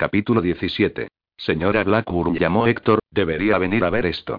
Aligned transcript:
Capítulo 0.00 0.40
17. 0.40 1.08
Señora 1.36 1.84
Blackburn 1.84 2.34
llamó 2.38 2.66
Héctor, 2.66 3.00
debería 3.10 3.58
venir 3.58 3.84
a 3.84 3.90
ver 3.90 4.06
esto. 4.06 4.38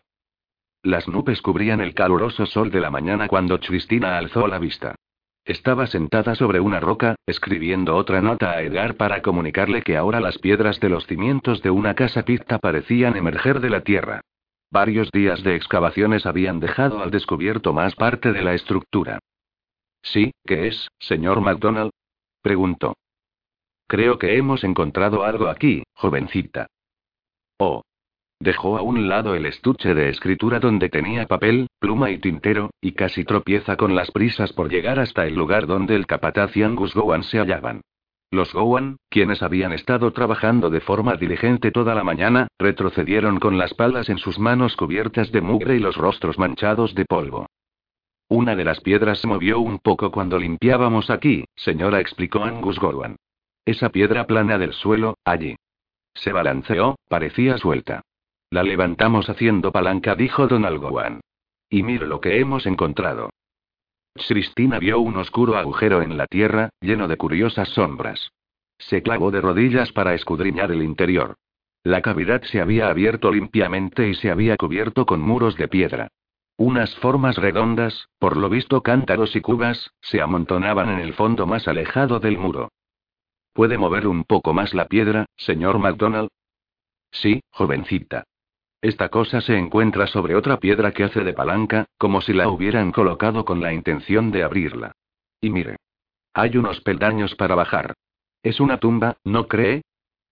Las 0.81 1.07
nubes 1.07 1.39
cubrían 1.43 1.81
el 1.81 1.93
caluroso 1.93 2.47
sol 2.47 2.71
de 2.71 2.79
la 2.79 2.89
mañana 2.89 3.27
cuando 3.27 3.59
Cristina 3.59 4.17
alzó 4.17 4.47
la 4.47 4.57
vista. 4.57 4.95
Estaba 5.45 5.85
sentada 5.85 6.34
sobre 6.34 6.59
una 6.59 6.79
roca, 6.79 7.13
escribiendo 7.27 7.95
otra 7.95 8.23
nota 8.23 8.49
a 8.53 8.63
Edgar 8.63 8.95
para 8.95 9.21
comunicarle 9.21 9.84
que 9.84 9.97
ahora 9.97 10.20
las 10.20 10.39
piedras 10.39 10.79
de 10.79 10.89
los 10.89 11.05
cimientos 11.05 11.62
de 11.62 11.70
una 11.70 11.93
casa 11.93 12.23
pizta 12.23 12.57
parecían 12.57 13.15
emerger 13.15 13.59
de 13.59 13.70
la 13.70 13.81
tierra. 13.81 14.21
Varios 14.71 15.12
días 15.12 15.43
de 15.43 15.55
excavaciones 15.55 16.25
habían 16.25 16.59
dejado 16.59 17.03
al 17.03 17.12
descubierto 17.12 17.71
más 17.71 17.93
parte 17.93 18.34
de 18.34 18.41
la 18.41 18.55
estructura. 18.55 19.20
¿Sí, 20.01 20.31
qué 20.43 20.70
es, 20.70 20.87
señor 20.98 21.39
MacDonald? 21.39 21.91
preguntó. 22.41 22.95
Creo 23.91 24.17
que 24.17 24.37
hemos 24.37 24.63
encontrado 24.63 25.25
algo 25.25 25.49
aquí, 25.49 25.83
jovencita. 25.95 26.67
Oh. 27.59 27.81
Dejó 28.39 28.77
a 28.77 28.81
un 28.81 29.09
lado 29.09 29.35
el 29.35 29.45
estuche 29.45 29.93
de 29.93 30.07
escritura 30.07 30.61
donde 30.61 30.87
tenía 30.87 31.27
papel, 31.27 31.67
pluma 31.77 32.09
y 32.09 32.17
tintero, 32.17 32.70
y 32.79 32.93
casi 32.93 33.25
tropieza 33.25 33.75
con 33.75 33.93
las 33.93 34.09
prisas 34.09 34.53
por 34.53 34.71
llegar 34.71 34.98
hasta 34.98 35.27
el 35.27 35.35
lugar 35.35 35.67
donde 35.67 35.98
el 35.98 36.07
capataz 36.07 36.55
y 36.55 36.63
Angus 36.63 36.95
Gowan 36.95 37.23
se 37.23 37.39
hallaban. 37.39 37.81
Los 38.31 38.53
Gowan, 38.53 38.95
quienes 39.09 39.43
habían 39.43 39.73
estado 39.73 40.13
trabajando 40.13 40.70
de 40.70 40.79
forma 40.79 41.17
diligente 41.17 41.70
toda 41.70 41.93
la 41.93 42.05
mañana, 42.05 42.48
retrocedieron 42.59 43.41
con 43.41 43.57
las 43.57 43.73
palmas 43.73 44.07
en 44.07 44.20
sus 44.20 44.39
manos 44.39 44.77
cubiertas 44.77 45.33
de 45.33 45.41
mugre 45.41 45.76
y 45.76 45.79
los 45.79 45.98
rostros 45.98 46.39
manchados 46.39 46.95
de 46.95 47.03
polvo. 47.03 47.48
Una 48.29 48.55
de 48.55 48.63
las 48.63 48.79
piedras 48.79 49.20
se 49.20 49.27
movió 49.27 49.59
un 49.59 49.79
poco 49.79 50.11
cuando 50.11 50.39
limpiábamos 50.39 51.09
aquí, 51.09 51.43
señora, 51.57 51.99
explicó 51.99 52.41
Angus 52.45 52.79
Gowan. 52.79 53.17
Esa 53.65 53.90
piedra 53.90 54.26
plana 54.26 54.57
del 54.57 54.73
suelo, 54.73 55.17
allí. 55.23 55.55
Se 56.13 56.31
balanceó, 56.31 56.98
parecía 57.07 57.57
suelta. 57.57 58.01
La 58.49 58.63
levantamos 58.63 59.29
haciendo 59.29 59.71
palanca, 59.71 60.15
dijo 60.15 60.48
Donald 60.48 60.79
Gowan. 60.79 61.21
Y 61.70 61.84
mire 61.84 62.05
lo 62.05 62.20
que 62.20 62.39
hemos 62.39 62.65
encontrado. 62.65 63.29
Cristina 64.28 64.78
vio 64.78 65.00
un 65.00 65.16
oscuro 65.16 65.56
agujero 65.56 66.01
en 66.01 66.17
la 66.17 66.28
tierra, 66.28 66.69
lleno 66.81 67.07
de 67.07 67.16
curiosas 67.16 67.69
sombras. 67.69 68.31
Se 68.78 69.01
clavó 69.01 69.31
de 69.31 69.39
rodillas 69.39 69.91
para 69.94 70.13
escudriñar 70.13 70.72
el 70.72 70.84
interior. 70.84 71.35
La 71.84 72.01
cavidad 72.01 72.41
se 72.44 72.59
había 72.59 72.89
abierto 72.89 73.31
limpiamente 73.31 74.09
y 74.09 74.16
se 74.16 74.29
había 74.29 74.57
cubierto 74.57 75.06
con 75.06 75.22
muros 75.22 75.56
de 75.56 75.67
piedra. 75.67 76.09
Unas 76.57 76.94
formas 76.97 77.38
redondas, 77.38 78.09
por 78.19 78.38
lo 78.38 78.50
visto 78.50 78.84
cántaros 78.84 79.35
y 79.35 79.41
cubas, 79.41 79.91
se 80.01 80.22
amontonaban 80.22 80.89
en 80.89 81.00
el 81.00 81.13
fondo 81.13 81.47
más 81.47 81.67
alejado 81.67 82.19
del 82.19 82.38
muro. 82.38 82.69
¿Puede 83.53 83.78
mover 83.78 84.07
un 84.07 84.24
poco 84.24 84.53
más 84.53 84.74
la 84.74 84.85
piedra, 84.85 85.25
señor 85.35 85.78
MacDonald? 85.78 86.30
Sí, 87.12 87.41
jovencita. 87.52 88.24
Esta 88.81 89.09
cosa 89.09 89.41
se 89.41 89.57
encuentra 89.57 90.07
sobre 90.07 90.35
otra 90.35 90.57
piedra 90.57 90.91
que 90.91 91.03
hace 91.03 91.24
de 91.24 91.34
palanca, 91.34 91.85
como 91.97 92.22
si 92.22 92.34
la 92.34 92.47
hubieran 92.47 92.91
colocado 92.91 93.45
con 93.45 93.61
la 93.61 93.73
intención 93.73 94.31
de 94.31 94.44
abrirla. 94.44 94.94
Y 95.41 95.50
mire. 95.50 95.75
Hay 96.34 96.56
unos 96.56 96.79
peldaños 96.81 97.35
para 97.35 97.56
bajar. 97.56 97.94
Es 98.41 98.59
una 98.59 98.79
tumba, 98.79 99.17
¿no 99.23 99.47
cree? 99.47 99.81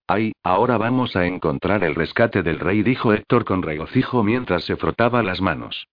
Ay, 0.08 0.32
ahora 0.42 0.78
vamos 0.78 1.16
a 1.16 1.26
encontrar 1.26 1.84
el 1.84 1.94
rescate 1.94 2.42
del 2.42 2.60
rey, 2.60 2.82
dijo 2.82 3.14
Héctor 3.14 3.46
con 3.46 3.62
regocijo 3.62 4.24
mientras 4.24 4.64
se 4.64 4.78
frotaba 4.78 5.22
las 5.22 5.42
manos. 5.42 5.88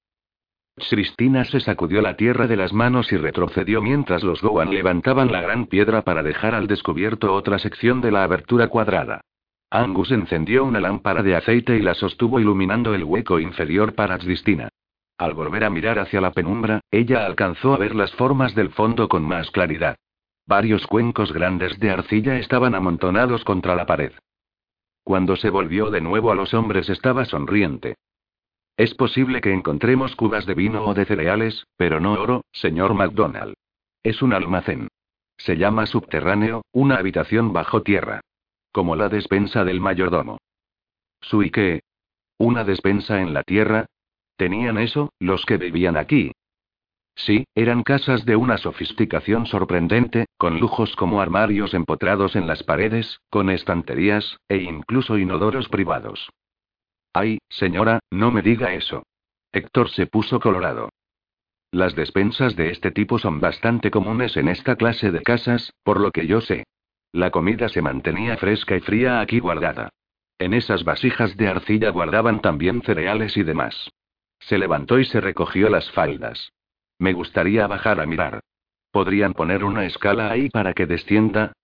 Cristina 0.76 1.44
se 1.44 1.60
sacudió 1.60 2.02
la 2.02 2.16
tierra 2.16 2.46
de 2.46 2.56
las 2.56 2.72
manos 2.72 3.10
y 3.10 3.16
retrocedió 3.16 3.80
mientras 3.80 4.22
los 4.22 4.42
Gowan 4.42 4.70
levantaban 4.70 5.32
la 5.32 5.40
gran 5.40 5.66
piedra 5.66 6.02
para 6.02 6.22
dejar 6.22 6.54
al 6.54 6.66
descubierto 6.66 7.32
otra 7.34 7.58
sección 7.58 8.02
de 8.02 8.12
la 8.12 8.24
abertura 8.24 8.68
cuadrada. 8.68 9.22
Angus 9.70 10.10
encendió 10.10 10.64
una 10.64 10.78
lámpara 10.78 11.22
de 11.22 11.34
aceite 11.34 11.76
y 11.76 11.82
la 11.82 11.94
sostuvo 11.94 12.38
iluminando 12.38 12.94
el 12.94 13.04
hueco 13.04 13.40
inferior 13.40 13.94
para 13.94 14.18
Cristina. 14.18 14.68
Al 15.18 15.32
volver 15.32 15.64
a 15.64 15.70
mirar 15.70 15.98
hacia 15.98 16.20
la 16.20 16.30
penumbra, 16.30 16.80
ella 16.90 17.24
alcanzó 17.24 17.72
a 17.72 17.78
ver 17.78 17.94
las 17.94 18.12
formas 18.12 18.54
del 18.54 18.70
fondo 18.70 19.08
con 19.08 19.22
más 19.22 19.50
claridad. 19.50 19.96
Varios 20.46 20.86
cuencos 20.86 21.32
grandes 21.32 21.80
de 21.80 21.90
arcilla 21.90 22.38
estaban 22.38 22.74
amontonados 22.74 23.44
contra 23.44 23.74
la 23.74 23.86
pared. 23.86 24.12
Cuando 25.02 25.36
se 25.36 25.50
volvió 25.50 25.90
de 25.90 26.02
nuevo 26.02 26.30
a 26.30 26.34
los 26.34 26.52
hombres 26.52 26.90
estaba 26.90 27.24
sonriente. 27.24 27.96
Es 28.76 28.94
posible 28.94 29.40
que 29.40 29.52
encontremos 29.52 30.14
cubas 30.16 30.44
de 30.44 30.54
vino 30.54 30.84
o 30.84 30.92
de 30.92 31.06
cereales, 31.06 31.66
pero 31.76 31.98
no 31.98 32.12
oro, 32.12 32.44
señor 32.52 32.92
MacDonald. 32.92 33.54
Es 34.02 34.20
un 34.20 34.34
almacén. 34.34 34.88
Se 35.38 35.56
llama 35.56 35.86
subterráneo, 35.86 36.62
una 36.72 36.96
habitación 36.96 37.54
bajo 37.54 37.82
tierra. 37.82 38.20
Como 38.72 38.94
la 38.94 39.08
despensa 39.08 39.64
del 39.64 39.80
mayordomo. 39.80 40.38
¿Su 41.22 41.40
qué? 41.50 41.80
¿Una 42.38 42.64
despensa 42.64 43.22
en 43.22 43.32
la 43.32 43.42
tierra? 43.42 43.86
¿Tenían 44.36 44.76
eso, 44.76 45.10
los 45.18 45.46
que 45.46 45.56
vivían 45.56 45.96
aquí? 45.96 46.32
Sí, 47.14 47.46
eran 47.54 47.82
casas 47.82 48.26
de 48.26 48.36
una 48.36 48.58
sofisticación 48.58 49.46
sorprendente, 49.46 50.26
con 50.36 50.60
lujos 50.60 50.94
como 50.96 51.22
armarios 51.22 51.72
empotrados 51.72 52.36
en 52.36 52.46
las 52.46 52.62
paredes, 52.62 53.20
con 53.30 53.48
estanterías, 53.48 54.36
e 54.48 54.58
incluso 54.58 55.16
inodoros 55.16 55.70
privados. 55.70 56.28
Ay, 57.18 57.38
señora, 57.48 58.00
no 58.10 58.30
me 58.30 58.42
diga 58.42 58.74
eso. 58.74 59.02
Héctor 59.50 59.88
se 59.88 60.06
puso 60.06 60.38
colorado. 60.38 60.90
Las 61.72 61.94
despensas 61.94 62.56
de 62.56 62.70
este 62.70 62.90
tipo 62.90 63.18
son 63.18 63.40
bastante 63.40 63.90
comunes 63.90 64.36
en 64.36 64.48
esta 64.48 64.76
clase 64.76 65.10
de 65.10 65.22
casas, 65.22 65.72
por 65.82 65.98
lo 65.98 66.10
que 66.10 66.26
yo 66.26 66.42
sé. 66.42 66.64
La 67.12 67.30
comida 67.30 67.70
se 67.70 67.80
mantenía 67.80 68.36
fresca 68.36 68.76
y 68.76 68.80
fría 68.80 69.20
aquí 69.20 69.38
guardada. 69.38 69.88
En 70.38 70.52
esas 70.52 70.84
vasijas 70.84 71.38
de 71.38 71.48
arcilla 71.48 71.88
guardaban 71.88 72.42
también 72.42 72.82
cereales 72.82 73.38
y 73.38 73.44
demás. 73.44 73.90
Se 74.38 74.58
levantó 74.58 74.98
y 74.98 75.06
se 75.06 75.22
recogió 75.22 75.70
las 75.70 75.90
faldas. 75.92 76.52
Me 76.98 77.14
gustaría 77.14 77.66
bajar 77.66 77.98
a 77.98 78.04
mirar. 78.04 78.40
¿Podrían 78.90 79.32
poner 79.32 79.64
una 79.64 79.86
escala 79.86 80.30
ahí 80.30 80.50
para 80.50 80.74
que 80.74 80.84
descienda? 80.84 81.54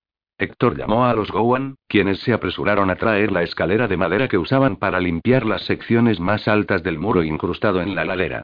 Héctor 0.42 0.76
llamó 0.76 1.04
a 1.06 1.14
los 1.14 1.30
Gowan, 1.30 1.76
quienes 1.86 2.19
se 2.19 2.32
apresuraron 2.32 2.91
a 2.91 2.97
traer 2.97 3.30
la 3.30 3.44
escalera 3.44 3.86
de 3.86 3.97
madera 3.97 4.26
que 4.26 4.38
usaban 4.38 4.75
para 4.75 4.98
limpiar 4.98 5.47
las 5.47 5.62
secciones 5.66 6.19
más 6.19 6.48
altas 6.48 6.82
del 6.82 6.98
muro 6.98 7.22
incrustado 7.22 7.80
en 7.80 7.94
la 7.94 8.04
ladera. 8.04 8.42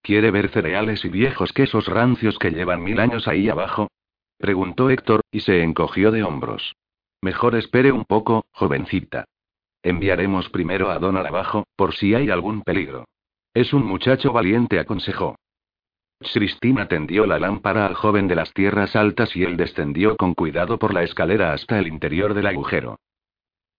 ¿Quiere 0.00 0.30
ver 0.30 0.50
cereales 0.50 1.04
y 1.04 1.08
viejos 1.08 1.52
quesos 1.52 1.86
rancios 1.86 2.38
que 2.38 2.52
llevan 2.52 2.84
mil 2.84 3.00
años 3.00 3.26
ahí 3.26 3.48
abajo? 3.48 3.88
preguntó 4.38 4.90
Héctor, 4.90 5.22
y 5.32 5.40
se 5.40 5.64
encogió 5.64 6.12
de 6.12 6.22
hombros. 6.22 6.76
Mejor 7.20 7.56
espere 7.56 7.90
un 7.90 8.04
poco, 8.04 8.46
jovencita. 8.52 9.24
Enviaremos 9.82 10.48
primero 10.50 10.88
a 10.88 11.00
Donald 11.00 11.26
abajo, 11.26 11.64
por 11.74 11.94
si 11.94 12.14
hay 12.14 12.30
algún 12.30 12.62
peligro. 12.62 13.06
Es 13.54 13.72
un 13.72 13.84
muchacho 13.84 14.32
valiente, 14.32 14.78
aconsejó. 14.78 15.34
Cristina 16.20 16.86
tendió 16.88 17.26
la 17.26 17.38
lámpara 17.38 17.86
al 17.86 17.94
joven 17.94 18.28
de 18.28 18.34
las 18.34 18.52
tierras 18.52 18.94
altas 18.96 19.34
y 19.36 19.44
él 19.44 19.56
descendió 19.56 20.16
con 20.16 20.34
cuidado 20.34 20.78
por 20.78 20.92
la 20.92 21.02
escalera 21.02 21.52
hasta 21.52 21.78
el 21.78 21.86
interior 21.86 22.34
del 22.34 22.46
agujero. 22.46 22.98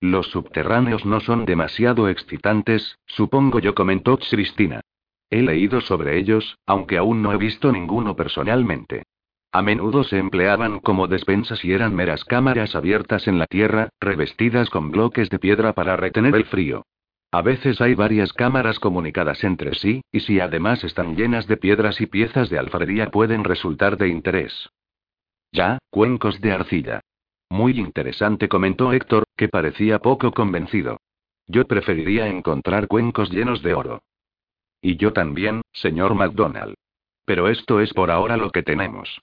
Los 0.01 0.27
subterráneos 0.27 1.05
no 1.05 1.19
son 1.19 1.45
demasiado 1.45 2.07
excitantes, 2.07 2.97
supongo 3.05 3.59
yo, 3.59 3.75
comentó 3.75 4.17
Cristina. 4.17 4.81
He 5.29 5.41
leído 5.41 5.81
sobre 5.81 6.17
ellos, 6.17 6.57
aunque 6.65 6.97
aún 6.97 7.21
no 7.21 7.33
he 7.33 7.37
visto 7.37 7.71
ninguno 7.71 8.15
personalmente. 8.15 9.03
A 9.51 9.61
menudo 9.61 10.03
se 10.03 10.17
empleaban 10.17 10.79
como 10.79 11.07
despensas 11.07 11.63
y 11.65 11.73
eran 11.73 11.95
meras 11.95 12.23
cámaras 12.23 12.75
abiertas 12.75 13.27
en 13.27 13.39
la 13.39 13.45
tierra, 13.45 13.89
revestidas 13.99 14.69
con 14.69 14.91
bloques 14.91 15.29
de 15.29 15.39
piedra 15.39 15.73
para 15.73 15.97
retener 15.97 16.35
el 16.35 16.45
frío. 16.45 16.85
A 17.31 17.43
veces 17.43 17.79
hay 17.79 17.93
varias 17.93 18.33
cámaras 18.33 18.79
comunicadas 18.79 19.43
entre 19.43 19.75
sí, 19.75 20.01
y 20.11 20.21
si 20.21 20.39
además 20.39 20.83
están 20.83 21.15
llenas 21.15 21.45
de 21.47 21.57
piedras 21.57 22.01
y 22.01 22.07
piezas 22.07 22.49
de 22.49 22.57
alfarería 22.57 23.11
pueden 23.11 23.43
resultar 23.43 23.97
de 23.97 24.07
interés. 24.07 24.69
Ya, 25.51 25.77
cuencos 25.91 26.41
de 26.41 26.51
arcilla. 26.51 27.01
Muy 27.49 27.79
interesante, 27.79 28.49
comentó 28.49 28.93
Héctor, 28.93 29.25
que 29.35 29.47
parecía 29.47 29.99
poco 29.99 30.31
convencido. 30.31 30.97
Yo 31.47 31.65
preferiría 31.65 32.27
encontrar 32.27 32.87
cuencos 32.87 33.31
llenos 33.31 33.61
de 33.61 33.73
oro. 33.73 34.01
Y 34.81 34.97
yo 34.97 35.13
también, 35.13 35.61
señor 35.71 36.15
MacDonald. 36.15 36.75
Pero 37.25 37.47
esto 37.47 37.79
es 37.79 37.93
por 37.93 38.09
ahora 38.09 38.37
lo 38.37 38.51
que 38.51 38.63
tenemos. 38.63 39.21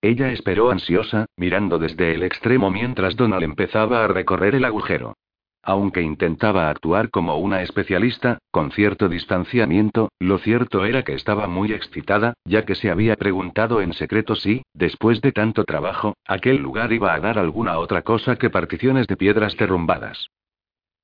Ella 0.00 0.30
esperó 0.30 0.70
ansiosa, 0.70 1.26
mirando 1.36 1.78
desde 1.78 2.14
el 2.14 2.22
extremo 2.22 2.70
mientras 2.70 3.16
Donald 3.16 3.42
empezaba 3.42 4.04
a 4.04 4.08
recorrer 4.08 4.54
el 4.54 4.64
agujero. 4.64 5.14
Aunque 5.62 6.02
intentaba 6.02 6.70
actuar 6.70 7.10
como 7.10 7.36
una 7.36 7.62
especialista, 7.62 8.38
con 8.50 8.70
cierto 8.70 9.08
distanciamiento, 9.08 10.10
lo 10.18 10.38
cierto 10.38 10.84
era 10.84 11.02
que 11.02 11.14
estaba 11.14 11.46
muy 11.46 11.72
excitada, 11.72 12.34
ya 12.44 12.64
que 12.64 12.74
se 12.74 12.90
había 12.90 13.16
preguntado 13.16 13.80
en 13.80 13.92
secreto 13.92 14.34
si, 14.34 14.62
después 14.72 15.20
de 15.20 15.32
tanto 15.32 15.64
trabajo, 15.64 16.14
aquel 16.26 16.56
lugar 16.56 16.92
iba 16.92 17.12
a 17.12 17.20
dar 17.20 17.38
alguna 17.38 17.78
otra 17.78 18.02
cosa 18.02 18.36
que 18.36 18.50
particiones 18.50 19.06
de 19.06 19.16
piedras 19.16 19.56
derrumbadas. 19.56 20.28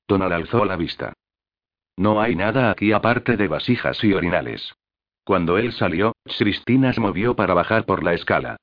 Donald 0.09 0.33
alzó 0.33 0.65
la 0.65 0.77
vista. 0.77 1.13
No 1.97 2.21
hay 2.21 2.35
nada 2.35 2.71
aquí 2.71 2.93
aparte 2.93 3.37
de 3.37 3.49
vasijas 3.49 4.03
y 4.03 4.13
orinales. 4.13 4.75
Cuando 5.25 5.59
él 5.59 5.73
salió, 5.73 6.15
Cristina 6.39 6.93
se 6.93 7.01
movió 7.01 7.35
para 7.35 7.55
bajar 7.55 7.87
por 7.87 8.03
la 8.03 8.15
escala. 8.15 8.57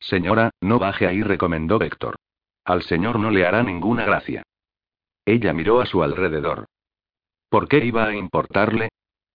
Señora, 0.00 0.50
no 0.60 0.78
baje 0.78 1.06
ahí, 1.06 1.22
recomendó 1.22 1.80
Héctor. 1.80 2.16
Al 2.64 2.82
señor 2.82 3.18
no 3.18 3.30
le 3.30 3.46
hará 3.46 3.62
ninguna 3.62 4.04
gracia. 4.04 4.42
Ella 5.26 5.52
miró 5.52 5.80
a 5.80 5.86
su 5.86 6.02
alrededor. 6.02 6.66
¿Por 7.48 7.68
qué 7.68 7.84
iba 7.84 8.06
a 8.06 8.14
importarle? 8.14 8.88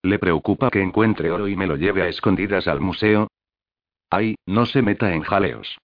¿Le 0.03 0.19
preocupa 0.19 0.69
que 0.69 0.81
encuentre 0.81 1.31
oro 1.31 1.47
y 1.47 1.55
me 1.55 1.67
lo 1.67 1.75
lleve 1.75 2.03
a 2.03 2.07
escondidas 2.07 2.67
al 2.67 2.79
museo? 2.79 3.27
Ay, 4.09 4.35
no 4.45 4.65
se 4.65 4.81
meta 4.81 5.13
en 5.13 5.21
jaleos. 5.21 5.77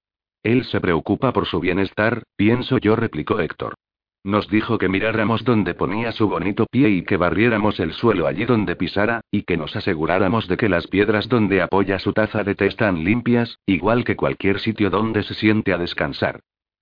Él 0.44 0.64
se 0.66 0.80
preocupa 0.80 1.34
por 1.34 1.48
su 1.48 1.60
bienestar, 1.60 2.24
pienso 2.36 2.78
yo, 2.78 2.96
replicó 2.96 3.40
Héctor. 3.40 3.76
Nos 4.24 4.48
dijo 4.48 4.80
que 4.80 4.90
miráramos 4.90 5.44
dónde 5.44 5.76
ponía 5.76 6.12
su 6.12 6.28
bonito 6.28 6.66
pie 6.66 6.90
y 6.90 7.04
que 7.04 7.18
barriéramos 7.18 7.80
el 7.80 7.94
suelo 7.94 8.26
allí 8.26 8.46
donde 8.46 8.76
pisara, 8.76 9.22
y 9.30 9.44
que 9.44 9.56
nos 9.56 9.76
aseguráramos 9.76 10.48
de 10.48 10.58
que 10.58 10.68
las 10.68 10.88
piedras 10.88 11.30
donde 11.30 11.62
apoya 11.62 12.00
su 12.00 12.12
taza 12.12 12.44
de 12.44 12.56
té 12.56 12.66
están 12.66 13.04
limpias, 13.04 13.60
igual 13.68 14.04
que 14.04 14.16
cualquier 14.16 14.60
sitio 14.60 14.90
donde 14.90 15.22
se 15.22 15.36
siente 15.36 15.74
a 15.74 15.78
descansar. 15.78 16.40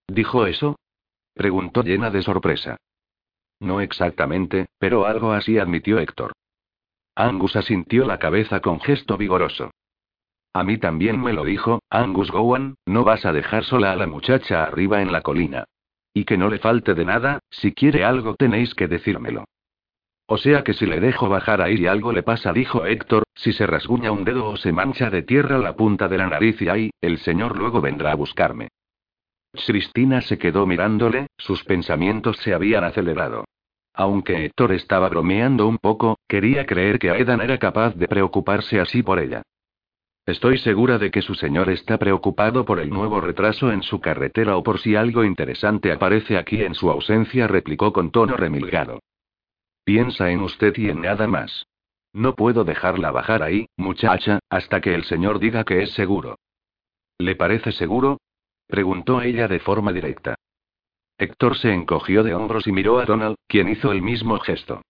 ¿Dijo 0.08 0.46
eso? 0.46 0.78
Preguntó 1.34 1.84
llena 1.84 2.12
de 2.12 2.22
sorpresa. 2.22 2.78
No 3.64 3.80
exactamente, 3.80 4.66
pero 4.78 5.06
algo 5.06 5.32
así 5.32 5.58
admitió 5.58 5.98
Héctor. 5.98 6.34
Angus 7.16 7.56
asintió 7.56 8.06
la 8.06 8.20
cabeza 8.20 8.60
con 8.60 8.82
gesto 8.82 9.18
vigoroso. 9.18 9.72
A 10.52 10.66
mí 10.66 10.78
también 10.78 11.22
me 11.22 11.32
lo 11.32 11.46
dijo, 11.46 11.80
Angus 11.90 12.30
Gowan, 12.30 12.76
no 12.86 13.06
vas 13.06 13.26
a 13.26 13.32
dejar 13.32 13.64
sola 13.64 13.94
a 13.94 13.96
la 13.96 14.06
muchacha 14.06 14.66
arriba 14.66 15.02
en 15.02 15.14
la 15.14 15.22
colina. 15.22 15.64
Y 16.14 16.26
que 16.26 16.38
no 16.38 16.50
le 16.50 16.60
falte 16.60 16.94
de 16.94 17.06
nada, 17.06 17.40
si 17.50 17.72
quiere 17.72 18.04
algo 18.04 18.36
tenéis 18.36 18.76
que 18.76 18.90
decírmelo. 18.90 19.46
O 20.26 20.38
sea 20.38 20.66
que 20.66 20.74
si 20.74 20.86
le 20.86 21.00
dejo 21.00 21.30
bajar 21.30 21.62
ahí 21.62 21.76
y 21.76 21.88
algo 21.88 22.12
le 22.12 22.22
pasa, 22.22 22.52
dijo 22.52 22.86
Héctor, 22.86 23.24
si 23.34 23.54
se 23.54 23.66
rasguña 23.66 24.12
un 24.12 24.26
dedo 24.26 24.50
o 24.50 24.58
se 24.58 24.74
mancha 24.74 25.10
de 25.10 25.24
tierra 25.24 25.58
la 25.58 25.78
punta 25.78 26.10
de 26.10 26.18
la 26.18 26.28
nariz 26.28 26.62
y 26.62 26.68
ahí, 26.68 26.92
el 27.00 27.20
señor 27.20 27.58
luego 27.58 27.80
vendrá 27.80 28.12
a 28.12 28.16
buscarme. 28.16 28.68
Cristina 29.54 30.20
se 30.20 30.38
quedó 30.38 30.68
mirándole, 30.68 31.28
sus 31.38 31.64
pensamientos 31.64 32.38
se 32.38 32.54
habían 32.54 32.84
acelerado. 32.84 33.46
Aunque 33.94 34.46
Héctor 34.46 34.72
estaba 34.72 35.08
bromeando 35.10 35.68
un 35.68 35.78
poco, 35.78 36.18
quería 36.28 36.66
creer 36.66 36.98
que 36.98 37.12
Aidan 37.12 37.42
era 37.42 37.60
capaz 37.60 37.96
de 37.96 38.08
preocuparse 38.08 38.80
así 38.80 39.04
por 39.04 39.20
ella. 39.20 39.44
Estoy 40.26 40.58
segura 40.58 40.98
de 40.98 41.12
que 41.12 41.22
su 41.22 41.36
señor 41.36 41.70
está 41.70 41.98
preocupado 41.98 42.64
por 42.66 42.80
el 42.80 42.90
nuevo 42.90 43.20
retraso 43.20 43.72
en 43.72 43.84
su 43.84 44.00
carretera 44.00 44.56
o 44.58 44.64
por 44.64 44.80
si 44.80 44.96
algo 44.96 45.26
interesante 45.26 45.92
aparece 45.92 46.38
aquí 46.38 46.64
en 46.64 46.76
su 46.76 46.90
ausencia, 46.90 47.48
replicó 47.48 47.92
con 47.92 48.10
tono 48.10 48.38
remilgado. 48.38 49.00
Piensa 49.84 50.32
en 50.32 50.40
usted 50.40 50.74
y 50.78 50.90
en 50.90 51.02
nada 51.02 51.28
más. 51.28 51.68
No 52.14 52.36
puedo 52.36 52.64
dejarla 52.64 53.12
bajar 53.12 53.44
ahí, 53.44 53.68
muchacha, 53.76 54.40
hasta 54.50 54.80
que 54.80 54.96
el 54.96 55.04
señor 55.04 55.40
diga 55.40 55.66
que 55.66 55.84
es 55.84 55.92
seguro. 55.94 56.38
¿Le 57.18 57.36
parece 57.36 57.72
seguro? 57.74 58.20
preguntó 58.68 59.22
ella 59.22 59.48
de 59.48 59.60
forma 59.60 59.92
directa. 59.92 60.36
Héctor 61.24 61.58
se 61.58 61.74
encogió 61.74 62.22
de 62.24 62.36
hombros 62.36 62.68
y 62.68 62.74
miró 62.74 63.00
a 63.00 63.06
Donald, 63.06 63.38
quien 63.48 63.70
hizo 63.70 63.94
el 63.94 64.02
mismo 64.02 64.38
gesto. 64.40 64.82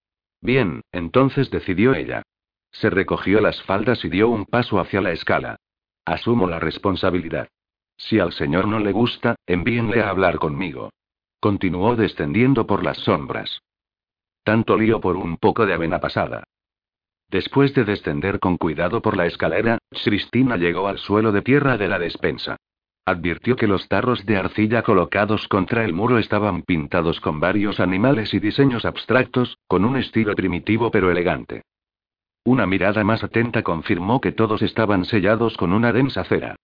Bien, 0.42 0.82
entonces 0.92 1.52
decidió 1.52 1.94
ella. 1.94 2.24
Se 2.72 2.90
recogió 2.90 3.40
las 3.40 3.62
faldas 3.62 4.04
y 4.04 4.10
dio 4.10 4.30
un 4.30 4.46
paso 4.46 4.80
hacia 4.80 5.00
la 5.00 5.12
escala. 5.12 5.58
Asumo 6.06 6.48
la 6.48 6.60
responsabilidad. 6.60 7.50
Si 7.98 8.20
al 8.20 8.34
señor 8.34 8.68
no 8.68 8.80
le 8.80 8.92
gusta, 8.92 9.36
envíenle 9.46 10.02
a 10.02 10.10
hablar 10.10 10.40
conmigo. 10.40 10.90
Continuó 11.40 11.96
descendiendo 11.96 12.66
por 12.66 12.84
las 12.84 12.98
sombras. 12.98 13.62
Tanto 14.44 14.76
lío 14.76 15.00
por 15.00 15.18
un 15.18 15.38
poco 15.38 15.68
de 15.68 15.76
avena 15.76 16.00
pasada. 16.00 16.44
Después 17.30 17.76
de 17.76 17.84
descender 17.84 18.40
con 18.40 18.58
cuidado 18.58 19.04
por 19.04 19.16
la 19.16 19.28
escalera, 19.28 19.78
Cristina 20.04 20.58
llegó 20.58 20.88
al 20.88 20.98
suelo 20.98 21.32
de 21.32 21.44
tierra 21.44 21.78
de 21.78 21.88
la 21.88 22.00
despensa. 22.00 22.58
Advirtió 23.06 23.58
que 23.58 23.68
los 23.68 23.90
tarros 23.90 24.26
de 24.26 24.38
arcilla 24.38 24.82
colocados 24.82 25.50
contra 25.50 25.84
el 25.84 25.94
muro 25.94 26.20
estaban 26.20 26.62
pintados 26.62 27.20
con 27.20 27.42
varios 27.42 27.82
animales 27.82 28.34
y 28.34 28.40
diseños 28.40 28.86
abstractos, 28.86 29.58
con 29.68 29.84
un 29.84 29.98
estilo 29.98 30.34
primitivo 30.36 30.90
pero 30.90 31.12
elegante. 31.12 31.64
Una 32.46 32.66
mirada 32.66 33.04
más 33.04 33.24
atenta 33.24 33.62
confirmó 33.62 34.22
que 34.22 34.32
todos 34.32 34.62
estaban 34.62 35.04
sellados 35.04 35.58
con 35.58 35.74
una 35.74 35.92
densa 35.92 36.24
cera. 36.24 36.56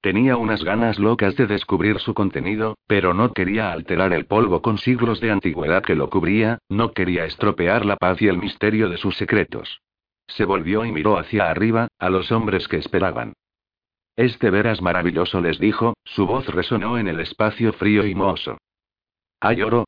Tenía 0.00 0.36
unas 0.36 0.62
ganas 0.62 1.00
locas 1.00 1.34
de 1.34 1.48
descubrir 1.48 1.98
su 1.98 2.14
contenido, 2.14 2.76
pero 2.86 3.12
no 3.14 3.32
quería 3.32 3.72
alterar 3.72 4.12
el 4.12 4.26
polvo 4.26 4.62
con 4.62 4.78
siglos 4.78 5.20
de 5.20 5.32
antigüedad 5.32 5.82
que 5.82 5.96
lo 5.96 6.08
cubría, 6.08 6.58
no 6.68 6.92
quería 6.92 7.24
estropear 7.24 7.84
la 7.84 7.96
paz 7.96 8.22
y 8.22 8.28
el 8.28 8.38
misterio 8.38 8.88
de 8.88 8.98
sus 8.98 9.16
secretos. 9.16 9.80
Se 10.28 10.44
volvió 10.44 10.84
y 10.84 10.92
miró 10.92 11.18
hacia 11.18 11.50
arriba, 11.50 11.88
a 11.98 12.10
los 12.10 12.30
hombres 12.30 12.68
que 12.68 12.76
esperaban. 12.76 13.32
Este 14.18 14.50
veras 14.50 14.82
maravilloso, 14.82 15.40
les 15.40 15.60
dijo, 15.60 15.94
su 16.02 16.26
voz 16.26 16.44
resonó 16.48 16.98
en 16.98 17.06
el 17.06 17.20
espacio 17.20 17.72
frío 17.72 18.04
y 18.04 18.16
mohoso. 18.16 18.58
¿Hay 19.38 19.62
oro? 19.62 19.84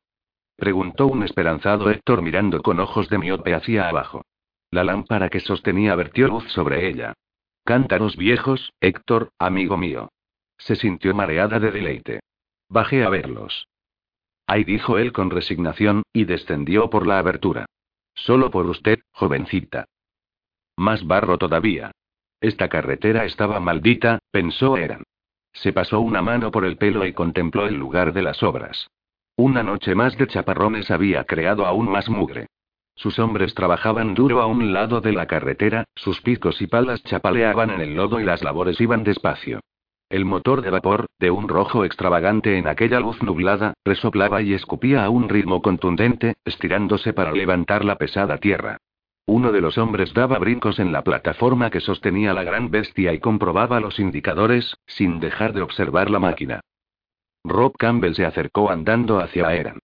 preguntó 0.55 1.07
un 1.07 1.23
esperanzado 1.23 1.89
Héctor 1.89 2.21
mirando 2.21 2.61
con 2.61 2.79
ojos 2.79 3.09
de 3.09 3.17
miope 3.17 3.53
hacia 3.53 3.89
abajo. 3.89 4.23
La 4.69 4.85
lámpara 4.85 5.27
que 5.27 5.41
sostenía 5.41 5.95
vertió 5.95 6.29
luz 6.29 6.49
sobre 6.53 6.87
ella. 6.87 7.13
Cántaros 7.65 8.15
viejos, 8.15 8.71
Héctor, 8.79 9.31
amigo 9.37 9.75
mío. 9.75 10.07
Se 10.57 10.77
sintió 10.77 11.13
mareada 11.13 11.59
de 11.59 11.69
deleite. 11.69 12.21
Bajé 12.69 13.03
a 13.03 13.09
verlos. 13.09 13.67
Ay, 14.47 14.63
dijo 14.63 14.97
él 14.97 15.11
con 15.11 15.29
resignación, 15.29 16.03
y 16.13 16.23
descendió 16.23 16.89
por 16.89 17.05
la 17.05 17.19
abertura. 17.19 17.65
Solo 18.13 18.49
por 18.49 18.65
usted, 18.67 19.01
jovencita. 19.11 19.87
Más 20.77 21.05
barro 21.05 21.37
todavía. 21.37 21.91
Esta 22.41 22.69
carretera 22.69 23.23
estaba 23.25 23.59
maldita, 23.59 24.19
pensó 24.31 24.75
Eran. 24.75 25.03
Se 25.53 25.73
pasó 25.73 26.01
una 26.01 26.23
mano 26.23 26.49
por 26.49 26.65
el 26.65 26.77
pelo 26.77 27.05
y 27.05 27.13
contempló 27.13 27.67
el 27.67 27.75
lugar 27.75 28.13
de 28.13 28.23
las 28.23 28.41
obras. 28.41 28.87
Una 29.37 29.61
noche 29.61 29.93
más 29.93 30.17
de 30.17 30.27
chaparrones 30.27 30.89
había 30.89 31.23
creado 31.23 31.67
aún 31.67 31.89
más 31.89 32.09
mugre. 32.09 32.47
Sus 32.95 33.19
hombres 33.19 33.53
trabajaban 33.53 34.15
duro 34.15 34.41
a 34.41 34.47
un 34.47 34.73
lado 34.73 35.01
de 35.01 35.13
la 35.13 35.27
carretera, 35.27 35.85
sus 35.95 36.21
picos 36.21 36.61
y 36.61 36.67
palas 36.67 37.03
chapaleaban 37.03 37.69
en 37.69 37.81
el 37.81 37.95
lodo 37.95 38.19
y 38.19 38.23
las 38.23 38.43
labores 38.43 38.81
iban 38.81 39.03
despacio. 39.03 39.59
El 40.09 40.25
motor 40.25 40.61
de 40.61 40.71
vapor, 40.71 41.05
de 41.19 41.31
un 41.31 41.47
rojo 41.47 41.85
extravagante 41.85 42.57
en 42.57 42.67
aquella 42.67 42.99
luz 42.99 43.21
nublada, 43.23 43.75
resoplaba 43.85 44.41
y 44.41 44.53
escupía 44.53 45.05
a 45.05 45.09
un 45.09 45.29
ritmo 45.29 45.61
contundente, 45.61 46.35
estirándose 46.43 47.13
para 47.13 47.31
levantar 47.31 47.85
la 47.85 47.95
pesada 47.95 48.37
tierra. 48.37 48.77
Uno 49.25 49.51
de 49.51 49.61
los 49.61 49.77
hombres 49.77 50.13
daba 50.13 50.39
brincos 50.39 50.79
en 50.79 50.91
la 50.91 51.03
plataforma 51.03 51.69
que 51.69 51.79
sostenía 51.79 52.33
la 52.33 52.43
gran 52.43 52.69
bestia 52.69 53.13
y 53.13 53.19
comprobaba 53.19 53.79
los 53.79 53.99
indicadores, 53.99 54.75
sin 54.87 55.19
dejar 55.19 55.53
de 55.53 55.61
observar 55.61 56.09
la 56.09 56.19
máquina. 56.19 56.61
Rob 57.43 57.75
Campbell 57.77 58.13
se 58.13 58.25
acercó 58.25 58.69
andando 58.69 59.19
hacia 59.19 59.53
Eran. 59.53 59.79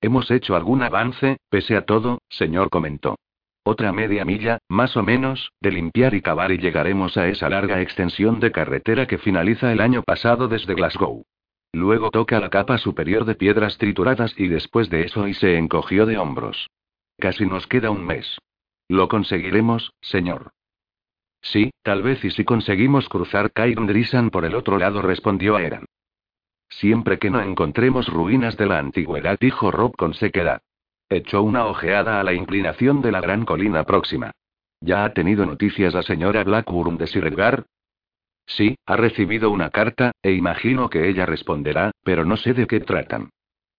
Hemos 0.00 0.30
hecho 0.30 0.56
algún 0.56 0.82
avance, 0.82 1.38
pese 1.50 1.76
a 1.76 1.84
todo, 1.84 2.20
señor 2.28 2.70
comentó. 2.70 3.16
Otra 3.62 3.92
media 3.92 4.24
milla, 4.24 4.58
más 4.68 4.96
o 4.96 5.02
menos, 5.02 5.52
de 5.60 5.72
limpiar 5.72 6.14
y 6.14 6.22
cavar 6.22 6.50
y 6.50 6.58
llegaremos 6.58 7.18
a 7.18 7.28
esa 7.28 7.50
larga 7.50 7.82
extensión 7.82 8.40
de 8.40 8.52
carretera 8.52 9.06
que 9.06 9.18
finaliza 9.18 9.70
el 9.72 9.80
año 9.80 10.02
pasado 10.02 10.48
desde 10.48 10.74
Glasgow. 10.74 11.24
Luego 11.72 12.10
toca 12.10 12.40
la 12.40 12.48
capa 12.48 12.78
superior 12.78 13.26
de 13.26 13.34
piedras 13.34 13.76
trituradas 13.76 14.34
y 14.38 14.48
después 14.48 14.88
de 14.88 15.02
eso 15.02 15.28
y 15.28 15.34
se 15.34 15.58
encogió 15.58 16.06
de 16.06 16.16
hombros. 16.16 16.68
Casi 17.18 17.44
nos 17.44 17.66
queda 17.66 17.90
un 17.90 18.04
mes. 18.06 18.38
Lo 18.90 19.06
conseguiremos, 19.06 19.92
señor. 20.00 20.50
Sí, 21.42 21.70
tal 21.84 22.02
vez 22.02 22.24
y 22.24 22.32
si 22.32 22.44
conseguimos 22.44 23.08
cruzar 23.08 23.52
Drisan 23.54 24.30
por 24.30 24.44
el 24.44 24.56
otro 24.56 24.78
lado, 24.78 25.00
respondió 25.00 25.54
Aeran. 25.54 25.84
Siempre 26.68 27.20
que 27.20 27.30
no 27.30 27.40
encontremos 27.40 28.08
ruinas 28.08 28.56
de 28.56 28.66
la 28.66 28.80
antigüedad, 28.80 29.38
dijo 29.38 29.70
Rob 29.70 29.94
con 29.96 30.14
sequedad. 30.14 30.62
Echó 31.08 31.44
una 31.44 31.66
ojeada 31.66 32.18
a 32.18 32.24
la 32.24 32.32
inclinación 32.32 33.00
de 33.00 33.12
la 33.12 33.20
gran 33.20 33.44
colina 33.44 33.84
próxima. 33.84 34.32
¿Ya 34.80 35.04
ha 35.04 35.12
tenido 35.12 35.46
noticias 35.46 35.94
la 35.94 36.02
señora 36.02 36.42
Blackburn 36.42 36.98
de 36.98 37.06
Sir 37.06 37.26
Edgar? 37.26 37.66
Sí, 38.44 38.74
ha 38.86 38.96
recibido 38.96 39.52
una 39.52 39.70
carta, 39.70 40.10
e 40.20 40.32
imagino 40.32 40.90
que 40.90 41.08
ella 41.08 41.26
responderá, 41.26 41.92
pero 42.02 42.24
no 42.24 42.36
sé 42.36 42.54
de 42.54 42.66
qué 42.66 42.80
tratan. 42.80 43.30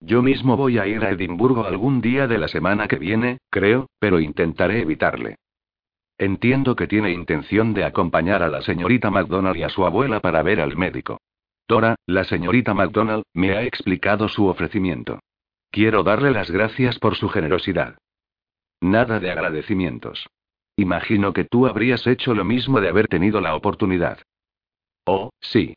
Yo 0.01 0.23
mismo 0.23 0.57
voy 0.57 0.79
a 0.79 0.87
ir 0.87 1.05
a 1.05 1.11
Edimburgo 1.11 1.63
algún 1.65 2.01
día 2.01 2.27
de 2.27 2.39
la 2.39 2.47
semana 2.47 2.87
que 2.87 2.97
viene, 2.97 3.37
creo, 3.51 3.87
pero 3.99 4.19
intentaré 4.19 4.81
evitarle. 4.81 5.37
Entiendo 6.17 6.75
que 6.75 6.87
tiene 6.87 7.11
intención 7.11 7.73
de 7.75 7.83
acompañar 7.83 8.41
a 8.41 8.49
la 8.49 8.61
señorita 8.61 9.11
MacDonald 9.11 9.57
y 9.57 9.63
a 9.63 9.69
su 9.69 9.85
abuela 9.85 10.19
para 10.19 10.41
ver 10.41 10.59
al 10.59 10.75
médico. 10.75 11.19
doctora, 11.67 11.95
la 12.05 12.23
señorita 12.25 12.73
MacDonald, 12.73 13.23
me 13.33 13.55
ha 13.55 13.63
explicado 13.63 14.27
su 14.27 14.47
ofrecimiento. 14.47 15.19
Quiero 15.69 16.03
darle 16.03 16.31
las 16.31 16.51
gracias 16.51 16.99
por 16.99 17.15
su 17.15 17.29
generosidad. 17.29 17.97
Nada 18.81 19.19
de 19.19 19.31
agradecimientos. 19.31 20.27
Imagino 20.75 21.31
que 21.31 21.45
tú 21.45 21.67
habrías 21.67 22.05
hecho 22.07 22.33
lo 22.33 22.43
mismo 22.43 22.81
de 22.81 22.89
haber 22.89 23.07
tenido 23.07 23.39
la 23.39 23.55
oportunidad. 23.55 24.19
Oh, 25.05 25.29
sí. 25.39 25.75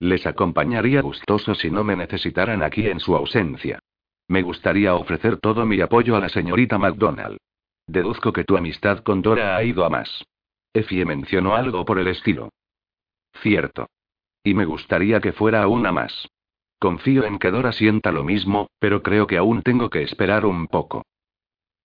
Les 0.00 0.26
acompañaría 0.26 1.02
gustoso 1.02 1.54
si 1.54 1.70
no 1.70 1.82
me 1.82 1.96
necesitaran 1.96 2.62
aquí 2.62 2.86
en 2.86 3.00
su 3.00 3.16
ausencia. 3.16 3.80
Me 4.28 4.42
gustaría 4.42 4.94
ofrecer 4.94 5.38
todo 5.38 5.66
mi 5.66 5.80
apoyo 5.80 6.14
a 6.16 6.20
la 6.20 6.28
señorita 6.28 6.78
MacDonald. 6.78 7.38
Deduzco 7.86 8.32
que 8.32 8.44
tu 8.44 8.56
amistad 8.56 8.98
con 9.00 9.22
Dora 9.22 9.56
ha 9.56 9.64
ido 9.64 9.84
a 9.84 9.88
más. 9.88 10.24
Effie 10.74 11.04
mencionó 11.04 11.54
algo 11.56 11.84
por 11.84 11.98
el 11.98 12.08
estilo. 12.08 12.50
Cierto. 13.40 13.88
Y 14.44 14.54
me 14.54 14.66
gustaría 14.66 15.20
que 15.20 15.32
fuera 15.32 15.62
aún 15.62 15.86
a 15.86 15.92
más. 15.92 16.28
Confío 16.78 17.24
en 17.24 17.38
que 17.38 17.50
Dora 17.50 17.72
sienta 17.72 18.12
lo 18.12 18.22
mismo, 18.22 18.68
pero 18.78 19.02
creo 19.02 19.26
que 19.26 19.38
aún 19.38 19.62
tengo 19.62 19.90
que 19.90 20.02
esperar 20.02 20.46
un 20.46 20.68
poco. 20.68 21.02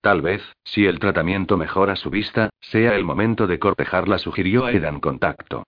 Tal 0.01 0.22
vez, 0.22 0.43
si 0.63 0.86
el 0.86 1.00
tratamiento 1.00 1.58
mejora 1.58 1.96
su 1.96 2.10
vista, 2.10 2.50
sea 2.60 2.96
el 2.96 3.05
momento 3.05 3.48
de 3.48 3.58
cortejarla, 3.58 4.20
sugirió 4.20 4.65
Aidan 4.65 5.00
Contacto. 5.00 5.63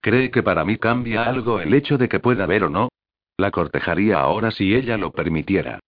¿Cree 0.00 0.30
que 0.30 0.42
para 0.42 0.64
mí 0.64 0.78
cambia 0.78 1.24
algo 1.24 1.60
el 1.60 1.74
hecho 1.74 1.98
de 1.98 2.08
que 2.08 2.20
pueda 2.20 2.46
ver 2.46 2.64
o 2.64 2.70
no? 2.70 2.88
La 3.36 3.50
cortejaría 3.50 4.20
ahora 4.20 4.50
si 4.50 4.74
ella 4.74 4.96
lo 4.96 5.12
permitiera. 5.12 5.80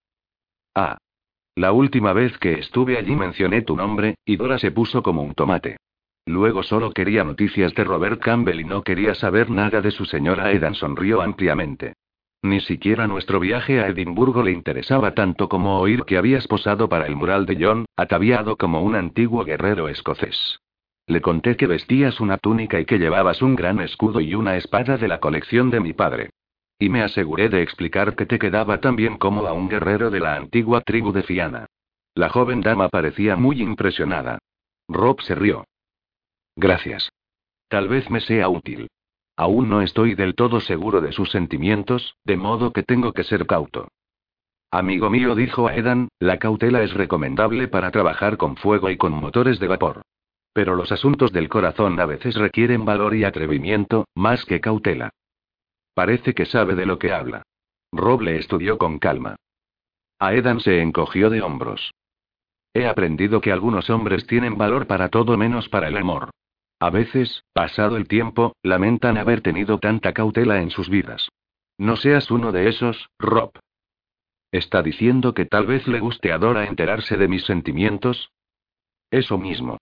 Ah. 0.74 0.98
La 1.54 1.72
última 1.72 2.12
vez 2.12 2.36
que 2.38 2.54
estuve 2.54 2.98
allí 2.98 3.16
mencioné 3.16 3.62
tu 3.62 3.74
nombre, 3.74 4.16
y 4.24 4.36
Dora 4.36 4.58
se 4.58 4.70
puso 4.70 5.02
como 5.02 5.22
un 5.22 5.34
tomate. 5.34 5.76
Luego 6.26 6.62
solo 6.62 6.92
quería 6.92 7.24
noticias 7.24 7.74
de 7.74 7.84
Robert 7.84 8.20
Campbell 8.20 8.60
y 8.60 8.64
no 8.64 8.82
quería 8.82 9.14
saber 9.14 9.50
nada 9.50 9.80
de 9.80 9.90
su 9.90 10.04
señora 10.04 10.52
Edan 10.52 10.74
sonrió 10.74 11.22
ampliamente. 11.22 11.94
Ni 12.42 12.60
siquiera 12.60 13.08
nuestro 13.08 13.40
viaje 13.40 13.80
a 13.80 13.88
Edimburgo 13.88 14.42
le 14.42 14.52
interesaba 14.52 15.14
tanto 15.14 15.48
como 15.48 15.80
oír 15.80 16.04
que 16.04 16.18
habías 16.18 16.46
posado 16.46 16.88
para 16.88 17.06
el 17.06 17.16
mural 17.16 17.46
de 17.46 17.56
John, 17.58 17.86
ataviado 17.96 18.56
como 18.56 18.82
un 18.82 18.94
antiguo 18.94 19.44
guerrero 19.44 19.88
escocés. 19.88 20.60
Le 21.08 21.22
conté 21.22 21.56
que 21.56 21.66
vestías 21.66 22.20
una 22.20 22.36
túnica 22.36 22.78
y 22.78 22.84
que 22.84 22.98
llevabas 22.98 23.40
un 23.40 23.56
gran 23.56 23.80
escudo 23.80 24.20
y 24.20 24.34
una 24.34 24.56
espada 24.56 24.98
de 24.98 25.08
la 25.08 25.20
colección 25.20 25.70
de 25.70 25.80
mi 25.80 25.94
padre. 25.94 26.30
Y 26.78 26.90
me 26.90 27.02
aseguré 27.02 27.48
de 27.48 27.62
explicar 27.62 28.14
que 28.14 28.26
te 28.26 28.38
quedaba 28.38 28.80
tan 28.80 28.94
bien 28.94 29.16
como 29.16 29.46
a 29.46 29.54
un 29.54 29.70
guerrero 29.70 30.10
de 30.10 30.20
la 30.20 30.36
antigua 30.36 30.82
tribu 30.82 31.12
de 31.12 31.22
Fiana. 31.22 31.66
La 32.14 32.28
joven 32.28 32.60
dama 32.60 32.90
parecía 32.90 33.36
muy 33.36 33.62
impresionada. 33.62 34.38
Rob 34.86 35.22
se 35.22 35.34
rió. 35.34 35.64
Gracias. 36.56 37.10
Tal 37.68 37.88
vez 37.88 38.10
me 38.10 38.20
sea 38.20 38.50
útil. 38.50 38.88
Aún 39.34 39.70
no 39.70 39.80
estoy 39.80 40.14
del 40.14 40.34
todo 40.34 40.60
seguro 40.60 41.00
de 41.00 41.12
sus 41.12 41.30
sentimientos, 41.30 42.16
de 42.24 42.36
modo 42.36 42.72
que 42.72 42.82
tengo 42.82 43.12
que 43.12 43.24
ser 43.24 43.46
cauto. 43.46 43.88
Amigo 44.70 45.08
mío, 45.08 45.34
dijo 45.34 45.68
a 45.68 45.74
Edan, 45.74 46.08
la 46.18 46.38
cautela 46.38 46.82
es 46.82 46.92
recomendable 46.92 47.66
para 47.68 47.90
trabajar 47.90 48.36
con 48.36 48.56
fuego 48.56 48.90
y 48.90 48.98
con 48.98 49.12
motores 49.12 49.58
de 49.58 49.68
vapor. 49.68 50.02
Pero 50.58 50.74
los 50.74 50.90
asuntos 50.90 51.30
del 51.30 51.48
corazón 51.48 52.00
a 52.00 52.04
veces 52.04 52.34
requieren 52.34 52.84
valor 52.84 53.14
y 53.14 53.22
atrevimiento, 53.22 54.08
más 54.16 54.44
que 54.44 54.60
cautela. 54.60 55.10
Parece 55.94 56.34
que 56.34 56.46
sabe 56.46 56.74
de 56.74 56.84
lo 56.84 56.98
que 56.98 57.12
habla. 57.12 57.44
Rob 57.92 58.22
le 58.22 58.38
estudió 58.38 58.76
con 58.76 58.98
calma. 58.98 59.36
Aedan 60.18 60.58
se 60.58 60.82
encogió 60.82 61.30
de 61.30 61.42
hombros. 61.42 61.92
He 62.74 62.88
aprendido 62.88 63.40
que 63.40 63.52
algunos 63.52 63.88
hombres 63.88 64.26
tienen 64.26 64.58
valor 64.58 64.88
para 64.88 65.10
todo 65.10 65.36
menos 65.36 65.68
para 65.68 65.86
el 65.86 65.96
amor. 65.96 66.30
A 66.80 66.90
veces, 66.90 67.44
pasado 67.52 67.96
el 67.96 68.08
tiempo, 68.08 68.56
lamentan 68.64 69.16
haber 69.16 69.42
tenido 69.42 69.78
tanta 69.78 70.12
cautela 70.12 70.60
en 70.60 70.70
sus 70.70 70.88
vidas. 70.88 71.28
No 71.78 71.94
seas 71.94 72.32
uno 72.32 72.50
de 72.50 72.68
esos, 72.68 73.10
Rob. 73.20 73.52
¿Está 74.50 74.82
diciendo 74.82 75.34
que 75.34 75.46
tal 75.46 75.66
vez 75.66 75.86
le 75.86 76.00
guste 76.00 76.32
a 76.32 76.38
Dora 76.38 76.66
enterarse 76.66 77.16
de 77.16 77.28
mis 77.28 77.44
sentimientos? 77.44 78.32
Eso 79.12 79.38
mismo. 79.38 79.78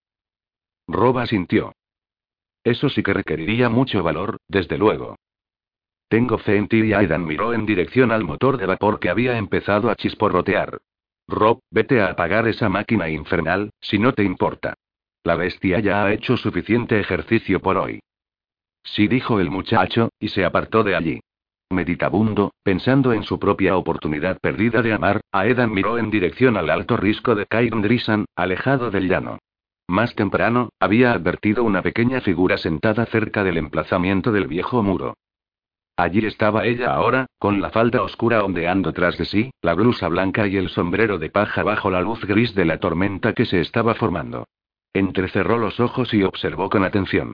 Rob 0.88 1.18
asintió. 1.18 1.72
Eso 2.64 2.88
sí 2.88 3.02
que 3.02 3.14
requeriría 3.14 3.68
mucho 3.68 4.02
valor, 4.02 4.38
desde 4.48 4.78
luego. 4.78 5.16
Tengo 6.08 6.38
fe 6.38 6.56
en 6.56 6.68
ti 6.68 6.82
y 6.82 6.92
Aidan 6.92 7.24
miró 7.24 7.52
en 7.52 7.66
dirección 7.66 8.12
al 8.12 8.24
motor 8.24 8.58
de 8.58 8.66
vapor 8.66 9.00
que 9.00 9.10
había 9.10 9.36
empezado 9.38 9.90
a 9.90 9.96
chisporrotear. 9.96 10.78
Rob, 11.28 11.60
vete 11.70 12.00
a 12.00 12.10
apagar 12.10 12.46
esa 12.46 12.68
máquina 12.68 13.08
infernal, 13.08 13.70
si 13.80 13.98
no 13.98 14.12
te 14.12 14.22
importa. 14.22 14.74
La 15.24 15.34
bestia 15.34 15.80
ya 15.80 16.04
ha 16.04 16.12
hecho 16.12 16.36
suficiente 16.36 17.00
ejercicio 17.00 17.60
por 17.60 17.76
hoy. 17.76 18.00
Sí, 18.84 19.08
dijo 19.08 19.40
el 19.40 19.50
muchacho, 19.50 20.10
y 20.20 20.28
se 20.28 20.44
apartó 20.44 20.84
de 20.84 20.94
allí. 20.94 21.20
Meditabundo, 21.70 22.52
pensando 22.62 23.12
en 23.12 23.24
su 23.24 23.40
propia 23.40 23.76
oportunidad 23.76 24.38
perdida 24.40 24.82
de 24.82 24.92
amar, 24.92 25.20
Aedan 25.32 25.72
miró 25.72 25.98
en 25.98 26.10
dirección 26.10 26.56
al 26.56 26.70
alto 26.70 26.96
risco 26.96 27.34
de 27.34 27.46
Kairndrisan, 27.46 28.26
alejado 28.36 28.92
del 28.92 29.08
llano. 29.08 29.38
Más 29.88 30.14
temprano, 30.14 30.70
había 30.80 31.12
advertido 31.12 31.62
una 31.62 31.82
pequeña 31.82 32.20
figura 32.20 32.58
sentada 32.58 33.06
cerca 33.06 33.44
del 33.44 33.56
emplazamiento 33.56 34.32
del 34.32 34.48
viejo 34.48 34.82
muro. 34.82 35.14
Allí 35.96 36.26
estaba 36.26 36.66
ella 36.66 36.92
ahora, 36.92 37.26
con 37.38 37.62
la 37.62 37.70
falda 37.70 38.02
oscura 38.02 38.44
ondeando 38.44 38.92
tras 38.92 39.16
de 39.16 39.24
sí, 39.24 39.50
la 39.62 39.74
blusa 39.74 40.08
blanca 40.08 40.46
y 40.46 40.56
el 40.56 40.68
sombrero 40.68 41.18
de 41.18 41.30
paja 41.30 41.62
bajo 41.62 41.90
la 41.90 42.02
luz 42.02 42.24
gris 42.26 42.54
de 42.54 42.66
la 42.66 42.78
tormenta 42.78 43.32
que 43.32 43.46
se 43.46 43.60
estaba 43.60 43.94
formando. 43.94 44.46
Entrecerró 44.92 45.56
los 45.56 45.80
ojos 45.80 46.12
y 46.12 46.22
observó 46.22 46.68
con 46.68 46.84
atención. 46.84 47.32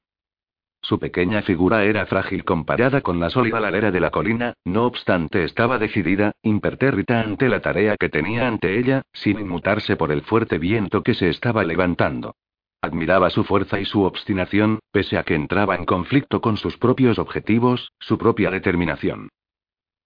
Su 0.85 0.99
pequeña 0.99 1.43
figura 1.43 1.85
era 1.85 2.07
frágil 2.07 2.45
comparada 2.45 3.03
con 3.03 3.21
la 3.21 3.31
sólida 3.31 3.61
ladera 3.61 3.93
de 3.93 4.01
la 4.01 4.11
colina, 4.11 4.55
no 4.65 4.85
obstante 4.85 5.45
estaba 5.45 5.79
decidida, 5.79 6.33
impertérrita 6.43 7.21
ante 7.21 7.49
la 7.49 7.61
tarea 7.61 7.97
que 7.97 8.09
tenía 8.09 8.49
ante 8.49 8.79
ella, 8.81 9.03
sin 9.12 9.39
inmutarse 9.39 9.95
por 9.95 10.11
el 10.11 10.23
fuerte 10.23 10.59
viento 10.59 11.05
que 11.05 11.15
se 11.15 11.29
estaba 11.29 11.62
levantando. 11.62 12.35
Admiraba 12.83 13.31
su 13.31 13.45
fuerza 13.45 13.79
y 13.79 13.85
su 13.85 14.03
obstinación, 14.03 14.81
pese 14.91 15.17
a 15.19 15.23
que 15.23 15.37
entraba 15.37 15.77
en 15.77 15.85
conflicto 15.85 16.41
con 16.41 16.57
sus 16.57 16.77
propios 16.79 17.21
objetivos, 17.21 17.93
su 18.01 18.19
propia 18.19 18.51
determinación. 18.51 19.29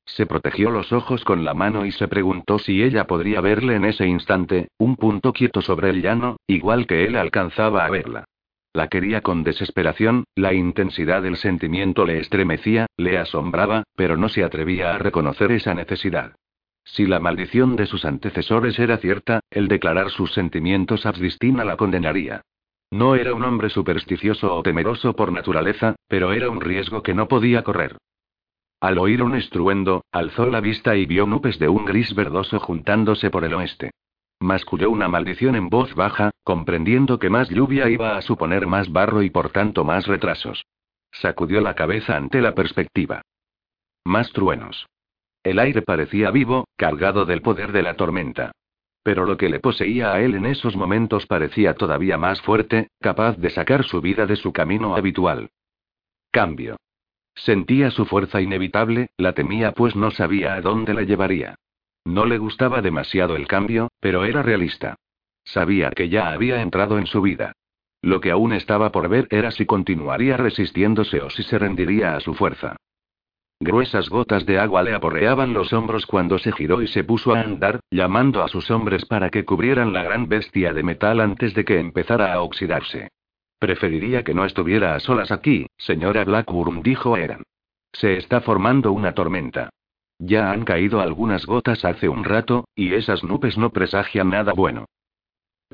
Se 0.05 0.27
protegió 0.27 0.71
los 0.71 0.93
ojos 0.93 1.25
con 1.25 1.43
la 1.43 1.55
mano 1.55 1.87
y 1.87 1.93
se 1.93 2.07
preguntó 2.07 2.59
si 2.59 2.83
ella 2.83 3.07
podría 3.07 3.41
verle 3.41 3.77
en 3.77 3.87
ese 3.87 4.07
instante, 4.07 4.69
un 4.79 4.97
punto 4.97 5.33
quieto 5.33 5.63
sobre 5.63 5.89
el 5.89 6.03
llano, 6.03 6.37
igual 6.47 6.87
que 6.87 7.07
él 7.07 7.17
alcanzaba 7.17 7.87
a 7.87 7.91
verla. 7.91 8.27
La 8.77 8.89
quería 8.89 9.23
con 9.23 9.43
desesperación, 9.43 10.25
la 10.35 10.53
intensidad 10.53 11.23
del 11.23 11.39
sentimiento 11.39 12.05
le 12.05 12.19
estremecía, 12.19 12.85
le 12.99 13.17
asombraba, 13.17 13.85
pero 13.97 14.19
no 14.19 14.29
se 14.29 14.45
atrevía 14.45 14.95
a 14.95 14.99
reconocer 14.99 15.51
esa 15.51 15.73
necesidad. 15.73 16.37
Si 16.85 17.07
la 17.07 17.19
maldición 17.19 17.77
de 17.77 17.87
sus 17.87 18.05
antecesores 18.05 18.79
era 18.79 18.99
cierta, 18.99 19.41
el 19.49 19.69
declarar 19.69 20.11
sus 20.11 20.35
sentimientos 20.35 21.07
a 21.07 21.15
Cristina 21.15 21.65
la 21.65 21.79
condenaría. 21.79 22.43
No 22.91 23.15
era 23.15 23.33
un 23.33 23.45
hombre 23.45 23.71
supersticioso 23.71 24.55
o 24.55 24.63
temeroso 24.63 25.17
por 25.17 25.33
naturaleza, 25.33 25.97
pero 26.07 26.35
era 26.35 26.51
un 26.51 26.61
riesgo 26.61 27.03
que 27.03 27.15
no 27.15 27.29
podía 27.29 27.63
correr. 27.63 27.97
Al 28.83 28.99
oír 28.99 29.23
un 29.23 29.37
estruendo, 29.37 30.05
alzó 30.13 30.51
la 30.51 30.61
vista 30.61 30.97
y 30.97 31.07
vio 31.07 31.27
nubes 31.27 31.59
de 31.59 31.71
un 31.71 31.87
gris 31.87 32.15
verdoso 32.15 32.61
juntándose 32.61 33.31
por 33.31 33.45
el 33.45 33.55
oeste. 33.55 33.93
Masculló 34.41 34.91
una 34.91 35.09
maldición 35.09 35.57
en 35.57 35.71
voz 35.71 35.95
baja, 35.95 36.31
comprendiendo 36.45 37.19
que 37.19 37.31
más 37.31 37.49
lluvia 37.49 37.89
iba 37.89 38.17
a 38.17 38.23
suponer 38.23 38.67
más 38.67 38.93
barro 38.93 39.23
y 39.23 39.31
por 39.31 39.51
tanto 39.51 39.85
más 39.85 40.07
retrasos. 40.07 40.65
Sacudió 41.11 41.61
la 41.61 41.75
cabeza 41.75 42.17
ante 42.17 42.43
la 42.43 42.55
perspectiva. 42.55 43.23
Más 44.05 44.31
truenos. 44.33 44.87
El 45.43 45.59
aire 45.59 45.81
parecía 45.81 46.31
vivo, 46.31 46.67
cargado 46.77 47.25
del 47.25 47.41
poder 47.41 47.73
de 47.73 47.83
la 47.83 47.95
tormenta. 47.95 48.53
Pero 49.03 49.25
lo 49.25 49.37
que 49.37 49.49
le 49.49 49.61
poseía 49.61 50.13
a 50.13 50.21
él 50.21 50.35
en 50.35 50.47
esos 50.47 50.77
momentos 50.77 51.27
parecía 51.27 51.75
todavía 51.75 52.19
más 52.19 52.43
fuerte, 52.43 52.89
capaz 53.01 53.37
de 53.39 53.51
sacar 53.51 53.85
su 53.85 54.01
vida 54.01 54.27
de 54.27 54.37
su 54.37 54.53
camino 54.53 54.97
habitual. 54.97 55.49
Cambio. 56.31 56.77
Sentía 57.35 57.91
su 57.91 58.05
fuerza 58.05 58.41
inevitable, 58.41 59.09
la 59.17 59.33
temía 59.33 59.73
pues 59.73 59.95
no 59.95 60.11
sabía 60.11 60.55
a 60.55 60.61
dónde 60.61 60.93
la 60.93 61.03
llevaría. 61.03 61.55
No 62.07 62.25
le 62.25 62.39
gustaba 62.39 62.83
demasiado 62.83 63.35
el 63.35 63.49
cambio, 63.49 63.89
pero 63.99 64.25
era 64.25 64.41
realista. 64.41 64.95
Sabía 65.43 65.91
que 65.91 66.09
ya 66.09 66.29
había 66.29 66.63
entrado 66.63 66.99
en 66.99 67.07
su 67.07 67.21
vida. 67.21 67.51
Lo 68.01 68.21
que 68.21 68.31
aún 68.31 68.53
estaba 68.53 68.93
por 68.93 69.09
ver 69.09 69.27
era 69.29 69.51
si 69.51 69.67
continuaría 69.67 70.37
resistiéndose 70.37 71.21
o 71.21 71.31
si 71.31 71.43
se 71.43 71.59
rendiría 71.59 72.15
a 72.15 72.21
su 72.21 72.35
fuerza. 72.35 72.77
Gruesas 73.59 74.09
gotas 74.09 74.47
de 74.47 74.61
agua 74.61 74.85
le 74.85 74.95
aporreaban 74.95 75.53
los 75.53 75.73
hombros 75.73 76.07
cuando 76.07 76.39
se 76.39 76.53
giró 76.53 76.81
y 76.81 76.87
se 76.87 77.03
puso 77.03 77.35
a 77.35 77.41
andar, 77.41 77.81
llamando 77.91 78.45
a 78.45 78.49
sus 78.49 78.71
hombres 78.71 79.05
para 79.05 79.29
que 79.29 79.45
cubrieran 79.45 79.93
la 79.93 80.05
gran 80.05 80.29
bestia 80.29 80.73
de 80.73 80.85
metal 80.85 81.19
antes 81.19 81.55
de 81.55 81.65
que 81.65 81.81
empezara 81.81 82.33
a 82.33 82.41
oxidarse. 82.41 83.09
Preferiría 83.59 84.23
que 84.23 84.35
no 84.35 84.45
estuviera 84.45 84.95
a 84.95 85.01
solas 85.01 85.33
aquí, 85.33 85.67
señora 85.77 86.23
Blackburn, 86.23 86.83
dijo 86.83 87.17
Eran. 87.17 87.43
Se 87.91 88.17
está 88.17 88.41
formando 88.43 88.93
una 88.93 89.13
tormenta. 89.13 89.71
Ya 90.19 90.51
han 90.51 90.65
caído 90.65 91.01
algunas 91.01 91.45
gotas 91.47 91.85
hace 91.85 92.09
un 92.09 92.25
rato, 92.25 92.69
y 92.75 92.95
esas 92.95 93.23
nubes 93.23 93.59
no 93.59 93.71
presagian 93.71 94.31
nada 94.31 94.53
bueno. 94.55 94.87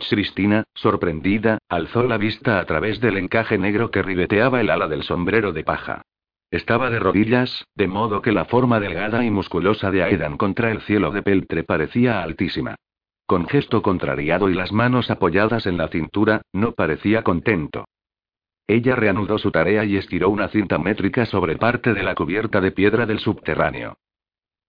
Cristina, 0.08 0.64
sorprendida, 0.74 1.58
alzó 1.68 2.02
la 2.04 2.16
vista 2.16 2.58
a 2.58 2.64
través 2.64 3.00
del 3.00 3.18
encaje 3.18 3.58
negro 3.58 3.90
que 3.90 4.02
ribeteaba 4.02 4.60
el 4.60 4.70
ala 4.70 4.88
del 4.88 5.02
sombrero 5.02 5.52
de 5.52 5.64
paja. 5.64 6.02
Estaba 6.50 6.90
de 6.90 6.98
rodillas, 6.98 7.66
de 7.74 7.88
modo 7.88 8.20
que 8.20 8.32
la 8.32 8.44
forma 8.46 8.80
delgada 8.80 9.24
y 9.24 9.30
musculosa 9.30 9.90
de 9.90 10.02
Aedan 10.02 10.36
contra 10.36 10.70
el 10.70 10.80
cielo 10.82 11.10
de 11.10 11.22
peltre 11.22 11.62
parecía 11.64 12.22
altísima. 12.22 12.74
Con 13.26 13.48
gesto 13.48 13.80
contrariado 13.80 14.50
y 14.50 14.54
las 14.54 14.72
manos 14.72 15.10
apoyadas 15.10 15.66
en 15.66 15.76
la 15.78 15.88
cintura, 15.88 16.42
no 16.52 16.72
parecía 16.72 17.22
contento. 17.22 17.86
Ella 18.66 18.96
reanudó 18.96 19.38
su 19.38 19.50
tarea 19.50 19.84
y 19.84 19.96
estiró 19.96 20.28
una 20.28 20.48
cinta 20.48 20.78
métrica 20.78 21.26
sobre 21.26 21.56
parte 21.56 21.94
de 21.94 22.02
la 22.02 22.14
cubierta 22.14 22.60
de 22.60 22.72
piedra 22.72 23.06
del 23.06 23.18
subterráneo. 23.18 23.96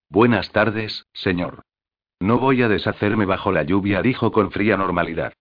Buenas 0.08 0.50
tardes, 0.52 1.06
señor. 1.12 1.62
No 2.20 2.38
voy 2.38 2.62
a 2.62 2.68
deshacerme 2.68 3.26
bajo 3.26 3.52
la 3.52 3.62
lluvia, 3.64 4.02
dijo 4.02 4.32
con 4.32 4.50
fría 4.50 4.76
normalidad. 4.76 5.32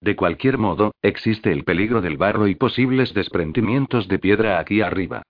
De 0.00 0.14
cualquier 0.14 0.58
modo, 0.58 0.92
existe 1.02 1.52
el 1.52 1.64
peligro 1.64 2.00
del 2.00 2.16
barro 2.16 2.46
y 2.46 2.54
posibles 2.54 3.12
desprendimientos 3.14 4.06
de 4.08 4.18
piedra 4.18 4.60
aquí 4.60 4.80
arriba. 4.80 5.22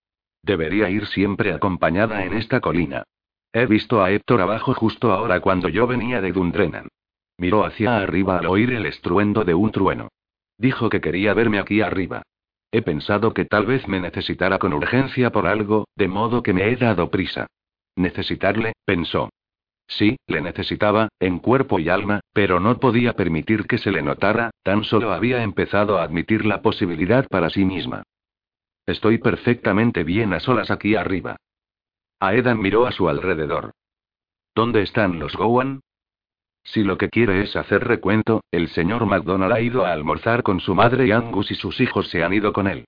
Debería 0.43 0.91
ir 0.91 1.07
siempre 1.07 1.53
acompañada 1.53 2.25
en 2.25 2.35
esta 2.35 2.61
colina. 2.61 3.05
He 3.53 3.67
visto 3.67 4.03
a 4.03 4.11
Héctor 4.11 4.43
abajo 4.43 4.75
justo 4.75 5.13
ahora 5.13 5.41
cuando 5.41 5.69
yo 5.69 5.87
venía 5.87 6.21
de 6.21 6.33
Dundrenan. 6.33 6.89
Miró 7.39 7.65
hacia 7.65 7.97
arriba 7.97 8.39
al 8.39 8.47
oír 8.47 8.73
el 8.73 8.85
estruendo 8.87 9.45
de 9.45 9.55
un 9.55 9.73
trueno. 9.73 10.09
Dijo 10.59 10.91
que 10.91 11.01
quería 11.01 11.33
verme 11.35 11.59
aquí 11.59 11.81
arriba. 11.81 12.23
He 12.71 12.83
pensado 12.83 13.33
que 13.33 13.47
tal 13.47 13.65
vez 13.65 13.89
me 13.89 14.01
necesitara 14.01 14.59
con 14.59 14.75
urgencia 14.75 15.31
por 15.31 15.47
algo, 15.47 15.87
de 15.97 16.09
modo 16.09 16.43
que 16.43 16.53
me 16.53 16.69
he 16.69 16.77
dado 16.77 17.11
prisa. 17.11 17.47
Necesitarle, 17.99 18.75
pensó. 18.85 19.29
Sí, 19.89 20.19
le 20.29 20.41
necesitaba, 20.41 21.09
en 21.19 21.41
cuerpo 21.41 21.81
y 21.81 21.89
alma, 21.89 22.21
pero 22.33 22.61
no 22.61 22.79
podía 22.79 23.15
permitir 23.15 23.67
que 23.67 23.79
se 23.79 23.91
le 23.91 24.03
notara, 24.03 24.53
tan 24.63 24.85
solo 24.85 25.13
había 25.13 25.43
empezado 25.43 25.99
a 25.99 26.05
admitir 26.05 26.47
la 26.47 26.63
posibilidad 26.63 27.27
para 27.27 27.51
sí 27.51 27.65
misma. 27.65 28.05
Estoy 28.87 29.19
perfectamente 29.19 30.05
bien 30.05 30.33
a 30.33 30.39
solas 30.39 30.71
aquí 30.71 30.95
arriba. 30.95 31.39
Aedan 32.21 32.61
miró 32.61 32.87
a 32.87 32.93
su 32.93 33.09
alrededor. 33.09 33.73
¿Dónde 34.55 34.83
están 34.83 35.19
los 35.19 35.35
Gowan? 35.35 35.81
Si 36.63 36.85
lo 36.85 36.99
que 36.99 37.09
quiere 37.09 37.43
es 37.43 37.57
hacer 37.57 37.83
recuento, 37.83 38.43
el 38.53 38.69
señor 38.69 39.07
McDonald 39.07 39.53
ha 39.53 39.61
ido 39.61 39.85
a 39.85 39.93
almorzar 39.93 40.45
con 40.45 40.61
su 40.61 40.75
madre 40.77 41.09
y 41.09 41.11
Angus 41.11 41.51
y 41.51 41.57
sus 41.57 41.81
hijos 41.81 42.09
se 42.11 42.23
han 42.23 42.33
ido 42.33 42.53
con 42.53 42.69
él. 42.69 42.85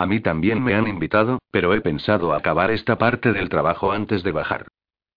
A 0.00 0.06
mí 0.06 0.20
también 0.20 0.64
me 0.64 0.72
han 0.72 0.88
invitado, 0.88 1.40
pero 1.50 1.74
he 1.74 1.82
pensado 1.82 2.32
acabar 2.32 2.70
esta 2.70 2.96
parte 2.96 3.34
del 3.34 3.50
trabajo 3.50 3.92
antes 3.92 4.22
de 4.22 4.32
bajar. 4.32 4.66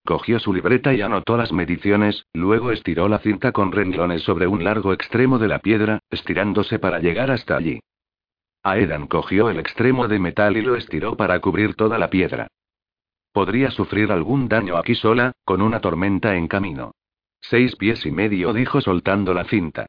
Cogió 0.04 0.38
su 0.38 0.52
libreta 0.52 0.92
y 0.92 1.00
anotó 1.00 1.38
las 1.38 1.54
mediciones, 1.54 2.26
luego 2.34 2.70
estiró 2.70 3.08
la 3.08 3.18
cinta 3.20 3.50
con 3.52 3.72
renglones 3.72 4.24
sobre 4.24 4.46
un 4.46 4.62
largo 4.62 4.92
extremo 4.92 5.38
de 5.38 5.48
la 5.48 5.60
piedra, 5.60 6.00
estirándose 6.10 6.78
para 6.78 6.98
llegar 6.98 7.30
hasta 7.30 7.56
allí. 7.56 7.80
Aedan 8.62 9.06
cogió 9.06 9.48
el 9.48 9.58
extremo 9.58 10.06
de 10.06 10.18
metal 10.18 10.54
y 10.58 10.60
lo 10.60 10.76
estiró 10.76 11.16
para 11.16 11.40
cubrir 11.40 11.76
toda 11.76 11.96
la 11.96 12.10
piedra. 12.10 12.48
Podría 13.32 13.70
sufrir 13.70 14.12
algún 14.12 14.50
daño 14.50 14.76
aquí 14.76 14.94
sola, 14.94 15.32
con 15.46 15.62
una 15.62 15.80
tormenta 15.80 16.36
en 16.36 16.46
camino. 16.46 16.92
Seis 17.40 17.74
pies 17.76 18.04
y 18.04 18.10
medio, 18.10 18.52
dijo 18.52 18.82
soltando 18.82 19.32
la 19.32 19.44
cinta. 19.44 19.86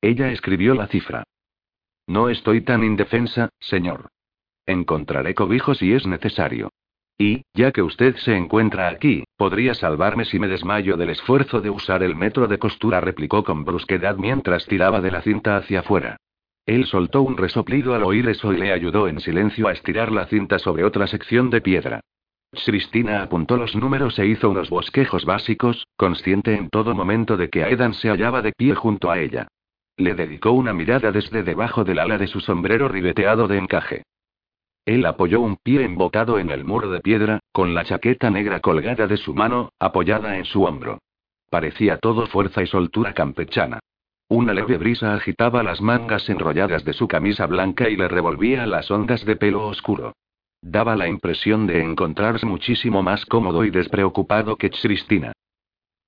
Ella 0.00 0.32
escribió 0.32 0.74
la 0.74 0.86
cifra. 0.86 1.24
No 2.06 2.28
estoy 2.28 2.60
tan 2.60 2.84
indefensa, 2.84 3.50
señor. 3.58 4.08
Encontraré 4.66 5.34
cobijo 5.34 5.74
si 5.74 5.92
es 5.92 6.06
necesario. 6.06 6.70
Y, 7.18 7.42
ya 7.54 7.72
que 7.72 7.82
usted 7.82 8.16
se 8.16 8.36
encuentra 8.36 8.88
aquí, 8.88 9.24
podría 9.36 9.74
salvarme 9.74 10.24
si 10.24 10.38
me 10.38 10.48
desmayo 10.48 10.96
del 10.96 11.10
esfuerzo 11.10 11.60
de 11.60 11.70
usar 11.70 12.02
el 12.02 12.14
metro 12.14 12.46
de 12.46 12.58
costura, 12.58 13.00
replicó 13.00 13.42
con 13.42 13.64
brusquedad 13.64 14.16
mientras 14.16 14.66
tiraba 14.66 15.00
de 15.00 15.10
la 15.10 15.22
cinta 15.22 15.56
hacia 15.56 15.80
afuera. 15.80 16.18
Él 16.66 16.84
soltó 16.86 17.22
un 17.22 17.36
resoplido 17.36 17.94
al 17.94 18.02
oír 18.02 18.28
eso 18.28 18.52
y 18.52 18.58
le 18.58 18.72
ayudó 18.72 19.08
en 19.08 19.20
silencio 19.20 19.68
a 19.68 19.72
estirar 19.72 20.12
la 20.12 20.26
cinta 20.26 20.58
sobre 20.58 20.84
otra 20.84 21.06
sección 21.06 21.48
de 21.48 21.60
piedra. 21.60 22.00
Cristina 22.64 23.22
apuntó 23.22 23.56
los 23.56 23.74
números 23.76 24.18
e 24.18 24.26
hizo 24.26 24.50
unos 24.50 24.68
bosquejos 24.68 25.24
básicos, 25.24 25.86
consciente 25.96 26.54
en 26.54 26.68
todo 26.68 26.94
momento 26.94 27.36
de 27.36 27.50
que 27.50 27.64
Aedan 27.64 27.94
se 27.94 28.08
hallaba 28.08 28.42
de 28.42 28.52
pie 28.52 28.74
junto 28.74 29.10
a 29.10 29.18
ella. 29.18 29.48
Le 29.96 30.14
dedicó 30.14 30.52
una 30.52 30.72
mirada 30.72 31.10
desde 31.10 31.42
debajo 31.42 31.84
del 31.84 31.98
ala 31.98 32.18
de 32.18 32.26
su 32.26 32.40
sombrero 32.40 32.88
ribeteado 32.88 33.48
de 33.48 33.58
encaje. 33.58 34.02
Él 34.84 35.04
apoyó 35.06 35.40
un 35.40 35.56
pie 35.56 35.84
embotado 35.84 36.38
en 36.38 36.50
el 36.50 36.64
muro 36.64 36.90
de 36.90 37.00
piedra, 37.00 37.40
con 37.50 37.74
la 37.74 37.84
chaqueta 37.84 38.30
negra 38.30 38.60
colgada 38.60 39.06
de 39.06 39.16
su 39.16 39.34
mano, 39.34 39.70
apoyada 39.80 40.36
en 40.36 40.44
su 40.44 40.64
hombro. 40.64 40.98
Parecía 41.50 41.98
todo 41.98 42.26
fuerza 42.26 42.62
y 42.62 42.66
soltura 42.66 43.12
campechana. 43.12 43.80
Una 44.28 44.52
leve 44.52 44.76
brisa 44.76 45.14
agitaba 45.14 45.62
las 45.62 45.80
mangas 45.80 46.28
enrolladas 46.28 46.84
de 46.84 46.92
su 46.92 47.08
camisa 47.08 47.46
blanca 47.46 47.88
y 47.88 47.96
le 47.96 48.08
revolvía 48.08 48.66
las 48.66 48.90
ondas 48.90 49.24
de 49.24 49.36
pelo 49.36 49.66
oscuro. 49.66 50.14
Daba 50.60 50.96
la 50.96 51.08
impresión 51.08 51.66
de 51.66 51.82
encontrarse 51.82 52.44
muchísimo 52.44 53.02
más 53.02 53.24
cómodo 53.24 53.64
y 53.64 53.70
despreocupado 53.70 54.56
que 54.56 54.70
Cristina. 54.70 55.32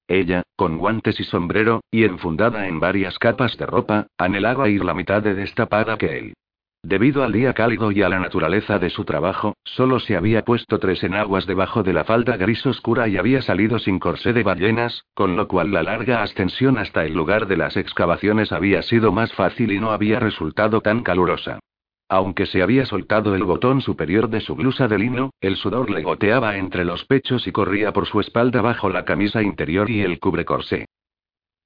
Ella, 0.08 0.42
con 0.56 0.78
guantes 0.78 1.20
y 1.20 1.24
sombrero, 1.24 1.82
y 1.90 2.04
enfundada 2.04 2.66
en 2.66 2.80
varias 2.80 3.18
capas 3.18 3.58
de 3.58 3.66
ropa, 3.66 4.06
anhelaba 4.16 4.70
ir 4.70 4.82
la 4.82 4.94
mitad 4.94 5.22
de 5.22 5.34
destapada 5.34 5.98
que 5.98 6.18
él. 6.18 6.34
Debido 6.82 7.24
al 7.24 7.32
día 7.32 7.52
cálido 7.52 7.92
y 7.92 8.02
a 8.02 8.08
la 8.08 8.18
naturaleza 8.18 8.78
de 8.78 8.88
su 8.88 9.04
trabajo, 9.04 9.54
solo 9.64 10.00
se 10.00 10.16
había 10.16 10.44
puesto 10.44 10.78
tres 10.78 11.04
enaguas 11.04 11.46
debajo 11.46 11.82
de 11.82 11.92
la 11.92 12.04
falda 12.04 12.36
gris 12.36 12.64
oscura 12.64 13.08
y 13.08 13.18
había 13.18 13.42
salido 13.42 13.78
sin 13.78 13.98
corsé 13.98 14.32
de 14.32 14.44
ballenas, 14.44 15.04
con 15.12 15.36
lo 15.36 15.46
cual 15.46 15.72
la 15.72 15.82
larga 15.82 16.22
ascensión 16.22 16.78
hasta 16.78 17.04
el 17.04 17.12
lugar 17.12 17.46
de 17.46 17.56
las 17.58 17.76
excavaciones 17.76 18.52
había 18.52 18.80
sido 18.82 19.12
más 19.12 19.32
fácil 19.34 19.72
y 19.72 19.80
no 19.80 19.90
había 19.90 20.20
resultado 20.20 20.80
tan 20.80 21.02
calurosa. 21.02 21.58
Aunque 22.08 22.46
se 22.46 22.62
había 22.62 22.86
soltado 22.86 23.34
el 23.34 23.44
botón 23.44 23.82
superior 23.82 24.30
de 24.30 24.40
su 24.40 24.54
blusa 24.54 24.88
de 24.88 24.98
lino, 24.98 25.30
el 25.40 25.56
sudor 25.56 25.90
le 25.90 26.02
goteaba 26.02 26.56
entre 26.56 26.84
los 26.84 27.04
pechos 27.04 27.46
y 27.46 27.52
corría 27.52 27.92
por 27.92 28.06
su 28.06 28.20
espalda 28.20 28.62
bajo 28.62 28.88
la 28.88 29.04
camisa 29.04 29.42
interior 29.42 29.90
y 29.90 30.00
el 30.00 30.18
cubrecorsé. 30.18 30.86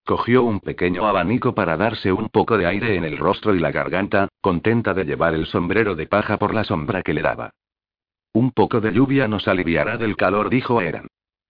Cogió 0.04 0.42
un 0.42 0.58
pequeño 0.58 1.06
abanico 1.06 1.54
para 1.54 1.76
darse 1.76 2.12
un 2.12 2.28
poco 2.28 2.58
de 2.58 2.66
aire 2.66 2.96
en 2.96 3.04
el 3.04 3.18
rostro 3.18 3.54
y 3.54 3.60
la 3.60 3.70
garganta, 3.70 4.28
contenta 4.40 4.94
de 4.94 5.04
llevar 5.04 5.34
el 5.34 5.46
sombrero 5.46 5.94
de 5.94 6.08
paja 6.08 6.38
por 6.38 6.54
la 6.54 6.64
sombra 6.64 7.02
que 7.02 7.14
le 7.14 7.22
daba. 7.22 7.52
Un 8.32 8.50
poco 8.50 8.80
de 8.80 8.92
lluvia 8.92 9.28
nos 9.28 9.46
aliviará 9.46 9.96
del 9.96 10.16
calor, 10.16 10.50
dijo 10.50 10.80
Eran. 10.80 11.06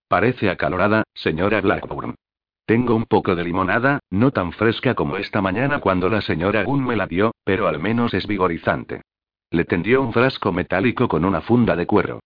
Parece 0.07 0.50
acalorada, 0.50 1.05
señora 1.14 1.62
Blackburn. 1.62 2.14
Tengo 2.64 2.94
un 2.94 3.07
poco 3.07 3.35
de 3.35 3.44
limonada, 3.44 4.01
no 4.11 4.31
tan 4.31 4.53
fresca 4.53 4.94
como 4.94 5.16
esta 5.16 5.42
mañana 5.42 5.81
cuando 5.81 6.09
la 6.09 6.20
señora 6.20 6.62
Gunn 6.64 6.85
me 6.85 6.96
la 6.96 7.07
dio, 7.07 7.33
pero 7.44 7.66
al 7.66 7.81
menos 7.81 8.14
es 8.14 8.27
vigorizante. 8.27 9.03
Le 9.51 9.64
tendió 9.64 10.01
un 10.01 10.12
frasco 10.12 10.53
metálico 10.53 11.09
con 11.09 11.25
una 11.25 11.40
funda 11.40 11.77
de 11.77 11.87
cuero. 11.87 12.20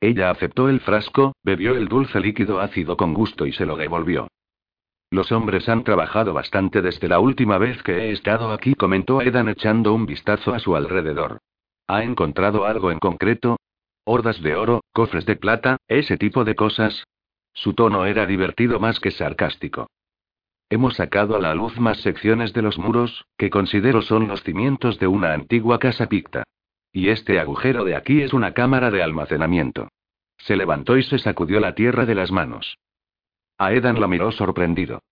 Ella 0.00 0.30
aceptó 0.30 0.68
el 0.68 0.80
frasco, 0.80 1.34
bebió 1.44 1.74
el 1.74 1.88
dulce 1.88 2.20
líquido 2.20 2.60
ácido 2.60 2.96
con 2.96 3.12
gusto 3.12 3.46
y 3.46 3.52
se 3.52 3.66
lo 3.66 3.76
devolvió. 3.76 4.28
Los 5.10 5.30
hombres 5.30 5.68
han 5.68 5.84
trabajado 5.84 6.32
bastante 6.32 6.80
desde 6.80 7.08
la 7.08 7.20
última 7.20 7.58
vez 7.58 7.82
que 7.82 7.92
he 7.92 8.12
estado 8.12 8.52
aquí, 8.52 8.74
comentó 8.74 9.20
Edan 9.20 9.48
echando 9.48 9.92
un 9.92 10.06
vistazo 10.06 10.54
a 10.54 10.58
su 10.58 10.74
alrededor. 10.74 11.38
¿Ha 11.86 12.04
encontrado 12.04 12.64
algo 12.64 12.90
en 12.90 12.98
concreto? 12.98 13.58
¿Hordas 14.04 14.40
de 14.40 14.54
oro, 14.54 14.82
cofres 14.92 15.26
de 15.26 15.36
plata, 15.36 15.76
ese 15.88 16.16
tipo 16.16 16.44
de 16.44 16.54
cosas? 16.54 17.04
Su 17.52 17.74
tono 17.74 18.06
era 18.06 18.26
divertido 18.26 18.80
más 18.80 19.00
que 19.00 19.10
sarcástico. 19.10 19.90
Hemos 20.68 20.94
sacado 20.94 21.34
a 21.34 21.40
la 21.40 21.54
luz 21.54 21.78
más 21.80 22.00
secciones 22.00 22.52
de 22.52 22.62
los 22.62 22.78
muros, 22.78 23.24
que 23.36 23.50
considero 23.50 24.02
son 24.02 24.28
los 24.28 24.42
cimientos 24.44 24.98
de 24.98 25.08
una 25.08 25.32
antigua 25.32 25.78
casa 25.78 26.06
picta. 26.06 26.44
Y 26.92 27.08
este 27.08 27.40
agujero 27.40 27.84
de 27.84 27.96
aquí 27.96 28.22
es 28.22 28.32
una 28.32 28.52
cámara 28.52 28.90
de 28.90 29.02
almacenamiento. 29.02 29.88
Se 30.38 30.56
levantó 30.56 30.96
y 30.96 31.02
se 31.02 31.18
sacudió 31.18 31.60
la 31.60 31.74
tierra 31.74 32.06
de 32.06 32.14
las 32.14 32.30
manos. 32.30 32.78
Aedan 33.58 34.00
la 34.00 34.06
miró 34.06 34.32
sorprendido. 34.32 35.02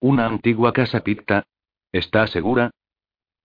¿Una 0.00 0.26
antigua 0.26 0.72
casa 0.72 1.00
picta? 1.00 1.44
¿Está 1.92 2.26
segura? 2.26 2.70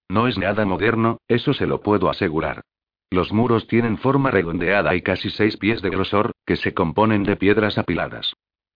No 0.10 0.28
es 0.28 0.38
nada 0.38 0.66
moderno, 0.66 1.20
eso 1.28 1.54
se 1.54 1.68
lo 1.68 1.82
puedo 1.82 2.10
asegurar. 2.10 2.62
Los 3.10 3.32
muros 3.32 3.68
tienen 3.68 3.98
forma 3.98 4.32
redondeada 4.32 4.96
y 4.96 5.02
casi 5.02 5.30
seis 5.30 5.58
pies 5.58 5.82
de 5.82 5.90
grosor, 5.90 6.33
que 6.46 6.56
se 6.56 6.74
componen 6.74 7.24
de 7.24 7.36
piedras 7.36 7.78
apiladas. 7.78 8.34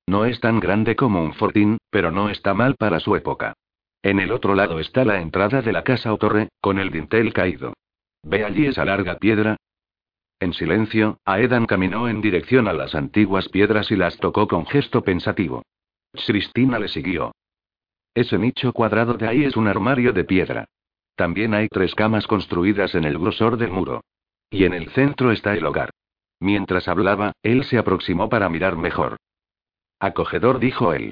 No 0.08 0.26
es 0.26 0.40
tan 0.40 0.60
grande 0.60 0.96
como 0.96 1.22
un 1.22 1.34
fortín, 1.34 1.78
pero 1.90 2.12
no 2.12 2.30
está 2.30 2.54
mal 2.54 2.76
para 2.76 3.00
su 3.00 3.16
época. 3.16 3.54
En 4.02 4.20
el 4.20 4.32
otro 4.32 4.56
lado 4.56 4.80
está 4.80 5.04
la 5.04 5.22
entrada 5.22 5.62
de 5.62 5.74
la 5.74 5.84
casa 5.84 6.14
o 6.14 6.18
torre, 6.18 6.50
con 6.62 6.80
el 6.80 6.92
dintel 6.92 7.34
caído. 7.34 7.74
¿Ve 8.24 8.46
allí 8.46 8.66
esa 8.66 8.86
larga 8.86 9.18
piedra? 9.18 9.58
En 10.40 10.54
silencio, 10.54 11.20
Aedan 11.26 11.66
caminó 11.66 12.08
en 12.08 12.22
dirección 12.22 12.68
a 12.68 12.74
las 12.74 12.94
antiguas 12.96 13.50
piedras 13.50 13.92
y 13.92 13.96
las 13.96 14.18
tocó 14.18 14.48
con 14.48 14.66
gesto 14.66 15.04
pensativo. 15.04 15.64
Cristina 16.14 16.80
le 16.80 16.88
siguió. 16.88 17.34
Ese 18.14 18.38
nicho 18.38 18.72
cuadrado 18.74 19.14
de 19.16 19.28
ahí 19.28 19.44
es 19.44 19.58
un 19.58 19.68
armario 19.68 20.14
de 20.14 20.24
piedra. 20.24 20.66
También 21.16 21.54
hay 21.54 21.68
tres 21.68 21.96
camas 21.96 22.28
construidas 22.28 22.96
en 22.96 23.04
el 23.04 23.18
grosor 23.18 23.58
del 23.58 23.72
muro. 23.72 24.02
Y 24.50 24.64
en 24.66 24.74
el 24.74 24.90
centro 24.92 25.32
está 25.32 25.54
el 25.56 25.66
hogar. 25.66 25.90
Mientras 26.40 26.88
hablaba, 26.88 27.34
él 27.42 27.64
se 27.64 27.78
aproximó 27.78 28.30
para 28.30 28.50
mirar 28.50 28.78
mejor. 28.78 29.18
Acogedor, 30.00 30.60
dijo 30.60 30.94
él. 30.94 31.12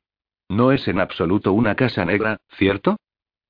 No 0.50 0.72
es 0.72 0.88
en 0.88 1.00
absoluto 1.00 1.54
una 1.54 1.76
casa 1.76 2.06
negra, 2.06 2.38
¿cierto? 2.58 2.98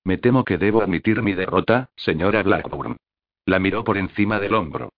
Me 0.04 0.18
temo 0.18 0.46
que 0.46 0.58
debo 0.58 0.82
admitir 0.82 1.22
mi 1.22 1.34
derrota, 1.34 1.90
señora 1.96 2.42
Blackburn. 2.44 2.96
La 3.46 3.60
miró 3.60 3.84
por 3.84 3.98
encima 3.98 4.40
del 4.40 4.54
hombro. 4.54 4.90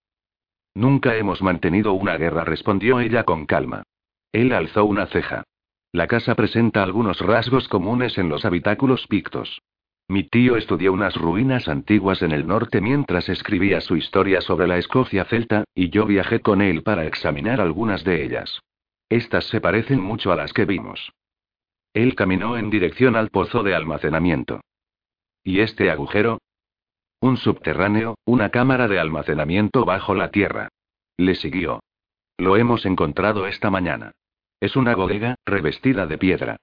Nunca 0.76 1.16
hemos 1.16 1.42
mantenido 1.42 1.94
una 1.94 2.18
guerra, 2.18 2.44
respondió 2.44 3.00
ella 3.00 3.24
con 3.24 3.46
calma. 3.46 3.84
Él 4.32 4.52
alzó 4.52 4.86
una 4.86 5.08
ceja. 5.08 5.44
La 5.92 6.08
casa 6.08 6.36
presenta 6.36 6.84
algunos 6.84 7.20
rasgos 7.20 7.68
comunes 7.68 8.18
en 8.18 8.30
los 8.30 8.46
habitáculos 8.46 9.08
pictos. 9.08 9.62
Mi 10.10 10.24
tío 10.24 10.56
estudió 10.56 10.94
unas 10.94 11.16
ruinas 11.16 11.68
antiguas 11.68 12.22
en 12.22 12.32
el 12.32 12.48
norte 12.48 12.80
mientras 12.80 13.28
escribía 13.28 13.82
su 13.82 13.98
historia 13.98 14.40
sobre 14.40 14.68
la 14.68 14.78
Escocia 14.78 15.26
celta, 15.26 15.66
y 15.76 15.90
yo 15.90 16.06
viajé 16.06 16.40
con 16.40 16.62
él 16.62 16.82
para 16.82 17.06
examinar 17.06 17.60
algunas 17.60 18.06
de 18.06 18.24
ellas. 18.24 18.62
Estas 19.10 19.46
se 19.48 19.60
parecen 19.60 20.02
mucho 20.02 20.32
a 20.32 20.38
las 20.38 20.54
que 20.54 20.66
vimos. 20.66 21.12
Él 21.94 22.16
caminó 22.16 22.58
en 22.58 22.70
dirección 22.70 23.16
al 23.16 23.30
pozo 23.30 23.64
de 23.64 23.76
almacenamiento. 23.76 24.62
¿Y 25.44 25.60
este 25.60 25.92
agujero? 25.92 26.40
Un 27.20 27.38
subterráneo, 27.38 28.16
una 28.26 28.50
cámara 28.50 28.88
de 28.88 29.00
almacenamiento 29.00 29.84
bajo 29.84 30.14
la 30.14 30.32
tierra. 30.32 30.70
Le 31.18 31.36
siguió. 31.36 31.82
Lo 32.38 32.56
hemos 32.56 32.86
encontrado 32.86 33.48
esta 33.48 33.70
mañana. 33.72 34.12
Es 34.60 34.76
una 34.76 34.96
bodega, 34.96 35.36
revestida 35.46 36.06
de 36.06 36.18
piedra. 36.18 36.58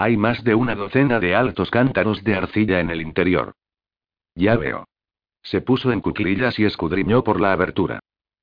Hay 0.00 0.16
más 0.16 0.44
de 0.44 0.54
una 0.54 0.76
docena 0.76 1.18
de 1.18 1.34
altos 1.34 1.72
cántaros 1.72 2.22
de 2.22 2.36
arcilla 2.36 2.78
en 2.78 2.90
el 2.90 3.02
interior. 3.02 3.54
Ya 4.36 4.56
veo. 4.56 4.86
Se 5.42 5.60
puso 5.60 5.90
en 5.90 6.00
cuclillas 6.00 6.56
y 6.60 6.64
escudriñó 6.64 7.24
por 7.24 7.40
la 7.40 7.52
abertura. 7.52 7.98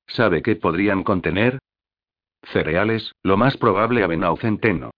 ¿Sabe 0.06 0.42
qué 0.42 0.56
podrían 0.56 1.02
contener? 1.02 1.58
Cereales, 2.42 3.10
lo 3.22 3.38
más 3.38 3.56
probable 3.56 4.04
avena 4.04 4.32
o 4.32 4.36
centeno. 4.36 4.90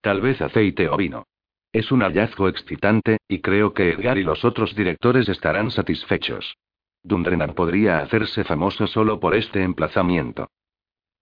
Tal 0.00 0.22
vez 0.22 0.40
aceite 0.40 0.88
o 0.88 0.96
vino. 0.96 1.24
Es 1.70 1.92
un 1.92 2.00
hallazgo 2.00 2.48
excitante, 2.48 3.18
y 3.28 3.42
creo 3.42 3.74
que 3.74 3.90
Edgar 3.90 4.16
y 4.16 4.22
los 4.22 4.42
otros 4.42 4.74
directores 4.74 5.28
estarán 5.28 5.70
satisfechos. 5.70 6.56
Dundrenan 7.02 7.52
podría 7.52 7.98
hacerse 7.98 8.42
famoso 8.42 8.86
solo 8.86 9.20
por 9.20 9.34
este 9.34 9.62
emplazamiento. 9.62 10.48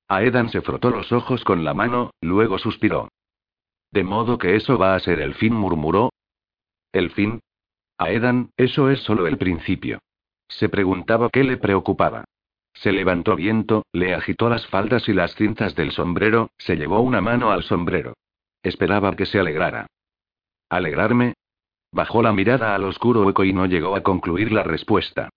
Aedan 0.06 0.50
se 0.50 0.62
frotó 0.62 0.90
los 0.90 1.10
ojos 1.10 1.42
con 1.42 1.64
la 1.64 1.74
mano, 1.74 2.12
luego 2.20 2.58
suspiró. 2.58 3.08
De 3.94 4.02
modo 4.02 4.38
que 4.38 4.56
eso 4.56 4.76
va 4.76 4.96
a 4.96 4.98
ser 4.98 5.20
el 5.20 5.34
fin, 5.36 5.54
murmuró. 5.54 6.10
¿El 6.92 7.10
fin? 7.10 7.38
A 7.96 8.10
Edan, 8.10 8.50
eso 8.56 8.90
es 8.90 8.98
solo 9.04 9.28
el 9.28 9.38
principio. 9.38 10.00
Se 10.48 10.68
preguntaba 10.68 11.30
qué 11.30 11.44
le 11.44 11.58
preocupaba. 11.58 12.24
Se 12.72 12.90
levantó 12.90 13.36
viento, 13.36 13.84
le 13.92 14.12
agitó 14.12 14.48
las 14.48 14.66
faldas 14.66 15.08
y 15.08 15.12
las 15.12 15.36
cintas 15.36 15.76
del 15.76 15.92
sombrero, 15.92 16.50
se 16.58 16.74
llevó 16.74 17.02
una 17.02 17.20
mano 17.20 17.52
al 17.52 17.62
sombrero. 17.62 18.14
Esperaba 18.64 19.14
que 19.14 19.26
se 19.26 19.38
alegrara. 19.38 19.86
¿Alegrarme? 20.68 21.34
Bajó 21.92 22.20
la 22.20 22.32
mirada 22.32 22.74
al 22.74 22.82
oscuro 22.82 23.22
hueco 23.22 23.44
y 23.44 23.52
no 23.52 23.66
llegó 23.66 23.94
a 23.94 24.02
concluir 24.02 24.50
la 24.50 24.64
respuesta. 24.64 25.28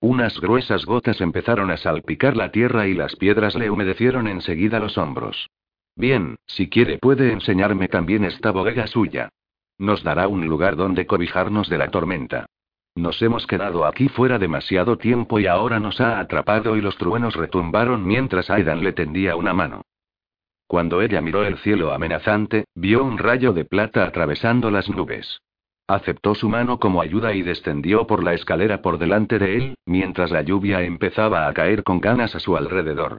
Unas 0.00 0.40
gruesas 0.40 0.86
gotas 0.86 1.20
empezaron 1.20 1.70
a 1.70 1.76
salpicar 1.76 2.34
la 2.34 2.50
tierra 2.50 2.86
y 2.86 2.94
las 2.94 3.14
piedras 3.16 3.56
le 3.56 3.68
humedecieron 3.68 4.26
enseguida 4.26 4.80
los 4.80 4.96
hombros. 4.96 5.50
Bien, 5.96 6.36
si 6.46 6.68
quiere 6.68 6.98
puede 6.98 7.32
enseñarme 7.32 7.88
también 7.88 8.24
esta 8.24 8.50
bodega 8.50 8.86
suya. 8.86 9.30
Nos 9.78 10.02
dará 10.02 10.28
un 10.28 10.46
lugar 10.46 10.76
donde 10.76 11.06
cobijarnos 11.06 11.70
de 11.70 11.78
la 11.78 11.90
tormenta. 11.90 12.46
Nos 12.94 13.20
hemos 13.22 13.46
quedado 13.46 13.86
aquí 13.86 14.08
fuera 14.08 14.38
demasiado 14.38 14.98
tiempo 14.98 15.38
y 15.40 15.46
ahora 15.46 15.80
nos 15.80 16.00
ha 16.00 16.18
atrapado 16.20 16.76
y 16.76 16.82
los 16.82 16.96
truenos 16.96 17.34
retumbaron 17.34 18.06
mientras 18.06 18.50
Aidan 18.50 18.84
le 18.84 18.92
tendía 18.92 19.36
una 19.36 19.54
mano. 19.54 19.82
Cuando 20.66 21.00
ella 21.00 21.20
miró 21.20 21.44
el 21.44 21.58
cielo 21.58 21.92
amenazante, 21.92 22.64
vio 22.74 23.02
un 23.02 23.18
rayo 23.18 23.52
de 23.52 23.64
plata 23.64 24.04
atravesando 24.04 24.70
las 24.70 24.88
nubes. 24.88 25.40
Aceptó 25.86 26.34
su 26.34 26.48
mano 26.48 26.78
como 26.78 27.00
ayuda 27.00 27.34
y 27.34 27.42
descendió 27.42 28.06
por 28.06 28.24
la 28.24 28.34
escalera 28.34 28.82
por 28.82 28.98
delante 28.98 29.38
de 29.38 29.56
él, 29.56 29.74
mientras 29.86 30.30
la 30.30 30.42
lluvia 30.42 30.82
empezaba 30.82 31.46
a 31.46 31.54
caer 31.54 31.84
con 31.84 32.00
ganas 32.00 32.34
a 32.34 32.40
su 32.40 32.56
alrededor. 32.56 33.18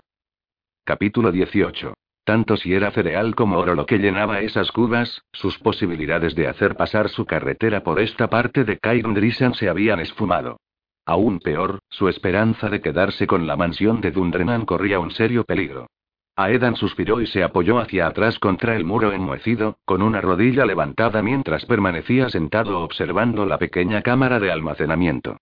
Capítulo 0.83 1.31
18. 1.31 1.93
Tanto 2.27 2.57
si 2.57 2.73
era 2.73 2.91
cereal 2.91 3.35
como 3.35 3.57
oro 3.57 3.73
lo 3.73 3.85
que 3.85 3.99
llenaba 3.99 4.41
esas 4.41 4.73
cubas, 4.73 5.23
sus 5.31 5.57
posibilidades 5.59 6.35
de 6.35 6.49
hacer 6.49 6.75
pasar 6.75 7.07
su 7.07 7.25
carretera 7.25 7.83
por 7.83 8.01
esta 8.01 8.27
parte 8.27 8.65
de 8.65 8.79
Cairndrisan 8.79 9.53
se 9.53 9.69
habían 9.69 10.01
esfumado. 10.01 10.59
Aún 11.05 11.39
peor, 11.39 11.79
su 11.87 12.09
esperanza 12.09 12.67
de 12.67 12.81
quedarse 12.81 13.27
con 13.27 13.47
la 13.47 13.55
mansión 13.55 14.01
de 14.01 14.11
Dundrenan 14.11 14.65
corría 14.65 14.99
un 14.99 15.11
serio 15.11 15.45
peligro. 15.45 15.87
Aedan 16.35 16.75
suspiró 16.75 17.21
y 17.21 17.27
se 17.27 17.45
apoyó 17.45 17.79
hacia 17.79 18.07
atrás 18.07 18.39
contra 18.39 18.75
el 18.75 18.83
muro 18.83 19.13
enmohecido, 19.13 19.77
con 19.85 20.01
una 20.01 20.19
rodilla 20.19 20.65
levantada 20.65 21.21
mientras 21.21 21.65
permanecía 21.65 22.27
sentado 22.27 22.81
observando 22.81 23.45
la 23.45 23.57
pequeña 23.57 24.01
cámara 24.01 24.41
de 24.41 24.51
almacenamiento. 24.51 25.37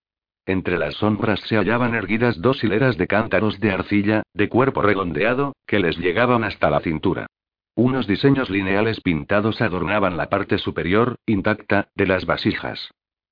Entre 0.46 0.78
las 0.78 0.94
sombras 0.94 1.40
se 1.40 1.56
hallaban 1.56 1.96
erguidas 1.96 2.40
dos 2.40 2.62
hileras 2.62 2.96
de 2.96 3.08
cántaros 3.08 3.58
de 3.58 3.72
arcilla, 3.72 4.22
de 4.32 4.48
cuerpo 4.48 4.80
redondeado, 4.80 5.56
que 5.66 5.80
les 5.80 5.98
llegaban 5.98 6.44
hasta 6.44 6.70
la 6.70 6.78
cintura. 6.80 7.26
Unos 7.74 8.06
diseños 8.06 8.48
lineales 8.48 9.00
pintados 9.00 9.60
adornaban 9.60 10.16
la 10.16 10.28
parte 10.28 10.58
superior, 10.58 11.16
intacta, 11.26 11.88
de 11.96 12.06
las 12.06 12.24
vasijas. 12.24 12.90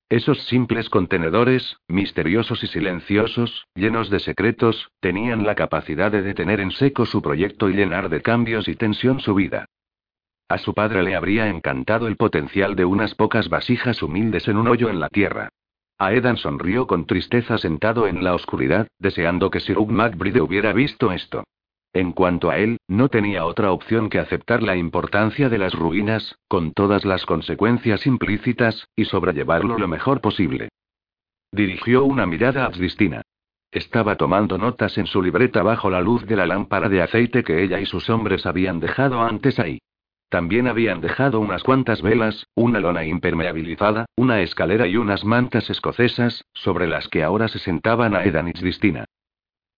Esos 0.09 0.45
simples 0.45 0.89
contenedores, 0.89 1.77
misteriosos 1.87 2.63
y 2.63 2.67
silenciosos, 2.67 3.65
llenos 3.73 4.09
de 4.09 4.19
secretos, 4.19 4.91
tenían 4.99 5.45
la 5.45 5.55
capacidad 5.55 6.11
de 6.11 6.21
detener 6.21 6.59
en 6.59 6.71
seco 6.71 7.05
su 7.07 7.21
proyecto 7.21 7.69
y 7.69 7.73
llenar 7.73 8.09
de 8.09 8.21
cambios 8.21 8.67
y 8.67 8.75
tensión 8.75 9.19
su 9.19 9.33
vida. 9.33 9.65
A 10.47 10.59
su 10.59 10.75
padre 10.75 11.01
le 11.01 11.15
habría 11.15 11.47
encantado 11.47 12.07
el 12.07 12.17
potencial 12.17 12.75
de 12.75 12.85
unas 12.85 13.15
pocas 13.15 13.49
vasijas 13.49 14.03
humildes 14.03 14.47
en 14.47 14.57
un 14.57 14.67
hoyo 14.67 14.89
en 14.89 14.99
la 14.99 15.09
tierra. 15.09 15.49
Aedan 15.97 16.37
sonrió 16.37 16.87
con 16.87 17.05
tristeza 17.05 17.57
sentado 17.57 18.07
en 18.07 18.23
la 18.23 18.35
oscuridad, 18.35 18.87
deseando 18.99 19.49
que 19.49 19.61
Sir 19.61 19.77
Hugh 19.77 19.91
MacBride 19.91 20.41
hubiera 20.41 20.73
visto 20.73 21.11
esto. 21.11 21.43
En 21.93 22.11
cuanto 22.11 22.49
a 22.49 22.57
él, 22.57 22.77
no 22.89 23.07
tenía 23.07 23.45
otra 23.45 23.71
opción 23.71 24.09
que 24.09 24.19
aceptar 24.19 24.61
la 24.61 24.75
importancia 24.75 25.47
de 25.47 25.57
las 25.57 25.73
ruinas, 25.73 26.35
con 26.49 26.73
todas 26.73 27.05
las 27.05 27.25
consecuencias 27.25 28.05
implícitas, 28.05 28.89
y 28.97 29.05
sobrellevarlo 29.05 29.79
lo 29.79 29.87
mejor 29.87 30.19
posible. 30.19 30.67
Dirigió 31.53 32.03
una 32.03 32.25
mirada 32.25 32.65
a 32.65 32.71
Cristina. 32.71 33.21
Estaba 33.71 34.17
tomando 34.17 34.57
notas 34.57 34.97
en 34.97 35.05
su 35.05 35.21
libreta 35.21 35.63
bajo 35.63 35.89
la 35.89 36.01
luz 36.01 36.25
de 36.25 36.35
la 36.35 36.45
lámpara 36.45 36.89
de 36.89 37.01
aceite 37.01 37.45
que 37.45 37.63
ella 37.63 37.79
y 37.79 37.85
sus 37.85 38.09
hombres 38.09 38.45
habían 38.45 38.81
dejado 38.81 39.21
antes 39.21 39.57
ahí. 39.59 39.79
También 40.29 40.67
habían 40.67 41.01
dejado 41.01 41.39
unas 41.39 41.63
cuantas 41.63 42.01
velas, 42.01 42.47
una 42.55 42.79
lona 42.79 43.05
impermeabilizada, 43.05 44.05
una 44.15 44.41
escalera 44.41 44.87
y 44.87 44.97
unas 44.97 45.23
mantas 45.23 45.69
escocesas, 45.69 46.45
sobre 46.53 46.87
las 46.87 47.07
que 47.07 47.23
ahora 47.23 47.47
se 47.47 47.59
sentaban 47.59 48.15
Aedan 48.15 48.47
y 48.47 48.53
Cristina. 48.53 49.05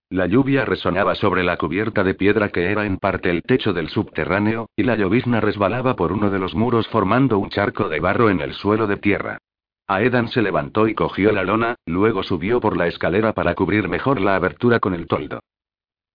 La 0.10 0.26
lluvia 0.26 0.64
resonaba 0.64 1.16
sobre 1.16 1.44
la 1.44 1.58
cubierta 1.58 2.02
de 2.06 2.14
piedra 2.14 2.48
que 2.48 2.72
era 2.72 2.86
en 2.86 2.98
parte 2.98 3.30
el 3.30 3.44
techo 3.44 3.74
del 3.74 3.90
subterráneo, 3.90 4.70
y 4.78 4.84
la 4.84 4.96
llovizna 4.96 5.42
resbalaba 5.42 5.98
por 5.98 6.14
uno 6.14 6.30
de 6.30 6.40
los 6.40 6.56
muros 6.56 6.88
formando 6.88 7.38
un 7.40 7.50
charco 7.50 7.90
de 7.90 8.00
barro 8.00 8.30
en 8.30 8.40
el 8.40 8.54
suelo 8.54 8.88
de 8.88 8.96
tierra. 8.96 9.40
Aedan 9.86 10.30
se 10.30 10.42
levantó 10.42 10.88
y 10.88 10.96
cogió 10.96 11.34
la 11.34 11.44
lona, 11.44 11.76
luego 11.86 12.24
subió 12.24 12.62
por 12.62 12.78
la 12.78 12.88
escalera 12.88 13.34
para 13.34 13.54
cubrir 13.54 13.90
mejor 13.90 14.22
la 14.22 14.36
abertura 14.36 14.80
con 14.80 14.94
el 14.94 15.08
toldo. 15.08 15.42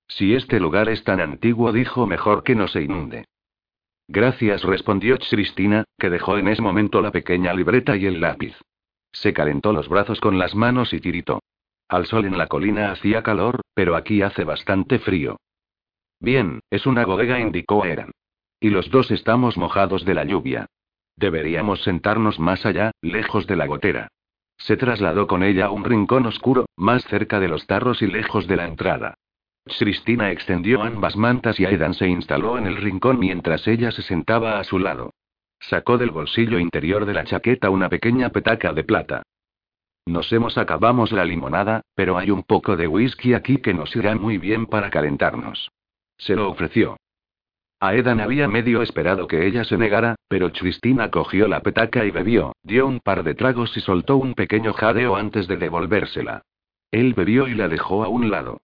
Si 0.09 0.35
este 0.35 0.59
lugar 0.59 0.89
es 0.89 1.05
tan 1.05 1.21
antiguo, 1.21 1.71
dijo 1.73 2.07
mejor 2.07 2.45
que 2.45 2.55
no 2.55 2.69
se 2.69 2.83
inunde. 2.83 3.27
Gracias, 4.09 4.63
respondió 4.63 5.17
Cristina, 5.19 5.85
que 5.99 6.11
dejó 6.11 6.39
en 6.39 6.49
ese 6.49 6.63
momento 6.63 7.01
la 7.01 7.13
pequeña 7.13 7.55
libreta 7.55 7.97
y 7.97 8.07
el 8.07 8.21
lápiz. 8.21 8.55
Se 9.13 9.33
calentó 9.33 9.73
los 9.73 9.89
brazos 9.89 10.21
con 10.21 10.39
las 10.39 10.55
manos 10.55 10.93
y 10.93 11.01
tiritó. 11.01 11.41
Al 11.89 12.07
sol 12.07 12.25
en 12.25 12.39
la 12.39 12.47
colina 12.47 12.91
hacía 12.91 13.23
calor, 13.23 13.61
pero 13.75 13.97
aquí 13.97 14.23
hace 14.23 14.45
bastante 14.45 14.99
frío. 14.99 15.37
Bien, 16.21 16.61
es 16.71 16.87
una 16.87 17.05
bodega, 17.05 17.39
indicó 17.41 17.85
Eran. 17.85 18.13
Y 18.61 18.71
los 18.71 18.91
dos 18.91 19.11
estamos 19.11 19.57
mojados 19.57 20.05
de 20.05 20.15
la 20.15 20.25
lluvia. 20.25 20.67
Deberíamos 21.17 21.83
sentarnos 21.83 22.39
más 22.39 22.65
allá, 22.65 22.93
lejos 23.03 23.47
de 23.47 23.57
la 23.57 23.67
gotera. 23.67 24.09
Se 24.57 24.77
trasladó 24.77 25.27
con 25.27 25.43
ella 25.43 25.67
a 25.67 25.71
un 25.71 25.85
rincón 25.85 26.27
oscuro, 26.27 26.67
más 26.77 27.05
cerca 27.05 27.41
de 27.41 27.49
los 27.49 27.67
tarros 27.67 28.01
y 28.03 28.07
lejos 28.07 28.47
de 28.47 28.57
la 28.57 28.67
entrada. 28.67 29.15
Cristina 29.65 30.31
extendió 30.31 30.83
ambas 30.83 31.17
mantas 31.17 31.59
y 31.61 31.65
Aidan 31.65 31.95
se 31.95 32.09
instaló 32.09 32.59
en 32.59 32.67
el 32.67 32.77
rincón 32.77 33.19
mientras 33.19 33.67
ella 33.69 33.91
se 33.91 34.03
sentaba 34.03 34.59
a 34.59 34.65
su 34.65 34.79
lado. 34.79 35.15
Sacó 35.61 35.99
del 35.99 36.11
bolsillo 36.11 36.59
interior 36.59 37.07
de 37.07 37.15
la 37.15 37.25
chaqueta 37.25 37.71
una 37.71 37.89
pequeña 37.89 38.31
petaca 38.31 38.73
de 38.73 38.85
plata. 38.85 39.23
Nos 40.07 40.33
hemos 40.33 40.59
acabamos 40.59 41.13
la 41.13 41.25
limonada, 41.25 41.83
pero 41.95 42.19
hay 42.19 42.31
un 42.31 42.43
poco 42.43 42.77
de 42.77 42.89
whisky 42.89 43.35
aquí 43.35 43.59
que 43.59 43.73
nos 43.73 43.95
irá 43.95 44.17
muy 44.17 44.39
bien 44.39 44.67
para 44.67 44.91
calentarnos. 44.91 45.71
Se 46.19 46.35
lo 46.35 46.51
ofreció. 46.51 46.97
Aedan 47.79 48.21
había 48.21 48.49
medio 48.49 48.83
esperado 48.83 49.27
que 49.27 49.47
ella 49.47 49.65
se 49.65 49.77
negara, 49.77 50.17
pero 50.29 50.53
Cristina 50.53 51.11
cogió 51.11 51.49
la 51.49 51.61
petaca 51.61 52.05
y 52.05 52.11
bebió, 52.11 52.55
dio 52.63 52.87
un 52.87 53.01
par 53.01 53.23
de 53.23 53.35
tragos 53.35 53.77
y 53.77 53.81
soltó 53.81 54.17
un 54.17 54.35
pequeño 54.35 54.73
jadeo 54.73 55.17
antes 55.17 55.47
de 55.49 55.57
devolvérsela. 55.57 56.43
Él 56.91 57.15
bebió 57.15 57.49
y 57.49 57.55
la 57.55 57.69
dejó 57.69 58.05
a 58.05 58.09
un 58.09 58.31
lado. 58.31 58.59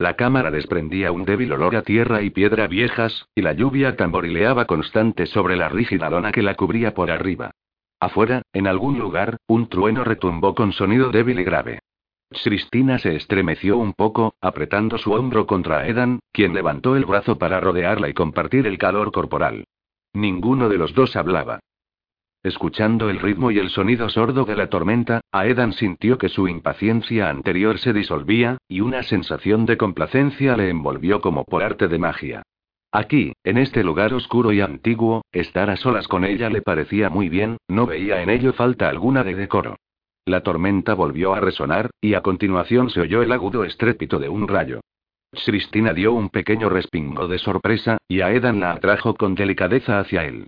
La 0.00 0.16
cámara 0.16 0.50
desprendía 0.50 1.12
un 1.12 1.26
débil 1.26 1.52
olor 1.52 1.76
a 1.76 1.82
tierra 1.82 2.22
y 2.22 2.30
piedra 2.30 2.66
viejas, 2.66 3.28
y 3.34 3.42
la 3.42 3.52
lluvia 3.52 3.98
tamborileaba 3.98 4.64
constante 4.64 5.26
sobre 5.26 5.56
la 5.56 5.68
rígida 5.68 6.08
lona 6.08 6.32
que 6.32 6.40
la 6.40 6.54
cubría 6.54 6.94
por 6.94 7.10
arriba. 7.10 7.50
Afuera, 8.00 8.40
en 8.54 8.66
algún 8.66 8.98
lugar, 8.98 9.36
un 9.46 9.68
trueno 9.68 10.02
retumbó 10.02 10.54
con 10.54 10.72
sonido 10.72 11.10
débil 11.10 11.38
y 11.38 11.44
grave. 11.44 11.80
Cristina 12.30 12.98
se 12.98 13.14
estremeció 13.14 13.76
un 13.76 13.92
poco, 13.92 14.32
apretando 14.40 14.96
su 14.96 15.12
hombro 15.12 15.46
contra 15.46 15.86
Edan, 15.86 16.20
quien 16.32 16.54
levantó 16.54 16.96
el 16.96 17.04
brazo 17.04 17.36
para 17.36 17.60
rodearla 17.60 18.08
y 18.08 18.14
compartir 18.14 18.66
el 18.66 18.78
calor 18.78 19.12
corporal. 19.12 19.64
Ninguno 20.14 20.70
de 20.70 20.78
los 20.78 20.94
dos 20.94 21.14
hablaba. 21.14 21.60
Escuchando 22.42 23.10
el 23.10 23.20
ritmo 23.20 23.50
y 23.50 23.58
el 23.58 23.68
sonido 23.68 24.08
sordo 24.08 24.46
de 24.46 24.56
la 24.56 24.68
tormenta, 24.68 25.20
Aedan 25.30 25.74
sintió 25.74 26.16
que 26.16 26.30
su 26.30 26.48
impaciencia 26.48 27.28
anterior 27.28 27.78
se 27.78 27.92
disolvía, 27.92 28.56
y 28.66 28.80
una 28.80 29.02
sensación 29.02 29.66
de 29.66 29.76
complacencia 29.76 30.56
le 30.56 30.70
envolvió 30.70 31.20
como 31.20 31.44
por 31.44 31.62
arte 31.62 31.86
de 31.86 31.98
magia. 31.98 32.42
Aquí, 32.92 33.34
en 33.44 33.58
este 33.58 33.84
lugar 33.84 34.14
oscuro 34.14 34.52
y 34.52 34.62
antiguo, 34.62 35.22
estar 35.32 35.68
a 35.68 35.76
solas 35.76 36.08
con 36.08 36.24
ella 36.24 36.48
le 36.48 36.62
parecía 36.62 37.10
muy 37.10 37.28
bien, 37.28 37.58
no 37.68 37.84
veía 37.84 38.22
en 38.22 38.30
ello 38.30 38.54
falta 38.54 38.88
alguna 38.88 39.22
de 39.22 39.34
decoro. 39.34 39.76
La 40.24 40.42
tormenta 40.42 40.94
volvió 40.94 41.34
a 41.34 41.40
resonar, 41.40 41.90
y 42.00 42.14
a 42.14 42.22
continuación 42.22 42.88
se 42.88 43.00
oyó 43.00 43.22
el 43.22 43.32
agudo 43.32 43.64
estrépito 43.64 44.18
de 44.18 44.30
un 44.30 44.48
rayo. 44.48 44.80
Cristina 45.44 45.92
dio 45.92 46.14
un 46.14 46.30
pequeño 46.30 46.70
respingo 46.70 47.28
de 47.28 47.38
sorpresa, 47.38 47.98
y 48.08 48.22
Aedan 48.22 48.60
la 48.60 48.72
atrajo 48.72 49.14
con 49.14 49.34
delicadeza 49.34 50.00
hacia 50.00 50.24
él. 50.24 50.46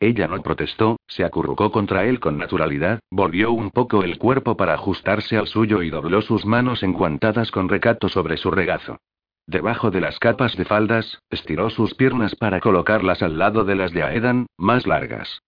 Ella 0.00 0.28
no 0.28 0.42
protestó, 0.42 0.96
se 1.06 1.24
acurrucó 1.24 1.70
contra 1.70 2.04
él 2.04 2.20
con 2.20 2.36
naturalidad, 2.36 3.00
volvió 3.10 3.52
un 3.52 3.70
poco 3.70 4.02
el 4.02 4.18
cuerpo 4.18 4.56
para 4.56 4.74
ajustarse 4.74 5.36
al 5.36 5.46
suyo 5.46 5.82
y 5.82 5.90
dobló 5.90 6.20
sus 6.22 6.44
manos 6.44 6.82
enguantadas 6.82 7.50
con 7.50 7.68
recato 7.68 8.08
sobre 8.08 8.36
su 8.36 8.50
regazo. 8.50 8.98
Debajo 9.46 9.90
de 9.90 10.00
las 10.00 10.18
capas 10.18 10.56
de 10.56 10.64
faldas, 10.64 11.18
estiró 11.30 11.70
sus 11.70 11.94
piernas 11.94 12.34
para 12.34 12.60
colocarlas 12.60 13.22
al 13.22 13.38
lado 13.38 13.64
de 13.64 13.76
las 13.76 13.92
de 13.92 14.02
Aedan, 14.02 14.46
más 14.56 14.86
largas. 14.86 15.42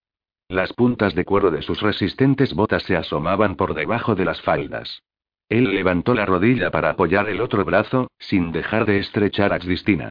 Las 0.48 0.72
puntas 0.72 1.14
de 1.14 1.24
cuero 1.24 1.50
de 1.50 1.62
sus 1.62 1.80
resistentes 1.80 2.54
botas 2.54 2.84
se 2.84 2.96
asomaban 2.96 3.56
por 3.56 3.74
debajo 3.74 4.14
de 4.14 4.24
las 4.24 4.40
faldas. 4.42 5.02
Él 5.48 5.74
levantó 5.74 6.14
la 6.14 6.26
rodilla 6.26 6.70
para 6.70 6.90
apoyar 6.90 7.28
el 7.28 7.40
otro 7.40 7.64
brazo, 7.64 8.08
sin 8.18 8.52
dejar 8.52 8.84
de 8.84 8.98
estrechar 8.98 9.52
a 9.52 9.58
Cristina. 9.58 10.10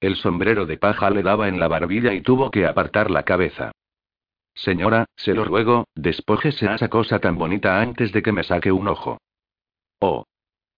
El 0.00 0.16
sombrero 0.16 0.66
de 0.66 0.76
paja 0.76 1.10
le 1.10 1.22
daba 1.22 1.48
en 1.48 1.58
la 1.58 1.68
barbilla 1.68 2.12
y 2.12 2.20
tuvo 2.20 2.50
que 2.50 2.66
apartar 2.66 3.10
la 3.10 3.22
cabeza. 3.22 3.72
Señora, 4.54 5.06
se 5.16 5.34
lo 5.34 5.44
ruego, 5.44 5.88
despójese 5.94 6.72
esa 6.72 6.88
cosa 6.88 7.18
tan 7.18 7.36
bonita 7.36 7.80
antes 7.80 8.12
de 8.12 8.22
que 8.22 8.32
me 8.32 8.44
saque 8.44 8.70
un 8.70 8.88
ojo. 8.88 9.18
Oh. 10.00 10.24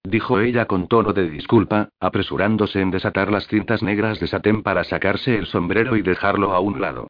Dijo 0.02 0.40
ella 0.40 0.66
con 0.66 0.86
tono 0.86 1.12
de 1.12 1.28
disculpa, 1.28 1.88
apresurándose 1.98 2.80
en 2.80 2.90
desatar 2.90 3.30
las 3.30 3.48
cintas 3.48 3.82
negras 3.82 4.20
de 4.20 4.28
satén 4.28 4.62
para 4.62 4.84
sacarse 4.84 5.36
el 5.36 5.46
sombrero 5.46 5.96
y 5.96 6.02
dejarlo 6.02 6.52
a 6.52 6.60
un 6.60 6.80
lado. 6.80 7.08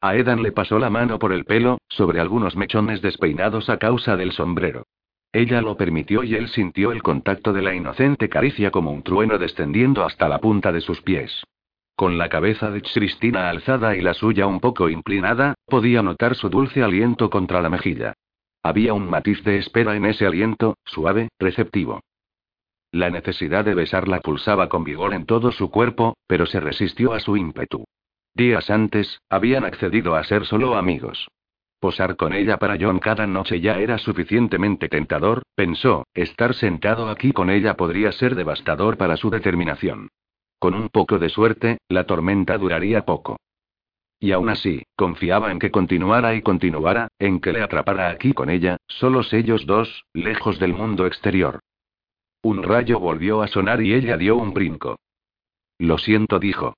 A 0.00 0.16
Edan 0.16 0.42
le 0.42 0.52
pasó 0.52 0.78
la 0.78 0.90
mano 0.90 1.18
por 1.18 1.32
el 1.32 1.44
pelo, 1.44 1.78
sobre 1.88 2.20
algunos 2.20 2.56
mechones 2.56 3.02
despeinados 3.02 3.68
a 3.68 3.78
causa 3.78 4.16
del 4.16 4.32
sombrero. 4.32 4.84
Ella 5.32 5.60
lo 5.60 5.76
permitió 5.76 6.22
y 6.22 6.34
él 6.34 6.48
sintió 6.48 6.92
el 6.92 7.02
contacto 7.02 7.52
de 7.52 7.62
la 7.62 7.74
inocente 7.74 8.28
caricia 8.28 8.70
como 8.70 8.90
un 8.90 9.02
trueno 9.02 9.38
descendiendo 9.38 10.04
hasta 10.04 10.28
la 10.28 10.38
punta 10.38 10.72
de 10.72 10.80
sus 10.80 11.02
pies. 11.02 11.44
Con 11.94 12.18
la 12.18 12.28
cabeza 12.28 12.70
de 12.70 12.82
Cristina 12.82 13.48
alzada 13.48 13.96
y 13.96 14.02
la 14.02 14.12
suya 14.14 14.46
un 14.46 14.60
poco 14.60 14.88
inclinada, 14.88 15.54
podía 15.66 16.02
notar 16.02 16.34
su 16.34 16.50
dulce 16.50 16.82
aliento 16.82 17.30
contra 17.30 17.62
la 17.62 17.70
mejilla. 17.70 18.14
Había 18.62 18.92
un 18.92 19.08
matiz 19.08 19.42
de 19.44 19.58
espera 19.58 19.96
en 19.96 20.04
ese 20.04 20.26
aliento, 20.26 20.76
suave, 20.84 21.28
receptivo. 21.38 22.00
La 22.92 23.10
necesidad 23.10 23.64
de 23.64 23.74
besarla 23.74 24.20
pulsaba 24.20 24.68
con 24.68 24.84
vigor 24.84 25.14
en 25.14 25.26
todo 25.26 25.52
su 25.52 25.70
cuerpo, 25.70 26.16
pero 26.26 26.46
se 26.46 26.60
resistió 26.60 27.12
a 27.12 27.20
su 27.20 27.36
ímpetu. 27.36 27.84
Días 28.34 28.68
antes, 28.70 29.20
habían 29.30 29.64
accedido 29.64 30.14
a 30.16 30.24
ser 30.24 30.44
solo 30.44 30.76
amigos. 30.76 31.28
Posar 31.78 32.16
con 32.16 32.32
ella 32.32 32.56
para 32.56 32.78
John 32.80 32.98
cada 32.98 33.26
noche 33.26 33.60
ya 33.60 33.78
era 33.78 33.98
suficientemente 33.98 34.88
tentador, 34.88 35.42
pensó, 35.54 36.06
estar 36.14 36.54
sentado 36.54 37.10
aquí 37.10 37.32
con 37.32 37.50
ella 37.50 37.76
podría 37.76 38.12
ser 38.12 38.34
devastador 38.34 38.96
para 38.96 39.16
su 39.16 39.28
determinación. 39.30 40.08
Con 40.58 40.74
un 40.74 40.88
poco 40.88 41.18
de 41.18 41.28
suerte, 41.28 41.78
la 41.88 42.04
tormenta 42.04 42.56
duraría 42.56 43.04
poco. 43.04 43.36
Y 44.18 44.32
aún 44.32 44.48
así, 44.48 44.82
confiaba 44.96 45.52
en 45.52 45.58
que 45.58 45.70
continuara 45.70 46.34
y 46.34 46.40
continuara, 46.40 47.08
en 47.18 47.40
que 47.40 47.52
le 47.52 47.62
atrapara 47.62 48.08
aquí 48.08 48.32
con 48.32 48.48
ella, 48.48 48.78
solos 48.86 49.32
ellos 49.34 49.66
dos, 49.66 50.04
lejos 50.14 50.58
del 50.58 50.72
mundo 50.72 51.06
exterior. 51.06 51.60
Un 52.42 52.62
rayo 52.62 52.98
volvió 52.98 53.42
a 53.42 53.48
sonar 53.48 53.82
y 53.82 53.92
ella 53.92 54.16
dio 54.16 54.36
un 54.36 54.54
brinco. 54.54 54.98
Lo 55.78 55.98
siento, 55.98 56.38
dijo. 56.38 56.74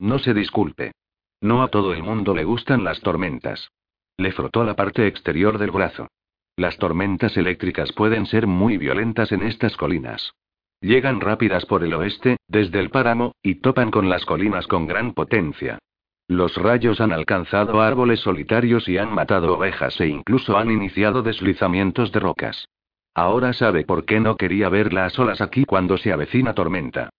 No 0.00 0.18
se 0.18 0.34
disculpe. 0.34 0.92
No 1.40 1.62
a 1.62 1.68
todo 1.68 1.92
el 1.92 2.02
mundo 2.02 2.34
le 2.34 2.42
gustan 2.42 2.82
las 2.82 3.00
tormentas. 3.00 3.70
Le 4.18 4.32
frotó 4.32 4.64
la 4.64 4.74
parte 4.74 5.06
exterior 5.06 5.58
del 5.58 5.70
brazo. 5.70 6.08
Las 6.56 6.76
tormentas 6.76 7.36
eléctricas 7.36 7.92
pueden 7.92 8.26
ser 8.26 8.48
muy 8.48 8.76
violentas 8.76 9.30
en 9.30 9.44
estas 9.44 9.76
colinas. 9.76 10.32
Llegan 10.80 11.20
rápidas 11.20 11.64
por 11.66 11.84
el 11.84 11.94
oeste, 11.94 12.36
desde 12.48 12.80
el 12.80 12.90
páramo, 12.90 13.36
y 13.42 13.56
topan 13.56 13.92
con 13.92 14.08
las 14.08 14.24
colinas 14.24 14.66
con 14.66 14.88
gran 14.88 15.14
potencia. 15.14 15.78
Los 16.26 16.56
rayos 16.56 17.00
han 17.00 17.12
alcanzado 17.12 17.80
árboles 17.80 18.18
solitarios 18.20 18.88
y 18.88 18.98
han 18.98 19.14
matado 19.14 19.56
ovejas 19.56 20.00
e 20.00 20.08
incluso 20.08 20.58
han 20.58 20.72
iniciado 20.72 21.22
deslizamientos 21.22 22.10
de 22.10 22.18
rocas. 22.18 22.68
Ahora 23.14 23.52
sabe 23.52 23.84
por 23.84 24.04
qué 24.04 24.18
no 24.18 24.36
quería 24.36 24.68
verla 24.68 25.04
a 25.04 25.10
solas 25.10 25.40
aquí 25.40 25.64
cuando 25.64 25.96
se 25.96 26.12
avecina 26.12 26.54
tormenta. 26.54 27.10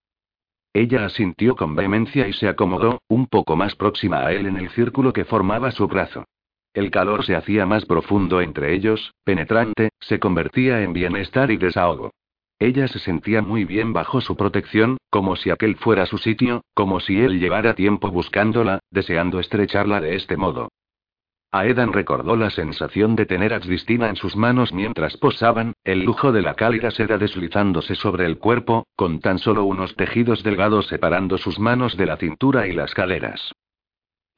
Ella 0.73 1.05
asintió 1.05 1.55
con 1.55 1.75
vehemencia 1.75 2.27
y 2.27 2.33
se 2.33 2.49
acomodó, 2.49 3.01
un 3.07 3.27
poco 3.27 3.55
más 3.55 3.75
próxima 3.75 4.25
a 4.25 4.33
él 4.33 4.45
en 4.45 4.57
el 4.57 4.69
círculo 4.71 5.13
que 5.13 5.23
formaba 5.23 5.71
su 5.71 5.87
brazo. 5.87 6.25
El 6.79 6.91
calor 6.91 7.25
se 7.25 7.35
hacía 7.35 7.65
más 7.65 7.83
profundo 7.83 8.39
entre 8.39 8.73
ellos, 8.73 9.13
penetrante, 9.25 9.89
se 9.99 10.17
convertía 10.17 10.81
en 10.81 10.93
bienestar 10.93 11.51
y 11.51 11.57
desahogo. 11.57 12.13
Ella 12.57 12.87
se 12.87 12.99
sentía 12.99 13.41
muy 13.41 13.65
bien 13.65 13.91
bajo 13.91 14.21
su 14.21 14.37
protección, 14.37 14.97
como 15.09 15.35
si 15.35 15.49
aquel 15.49 15.75
fuera 15.75 16.05
su 16.05 16.17
sitio, 16.17 16.61
como 16.73 17.01
si 17.01 17.19
él 17.19 17.41
llevara 17.41 17.73
tiempo 17.73 18.11
buscándola, 18.11 18.79
deseando 18.91 19.41
estrecharla 19.41 19.99
de 19.99 20.15
este 20.15 20.37
modo. 20.37 20.69
Aedan 21.51 21.91
recordó 21.91 22.37
la 22.37 22.49
sensación 22.49 23.17
de 23.17 23.25
tener 23.25 23.53
a 23.53 23.59
Cristina 23.59 24.07
en 24.07 24.15
sus 24.15 24.37
manos 24.37 24.71
mientras 24.71 25.17
posaban, 25.17 25.73
el 25.83 26.05
lujo 26.05 26.31
de 26.31 26.43
la 26.43 26.53
cálida 26.53 26.91
seda 26.91 27.17
deslizándose 27.17 27.95
sobre 27.95 28.25
el 28.25 28.37
cuerpo, 28.37 28.87
con 28.95 29.19
tan 29.19 29.37
solo 29.39 29.65
unos 29.65 29.97
tejidos 29.97 30.43
delgados 30.43 30.87
separando 30.87 31.37
sus 31.37 31.59
manos 31.59 31.97
de 31.97 32.05
la 32.05 32.15
cintura 32.15 32.67
y 32.67 32.71
las 32.71 32.93
caderas. 32.93 33.51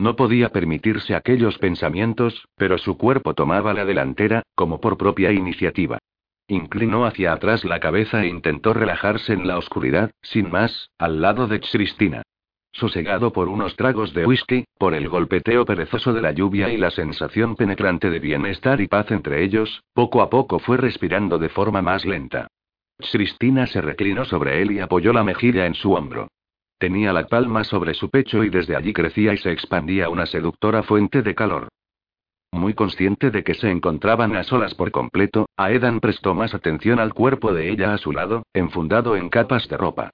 No 0.02 0.16
podía 0.16 0.50
permitirse 0.50 1.14
aquellos 1.14 1.60
pensamientos, 1.60 2.48
pero 2.58 2.80
su 2.80 2.98
cuerpo 2.98 3.36
tomaba 3.36 3.72
la 3.76 3.86
delantera, 3.86 4.42
como 4.56 4.82
por 4.82 4.98
propia 4.98 5.32
iniciativa. 5.32 6.00
Inclinó 6.48 7.06
hacia 7.06 7.34
atrás 7.34 7.64
la 7.66 7.80
cabeza 7.80 8.24
e 8.24 8.28
intentó 8.28 8.74
relajarse 8.74 9.34
en 9.34 9.46
la 9.46 9.60
oscuridad, 9.60 10.10
sin 10.24 10.50
más, 10.50 10.90
al 10.98 11.22
lado 11.22 11.46
de 11.46 11.60
Cristina. 11.60 12.24
Sosegado 12.72 13.32
por 13.32 13.48
unos 13.48 13.76
tragos 13.76 14.12
de 14.16 14.26
whisky, 14.26 14.66
por 14.80 14.96
el 14.96 15.08
golpeteo 15.08 15.66
perezoso 15.66 16.14
de 16.14 16.22
la 16.24 16.32
lluvia 16.32 16.74
y 16.74 16.78
la 16.78 16.90
sensación 16.90 17.56
penetrante 17.56 18.10
de 18.10 18.18
bienestar 18.18 18.82
y 18.82 18.88
paz 18.88 19.12
entre 19.12 19.44
ellos, 19.44 19.84
poco 19.94 20.24
a 20.24 20.32
poco 20.32 20.58
fue 20.58 20.78
respirando 20.78 21.38
de 21.38 21.50
forma 21.50 21.84
más 21.84 22.06
lenta. 22.06 22.48
Cristina 23.12 23.68
se 23.68 23.82
reclinó 23.82 24.26
sobre 24.26 24.64
él 24.64 24.72
y 24.72 24.80
apoyó 24.80 25.14
la 25.14 25.24
mejilla 25.24 25.68
en 25.68 25.76
su 25.76 25.94
hombro. 25.94 26.28
Tenía 26.82 27.14
la 27.14 27.28
palma 27.28 27.64
sobre 27.64 27.94
su 27.94 28.10
pecho 28.10 28.44
y 28.44 28.50
desde 28.50 28.76
allí 28.76 28.92
crecía 28.92 29.36
y 29.36 29.38
se 29.38 29.52
expandía 29.52 30.10
una 30.10 30.26
seductora 30.26 30.82
fuente 30.82 31.22
de 31.22 31.36
calor. 31.36 31.68
Muy 32.52 32.74
consciente 32.74 33.30
de 33.30 33.44
que 33.44 33.54
se 33.54 33.70
encontraban 33.70 34.36
a 34.36 34.44
solas 34.44 34.74
por 34.74 34.90
completo, 34.90 35.46
Aedan 35.58 36.00
prestó 36.00 36.34
más 36.34 36.56
atención 36.56 36.98
al 36.98 37.14
cuerpo 37.14 37.54
de 37.54 37.70
ella 37.70 37.94
a 37.94 38.00
su 38.00 38.12
lado, 38.12 38.48
enfundado 38.52 39.16
en 39.16 39.30
capas 39.30 39.70
de 39.70 39.78
ropa. 39.78 40.10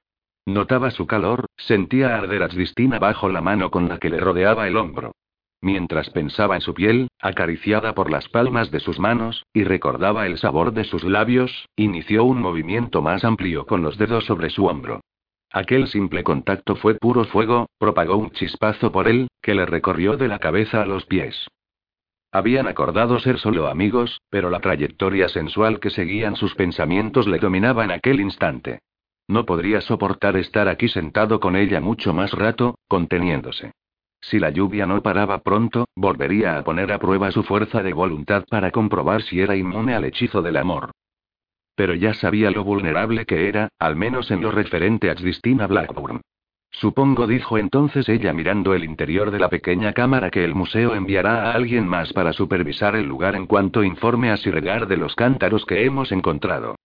Notaba 0.46 0.92
su 0.92 1.08
calor, 1.08 1.46
sentía 1.56 2.18
arder 2.18 2.44
a 2.44 2.50
Cristina 2.50 3.00
bajo 3.00 3.30
la 3.30 3.40
mano 3.40 3.72
con 3.72 3.88
la 3.88 3.98
que 3.98 4.10
le 4.10 4.20
rodeaba 4.20 4.68
el 4.68 4.76
hombro. 4.76 5.14
Mientras 5.62 6.10
pensaba 6.10 6.56
en 6.56 6.62
su 6.62 6.74
piel, 6.74 7.08
acariciada 7.22 7.96
por 7.96 8.12
las 8.12 8.28
palmas 8.28 8.72
de 8.72 8.82
sus 8.82 9.00
manos, 9.00 9.46
y 9.54 9.64
recordaba 9.64 10.26
el 10.26 10.38
sabor 10.38 10.74
de 10.74 10.84
sus 10.84 11.06
labios, 11.06 11.70
inició 11.78 12.26
un 12.26 12.42
movimiento 12.42 13.02
más 13.02 13.24
amplio 13.24 13.66
con 13.66 13.84
los 13.84 13.98
dedos 13.98 14.26
sobre 14.26 14.50
su 14.50 14.66
hombro. 14.66 15.00
Aquel 15.52 15.88
simple 15.88 16.24
contacto 16.24 16.76
fue 16.76 16.96
puro 16.96 17.24
fuego, 17.26 17.70
propagó 17.78 18.18
un 18.18 18.32
chispazo 18.32 18.92
por 18.92 19.08
él, 19.08 19.30
que 19.42 19.56
le 19.56 19.66
recorrió 19.66 20.18
de 20.18 20.28
la 20.28 20.40
cabeza 20.40 20.82
a 20.82 20.86
los 20.86 21.06
pies. 21.06 21.48
Habían 22.32 22.68
acordado 22.68 23.20
ser 23.20 23.40
solo 23.40 23.68
amigos, 23.68 24.22
pero 24.30 24.50
la 24.50 24.60
trayectoria 24.60 25.30
sensual 25.30 25.80
que 25.80 25.90
seguían 25.90 26.36
sus 26.36 26.54
pensamientos 26.56 27.28
le 27.28 27.40
dominaba 27.40 27.86
en 27.86 27.92
aquel 27.92 28.20
instante. 28.20 28.80
No 29.30 29.46
podría 29.46 29.82
soportar 29.82 30.36
estar 30.36 30.68
aquí 30.68 30.90
sentado 30.90 31.40
con 31.40 31.56
ella 31.56 31.80
mucho 31.80 32.14
más 32.14 32.34
rato, 32.34 32.78
conteniéndose. 32.88 33.72
Si 34.20 34.40
la 34.40 34.50
lluvia 34.50 34.86
no 34.86 35.02
paraba 35.02 35.40
pronto, 35.40 35.86
volvería 35.96 36.58
a 36.58 36.64
poner 36.64 36.92
a 36.92 37.00
prueba 37.00 37.32
su 37.32 37.44
fuerza 37.44 37.82
de 37.84 37.94
voluntad 37.94 38.44
para 38.50 38.72
comprobar 38.72 39.22
si 39.22 39.40
era 39.40 39.56
inmune 39.56 39.96
al 39.96 40.04
hechizo 40.04 40.42
del 40.42 40.58
amor 40.58 40.92
pero 41.78 41.94
ya 41.94 42.16
sabía 42.16 42.50
lo 42.50 42.64
vulnerable 42.64 43.28
que 43.28 43.48
era, 43.48 43.70
al 43.78 43.96
menos 43.96 44.32
en 44.32 44.42
lo 44.42 44.50
referente 44.50 45.12
a 45.12 45.16
Christina 45.16 45.68
Blackburn. 45.68 46.22
Supongo, 46.72 47.28
dijo 47.28 47.60
entonces 47.60 48.10
ella 48.10 48.34
mirando 48.34 48.74
el 48.74 48.84
interior 48.84 49.30
de 49.30 49.38
la 49.38 49.48
pequeña 49.48 49.94
cámara 49.94 50.32
que 50.32 50.44
el 50.44 50.56
museo 50.56 50.96
enviará 50.96 51.44
a 51.44 51.54
alguien 51.54 51.88
más 51.88 52.14
para 52.14 52.34
supervisar 52.34 52.96
el 52.96 53.06
lugar 53.06 53.36
en 53.36 53.46
cuanto 53.46 53.84
informe 53.84 54.32
a 54.32 54.38
Sirregar 54.38 54.88
de 54.88 54.98
los 54.98 55.14
cántaros 55.14 55.68
que 55.68 55.86
hemos 55.86 56.12
encontrado. 56.12 56.76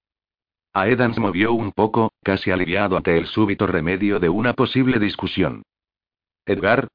Aedan 0.74 1.14
se 1.14 1.20
movió 1.20 1.54
un 1.54 1.72
poco, 1.72 2.12
casi 2.22 2.50
aliviado 2.50 2.98
ante 2.98 3.16
el 3.16 3.24
súbito 3.26 3.66
remedio 3.66 4.20
de 4.20 4.28
una 4.28 4.52
posible 4.52 4.98
discusión. 4.98 5.62
Edgar. 6.44 6.88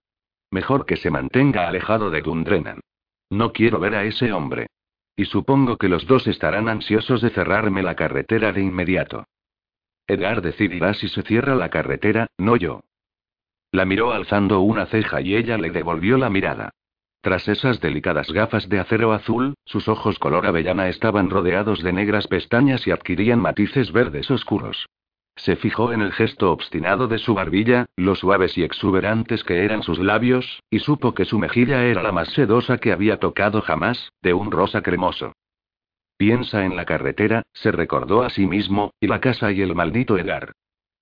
Mejor 0.52 0.86
que 0.86 0.98
se 0.98 1.10
mantenga 1.10 1.68
alejado 1.68 2.12
de 2.12 2.22
Gundrenan. 2.22 2.80
No 3.32 3.54
quiero 3.54 3.80
ver 3.80 3.96
a 3.96 4.04
ese 4.04 4.32
hombre. 4.32 4.68
Y 5.18 5.26
supongo 5.26 5.78
que 5.78 5.90
los 5.90 6.06
dos 6.06 6.28
estarán 6.28 6.70
ansiosos 6.70 7.22
de 7.22 7.32
cerrarme 7.32 7.82
la 7.82 7.96
carretera 7.96 8.54
de 8.54 8.62
inmediato. 8.62 9.26
Edgar 10.08 10.42
decidirá 10.42 10.94
si 10.94 11.10
se 11.10 11.24
cierra 11.24 11.56
la 11.56 11.70
carretera, 11.70 12.28
no 12.38 12.56
yo. 12.56 12.82
La 13.72 13.84
miró 13.84 14.14
alzando 14.14 14.62
una 14.62 14.86
ceja 14.86 15.20
y 15.20 15.36
ella 15.36 15.58
le 15.58 15.72
devolvió 15.72 16.18
la 16.18 16.30
mirada. 16.30 16.70
Tras 17.22 17.48
esas 17.48 17.82
delicadas 17.82 18.32
gafas 18.32 18.70
de 18.70 18.80
acero 18.80 19.12
azul, 19.12 19.56
sus 19.66 19.88
ojos 19.88 20.20
color 20.20 20.46
avellana 20.46 20.88
estaban 20.88 21.30
rodeados 21.30 21.82
de 21.84 21.92
negras 21.92 22.28
pestañas 22.28 22.86
y 22.88 22.92
adquirían 22.92 23.42
matices 23.42 23.92
verdes 23.92 24.30
oscuros. 24.30 24.86
Se 25.38 25.56
fijó 25.56 25.94
en 25.94 26.02
el 26.02 26.12
gesto 26.14 26.52
obstinado 26.52 27.08
de 27.08 27.20
su 27.20 27.36
barbilla, 27.36 27.86
lo 27.96 28.16
suaves 28.16 28.58
y 28.58 28.64
exuberantes 28.64 29.44
que 29.44 29.64
eran 29.64 29.84
sus 29.84 30.00
labios, 30.00 30.64
y 30.72 30.80
supo 30.80 31.14
que 31.14 31.26
su 31.26 31.38
mejilla 31.38 31.86
era 31.86 32.02
la 32.02 32.12
más 32.12 32.30
sedosa 32.30 32.80
que 32.80 32.92
había 32.92 33.18
tocado 33.18 33.62
jamás, 33.62 34.12
de 34.24 34.34
un 34.34 34.52
rosa 34.52 34.82
cremoso. 34.82 35.34
Piensa 36.18 36.66
en 36.66 36.76
la 36.76 36.86
carretera, 36.86 37.44
se 37.54 37.72
recordó 37.72 38.24
a 38.24 38.32
sí 38.32 38.48
mismo, 38.48 38.92
y 39.00 39.06
la 39.06 39.22
casa 39.22 39.52
y 39.52 39.62
el 39.62 39.76
maldito 39.76 40.18
Edgar. 40.18 40.54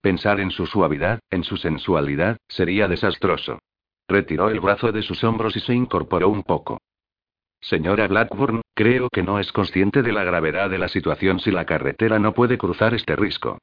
Pensar 0.02 0.42
en 0.42 0.52
su 0.52 0.66
suavidad, 0.66 1.20
en 1.32 1.46
su 1.46 1.56
sensualidad, 1.56 2.38
sería 2.50 2.90
desastroso. 2.90 3.60
Retiró 4.08 4.50
el 4.50 4.60
brazo 4.60 4.92
de 4.92 5.02
sus 5.02 5.24
hombros 5.24 5.56
y 5.56 5.62
se 5.62 5.74
incorporó 5.74 6.28
un 6.28 6.44
poco. 6.44 6.80
Señora 7.62 8.08
Blackburn, 8.08 8.62
creo 8.76 9.10
que 9.10 9.24
no 9.24 9.40
es 9.40 9.52
consciente 9.54 10.04
de 10.04 10.12
la 10.12 10.26
gravedad 10.26 10.70
de 10.70 10.78
la 10.78 10.90
situación 10.90 11.40
si 11.40 11.52
la 11.52 11.66
carretera 11.66 12.20
no 12.20 12.34
puede 12.34 12.58
cruzar 12.58 12.94
este 12.94 13.16
risco. 13.16 13.60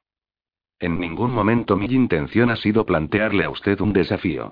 En 0.83 0.99
ningún 0.99 1.31
momento 1.31 1.77
mi 1.77 1.85
intención 1.85 2.49
ha 2.49 2.57
sido 2.57 2.85
plantearle 2.85 3.45
a 3.45 3.49
usted 3.49 3.79
un 3.79 3.93
desafío. 3.93 4.51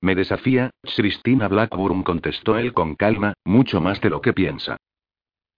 Me 0.00 0.14
desafía, 0.14 0.70
Christina 0.94 1.48
Blackburn 1.48 2.04
contestó 2.04 2.56
él 2.56 2.72
con 2.72 2.94
calma, 2.94 3.34
mucho 3.44 3.80
más 3.80 4.00
de 4.00 4.10
lo 4.10 4.20
que 4.20 4.32
piensa. 4.32 4.76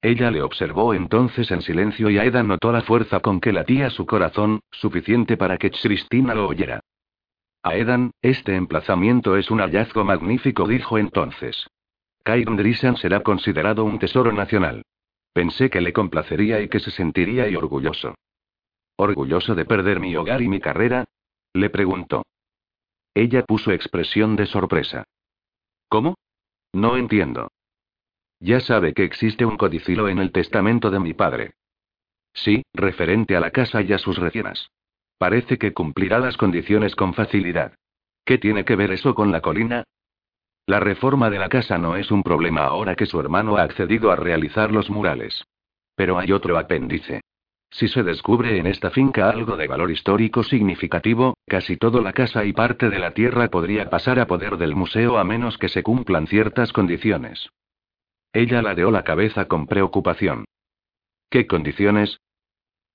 Ella 0.01 0.31
le 0.31 0.41
observó 0.41 0.95
entonces 0.95 1.51
en 1.51 1.61
silencio 1.61 2.09
y 2.09 2.17
Aeda 2.17 2.43
notó 2.43 2.73
la 2.73 2.81
fuerza 2.81 3.21
con 3.21 3.39
que 3.39 3.53
latía 3.53 3.91
su 3.91 4.07
corazón, 4.07 4.61
suficiente 4.71 5.37
para 5.37 5.59
que 5.59 5.71
Christina 5.71 6.35
lo 6.35 6.49
oyera. 6.49 6.81
Aedan, 7.63 8.13
este 8.23 8.57
emplazamiento 8.57 9.37
es 9.37 9.51
un 9.51 9.59
hallazgo 9.59 10.05
magnífico, 10.05 10.67
dijo 10.67 10.97
entonces. 10.97 11.67
Drisan 12.25 12.97
será 12.97 13.23
considerado 13.23 13.85
un 13.85 13.99
tesoro 13.99 14.33
nacional. 14.33 14.87
Pensé 15.35 15.69
que 15.69 15.83
le 15.83 15.93
complacería 15.93 16.63
y 16.63 16.71
que 16.71 16.81
se 16.81 16.91
sentiría 16.91 17.45
orgulloso. 17.59 18.15
¿Orgulloso 18.97 19.55
de 19.55 19.65
perder 19.65 20.01
mi 20.01 20.15
hogar 20.17 20.43
y 20.43 20.49
mi 20.49 20.61
carrera? 20.61 21.05
Le 21.55 21.71
preguntó. 21.71 22.25
Ella 23.15 23.45
puso 23.45 23.73
expresión 23.73 24.37
de 24.37 24.47
sorpresa. 24.47 25.05
¿Cómo? 25.89 26.17
No 26.73 26.97
entiendo. 26.97 27.51
Ya 28.41 28.61
sabe 28.61 28.95
que 28.95 29.05
existe 29.05 29.45
un 29.45 29.57
codicilo 29.57 30.09
en 30.09 30.19
el 30.19 30.33
testamento 30.33 30.91
de 30.91 30.99
mi 30.99 31.15
padre. 31.15 31.55
Sí, 32.33 32.63
referente 32.73 33.37
a 33.37 33.41
la 33.41 33.51
casa 33.51 33.83
y 33.83 33.93
a 33.93 33.99
sus 33.99 34.19
recinas. 34.19 34.71
Parece 35.19 35.59
que 35.59 35.73
cumplirá 35.73 36.19
las 36.19 36.37
condiciones 36.37 36.97
con 36.97 37.15
facilidad. 37.15 37.75
¿Qué 38.25 38.39
tiene 38.39 38.65
que 38.65 38.77
ver 38.77 38.91
eso 38.93 39.15
con 39.15 39.31
la 39.31 39.41
colina? 39.41 39.85
La 40.67 40.81
reforma 40.81 41.29
de 41.29 41.39
la 41.39 41.49
casa 41.49 41.77
no 41.77 41.97
es 41.97 42.11
un 42.11 42.23
problema 42.23 42.65
ahora 42.65 42.95
que 42.95 43.07
su 43.07 43.21
hermano 43.21 43.57
ha 43.57 43.63
accedido 43.63 44.11
a 44.11 44.17
realizar 44.17 44.73
los 44.73 44.91
murales. 44.91 45.45
Pero 45.95 46.19
hay 46.19 46.33
otro 46.33 46.59
apéndice. 46.59 47.21
Si 47.73 47.89
se 47.89 48.03
descubre 48.03 48.59
en 48.59 48.67
esta 48.67 48.91
finca 48.91 49.31
algo 49.31 49.57
de 49.57 49.67
valor 49.67 49.91
histórico 49.91 50.43
significativo, 50.43 51.39
casi 51.47 51.79
toda 51.79 52.03
la 52.03 52.13
casa 52.13 52.45
y 52.45 52.53
parte 52.53 52.91
de 52.91 52.99
la 52.99 53.13
tierra 53.13 53.49
podría 53.49 53.89
pasar 53.89 54.21
a 54.21 54.27
poder 54.27 54.59
del 54.59 54.77
museo 54.77 55.17
a 55.17 55.25
menos 55.25 55.57
que 55.57 55.71
se 55.71 55.83
cumplan 55.83 56.27
ciertas 56.27 56.71
condiciones. 56.71 57.49
Ella 58.35 58.61
ladeó 58.61 58.91
la 58.91 59.05
cabeza 59.05 59.47
con 59.47 59.67
preocupación. 59.67 60.45
¿Qué 61.31 61.47
condiciones? 61.47 62.21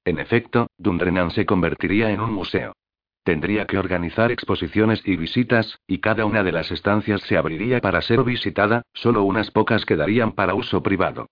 En 0.05 0.19
efecto, 0.19 0.67
Dundrenan 0.77 1.31
se 1.31 1.47
convertiría 1.47 2.11
en 2.11 2.21
un 2.21 2.31
museo. 2.31 2.73
Tendría 3.23 3.65
que 3.65 3.79
organizar 3.79 4.31
exposiciones 4.31 5.01
y 5.05 5.17
visitas, 5.17 5.79
y 5.87 5.97
cada 5.99 6.25
una 6.25 6.43
de 6.43 6.51
las 6.51 6.71
estancias 6.71 7.21
se 7.21 7.35
abriría 7.35 7.81
para 7.81 8.01
ser 8.03 8.23
visitada, 8.23 8.83
solo 8.93 9.23
unas 9.23 9.49
pocas 9.49 9.85
quedarían 9.85 10.33
para 10.33 10.53
uso 10.53 10.83
privado. 10.83 11.27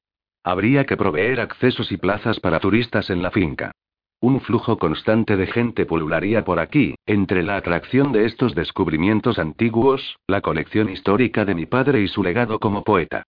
Habría 0.45 0.86
que 0.86 0.95
proveer 0.95 1.39
accesos 1.39 1.91
y 1.91 1.97
plazas 1.97 2.39
para 2.39 2.60
turistas 2.60 3.10
en 3.10 3.23
la 3.23 3.31
finca. 3.31 3.71
Un 4.21 4.41
flujo 4.41 4.77
constante 4.77 5.38
de 5.38 5.47
gente 5.47 5.88
pulularía 5.88 6.45
por 6.45 6.60
aquí, 6.60 6.93
entre 7.08 7.41
la 7.41 7.58
atracción 7.58 8.12
de 8.12 8.25
estos 8.25 8.53
descubrimientos 8.53 9.39
antiguos, 9.39 10.19
la 10.27 10.41
colección 10.41 10.91
histórica 10.91 11.45
de 11.45 11.55
mi 11.55 11.65
padre 11.65 12.01
y 12.01 12.08
su 12.08 12.21
legado 12.21 12.60
como 12.60 12.84
poeta. 12.84 13.23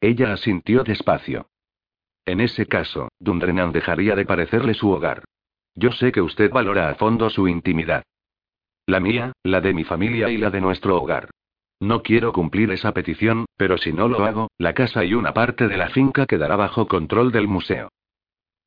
Ella 0.00 0.32
asintió 0.32 0.82
despacio. 0.82 1.50
En 2.24 2.40
ese 2.40 2.64
caso, 2.64 3.10
Dundrenan 3.18 3.72
dejaría 3.72 4.16
de 4.16 4.24
parecerle 4.24 4.72
su 4.72 4.90
hogar. 4.90 5.24
Yo 5.74 5.92
sé 5.92 6.10
que 6.10 6.22
usted 6.22 6.50
valora 6.50 6.88
a 6.88 6.94
fondo 6.94 7.28
su 7.28 7.48
intimidad. 7.48 8.02
La 8.86 8.98
mía, 8.98 9.32
la 9.42 9.60
de 9.60 9.74
mi 9.74 9.84
familia 9.84 10.30
y 10.30 10.38
la 10.38 10.48
de 10.48 10.62
nuestro 10.62 10.96
hogar. 10.96 11.28
No 11.80 12.02
quiero 12.02 12.32
cumplir 12.34 12.70
esa 12.72 12.92
petición, 12.92 13.46
pero 13.56 13.78
si 13.78 13.92
no 13.92 14.06
lo 14.06 14.22
hago, 14.24 14.50
la 14.58 14.74
casa 14.74 15.02
y 15.02 15.14
una 15.14 15.32
parte 15.32 15.66
de 15.66 15.78
la 15.78 15.88
finca 15.88 16.26
quedará 16.26 16.54
bajo 16.54 16.86
control 16.86 17.32
del 17.32 17.48
museo. 17.48 17.88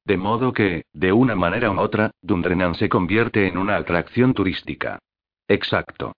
De 0.04 0.18
modo 0.18 0.52
que, 0.52 0.86
de 0.94 1.14
una 1.14 1.36
manera 1.36 1.72
u 1.72 1.80
otra, 1.80 2.12
Dundrenan 2.22 2.74
se 2.74 2.90
convierte 2.90 3.48
en 3.48 3.60
una 3.60 3.78
atracción 3.78 4.34
turística. 4.34 4.98
Exacto. 5.48 6.14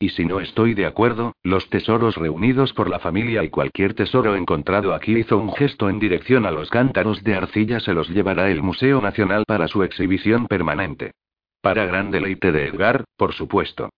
Y 0.00 0.08
si 0.08 0.24
no 0.24 0.40
estoy 0.40 0.74
de 0.74 0.84
acuerdo, 0.84 1.32
los 1.44 1.70
tesoros 1.70 2.16
reunidos 2.16 2.72
por 2.72 2.90
la 2.90 2.98
familia 2.98 3.44
y 3.44 3.50
cualquier 3.50 3.94
tesoro 3.94 4.34
encontrado 4.34 4.94
aquí 4.94 5.16
hizo 5.16 5.38
un 5.38 5.54
gesto 5.54 5.88
en 5.88 6.00
dirección 6.00 6.44
a 6.44 6.50
los 6.50 6.70
cántaros 6.70 7.22
de 7.22 7.36
arcilla 7.36 7.78
se 7.78 7.94
los 7.94 8.08
llevará 8.10 8.50
el 8.50 8.64
Museo 8.64 9.00
Nacional 9.00 9.44
para 9.46 9.68
su 9.68 9.84
exhibición 9.84 10.48
permanente. 10.48 11.12
Para 11.60 11.86
gran 11.86 12.10
deleite 12.10 12.50
de 12.50 12.66
Edgar, 12.66 13.04
por 13.16 13.32
supuesto. 13.32 13.90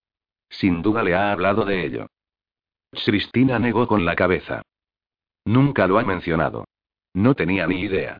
Sin 0.50 0.82
duda 0.82 1.02
le 1.02 1.14
ha 1.14 1.32
hablado 1.32 1.64
de 1.64 1.86
ello. 1.86 2.06
Cristina 2.94 3.58
negó 3.58 3.86
con 3.86 4.04
la 4.04 4.14
cabeza. 4.14 4.62
Nunca 5.44 5.86
lo 5.86 5.98
ha 5.98 6.04
mencionado. 6.04 6.64
No 7.14 7.34
tenía 7.34 7.66
ni 7.66 7.80
idea. 7.80 8.18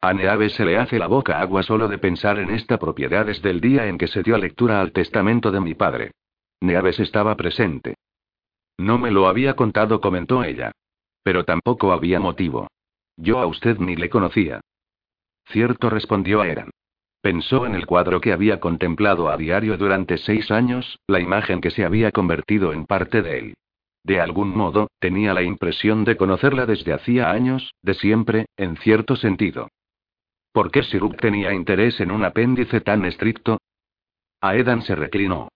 A 0.00 0.12
Neave 0.12 0.50
se 0.50 0.64
le 0.64 0.76
hace 0.76 0.98
la 0.98 1.06
boca 1.06 1.40
agua 1.40 1.62
solo 1.62 1.88
de 1.88 1.98
pensar 1.98 2.38
en 2.38 2.50
esta 2.50 2.78
propiedad 2.78 3.24
desde 3.26 3.50
el 3.50 3.60
día 3.60 3.86
en 3.86 3.96
que 3.96 4.06
se 4.06 4.22
dio 4.22 4.36
lectura 4.36 4.80
al 4.80 4.92
testamento 4.92 5.50
de 5.50 5.60
mi 5.60 5.74
padre. 5.74 6.12
Neaves 6.60 7.00
estaba 7.00 7.34
presente. 7.36 7.96
No 8.78 8.98
me 8.98 9.10
lo 9.10 9.28
había 9.28 9.56
contado, 9.56 10.00
comentó 10.00 10.44
ella. 10.44 10.72
Pero 11.22 11.44
tampoco 11.44 11.92
había 11.92 12.20
motivo. 12.20 12.68
Yo 13.16 13.38
a 13.38 13.46
usted 13.46 13.78
ni 13.78 13.96
le 13.96 14.10
conocía. 14.10 14.60
Cierto, 15.46 15.88
respondió 15.88 16.42
Aeran. 16.42 16.70
Pensó 17.22 17.64
en 17.64 17.74
el 17.74 17.86
cuadro 17.86 18.20
que 18.20 18.32
había 18.32 18.60
contemplado 18.60 19.30
a 19.30 19.38
diario 19.38 19.78
durante 19.78 20.18
seis 20.18 20.50
años, 20.50 20.98
la 21.06 21.20
imagen 21.20 21.62
que 21.62 21.70
se 21.70 21.84
había 21.84 22.12
convertido 22.12 22.74
en 22.74 22.84
parte 22.84 23.22
de 23.22 23.38
él. 23.38 23.54
De 24.04 24.20
algún 24.20 24.54
modo, 24.54 24.88
tenía 25.00 25.32
la 25.32 25.42
impresión 25.42 26.04
de 26.04 26.16
conocerla 26.16 26.66
desde 26.66 26.92
hacía 26.92 27.30
años, 27.30 27.72
de 27.82 27.94
siempre, 27.94 28.46
en 28.56 28.76
cierto 28.76 29.16
sentido. 29.16 29.70
¿Por 30.52 30.70
qué 30.70 30.82
Siruk 30.82 31.16
tenía 31.16 31.52
interés 31.52 31.98
en 32.00 32.10
un 32.10 32.24
apéndice 32.24 32.82
tan 32.82 33.06
estricto? 33.06 33.58
Aedan 34.40 34.82
se 34.82 34.94
reclinó. 34.94 35.48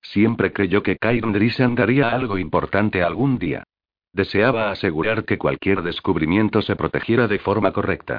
Siempre 0.00 0.52
creyó 0.52 0.82
que 0.82 0.96
Kairn 0.96 1.32
Drisan 1.32 1.74
daría 1.74 2.10
algo 2.10 2.38
importante 2.38 3.02
algún 3.02 3.38
día. 3.38 3.64
Deseaba 4.12 4.70
asegurar 4.70 5.24
que 5.24 5.38
cualquier 5.38 5.82
descubrimiento 5.82 6.62
se 6.62 6.76
protegiera 6.76 7.26
de 7.26 7.40
forma 7.40 7.72
correcta. 7.72 8.18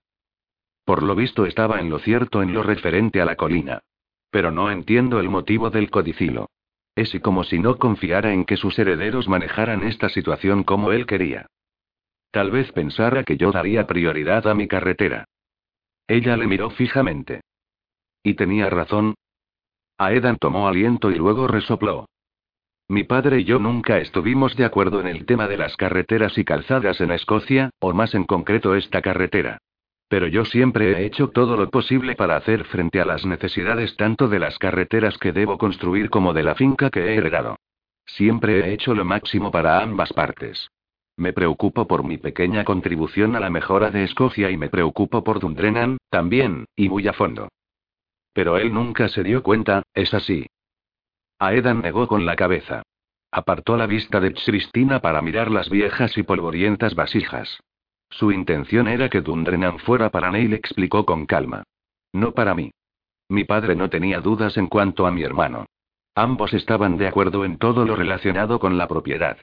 Por 0.83 1.01
lo 1.01 1.15
visto 1.15 1.45
estaba 1.45 1.79
en 1.79 1.89
lo 1.89 1.99
cierto 1.99 2.43
en 2.43 2.53
lo 2.53 2.61
referente 2.61 3.21
a 3.21 3.25
la 3.25 3.35
colina. 3.35 3.81
Pero 4.29 4.51
no 4.51 4.69
entiendo 4.69 5.19
el 5.19 5.29
motivo 5.29 5.69
del 5.69 5.89
codicilo. 5.89 6.49
Es 6.95 7.13
como 7.21 7.43
si 7.43 7.59
no 7.59 7.77
confiara 7.77 8.33
en 8.33 8.45
que 8.45 8.55
sus 8.55 8.79
herederos 8.79 9.27
manejaran 9.27 9.83
esta 9.83 10.09
situación 10.09 10.63
como 10.63 10.93
él 10.93 11.05
quería. 11.05 11.47
Tal 12.31 12.51
vez 12.51 12.71
pensara 12.71 13.23
que 13.23 13.37
yo 13.37 13.51
daría 13.51 13.85
prioridad 13.85 14.47
a 14.47 14.53
mi 14.53 14.67
carretera. 14.67 15.25
Ella 16.07 16.37
le 16.37 16.47
miró 16.47 16.69
fijamente. 16.69 17.41
Y 18.23 18.35
tenía 18.35 18.69
razón. 18.69 19.15
Aedan 19.97 20.37
tomó 20.37 20.67
aliento 20.67 21.11
y 21.11 21.15
luego 21.15 21.47
resopló. 21.47 22.07
Mi 22.87 23.03
padre 23.03 23.39
y 23.39 23.43
yo 23.45 23.57
nunca 23.59 23.97
estuvimos 23.97 24.55
de 24.55 24.65
acuerdo 24.65 25.01
en 25.01 25.07
el 25.07 25.25
tema 25.25 25.47
de 25.47 25.57
las 25.57 25.75
carreteras 25.75 26.37
y 26.37 26.45
calzadas 26.45 27.01
en 27.01 27.11
Escocia, 27.11 27.71
o 27.79 27.93
más 27.93 28.13
en 28.13 28.25
concreto 28.25 28.75
esta 28.75 29.01
carretera. 29.01 29.57
Pero 30.07 30.27
yo 30.27 30.45
siempre 30.45 30.91
he 30.91 31.05
hecho 31.05 31.29
todo 31.29 31.57
lo 31.57 31.69
posible 31.69 32.15
para 32.15 32.35
hacer 32.35 32.65
frente 32.65 33.01
a 33.01 33.05
las 33.05 33.25
necesidades 33.25 33.95
tanto 33.97 34.27
de 34.27 34.39
las 34.39 34.59
carreteras 34.59 35.17
que 35.17 35.31
debo 35.31 35.57
construir 35.57 36.09
como 36.09 36.33
de 36.33 36.43
la 36.43 36.55
finca 36.55 36.89
que 36.89 37.05
he 37.05 37.15
heredado. 37.15 37.57
Siempre 38.05 38.59
he 38.59 38.73
hecho 38.73 38.93
lo 38.93 39.03
máximo 39.03 39.51
para 39.51 39.81
ambas 39.81 40.13
partes. 40.13 40.69
Me 41.17 41.33
preocupo 41.33 41.87
por 41.87 42.03
mi 42.03 42.17
pequeña 42.17 42.65
contribución 42.65 43.35
a 43.35 43.39
la 43.39 43.49
mejora 43.49 43.89
de 43.89 44.03
Escocia 44.03 44.51
y 44.51 44.57
me 44.57 44.69
preocupo 44.69 45.23
por 45.23 45.39
Dundrennan, 45.39 45.97
también, 46.09 46.65
y 46.75 46.89
muy 46.89 47.07
a 47.07 47.13
fondo. 47.13 47.47
Pero 48.33 48.57
él 48.57 48.73
nunca 48.73 49.07
se 49.07 49.23
dio 49.23 49.41
cuenta, 49.41 49.83
es 49.93 50.13
así. 50.13 50.45
Aedan 51.39 51.81
negó 51.81 52.07
con 52.07 52.25
la 52.25 52.35
cabeza. 52.35 52.83
Apartó 53.31 53.75
la 53.75 53.87
vista 53.87 54.19
de 54.19 54.33
Cristina 54.33 54.99
para 54.99 55.21
mirar 55.21 55.49
las 55.49 55.69
viejas 55.69 56.17
y 56.17 56.23
polvorientas 56.23 56.95
vasijas. 56.95 57.59
Su 58.09 58.31
intención 58.31 58.87
era 58.87 59.09
que 59.09 59.21
Dundrennan 59.21 59.79
fuera 59.79 60.09
para 60.09 60.31
Neil, 60.31 60.53
explicó 60.53 61.05
con 61.05 61.25
calma. 61.25 61.63
No 62.13 62.33
para 62.33 62.55
mí. 62.55 62.71
Mi 63.29 63.43
padre 63.43 63.75
no 63.75 63.89
tenía 63.89 64.21
dudas 64.21 64.57
en 64.57 64.67
cuanto 64.67 65.07
a 65.07 65.11
mi 65.11 65.23
hermano. 65.23 65.65
Ambos 66.15 66.53
estaban 66.53 66.97
de 66.97 67.07
acuerdo 67.07 67.43
en 67.43 67.57
todo 67.57 67.85
lo 67.85 67.95
relacionado 67.95 68.59
con 68.59 68.77
la 68.77 68.87
propiedad. 68.87 69.37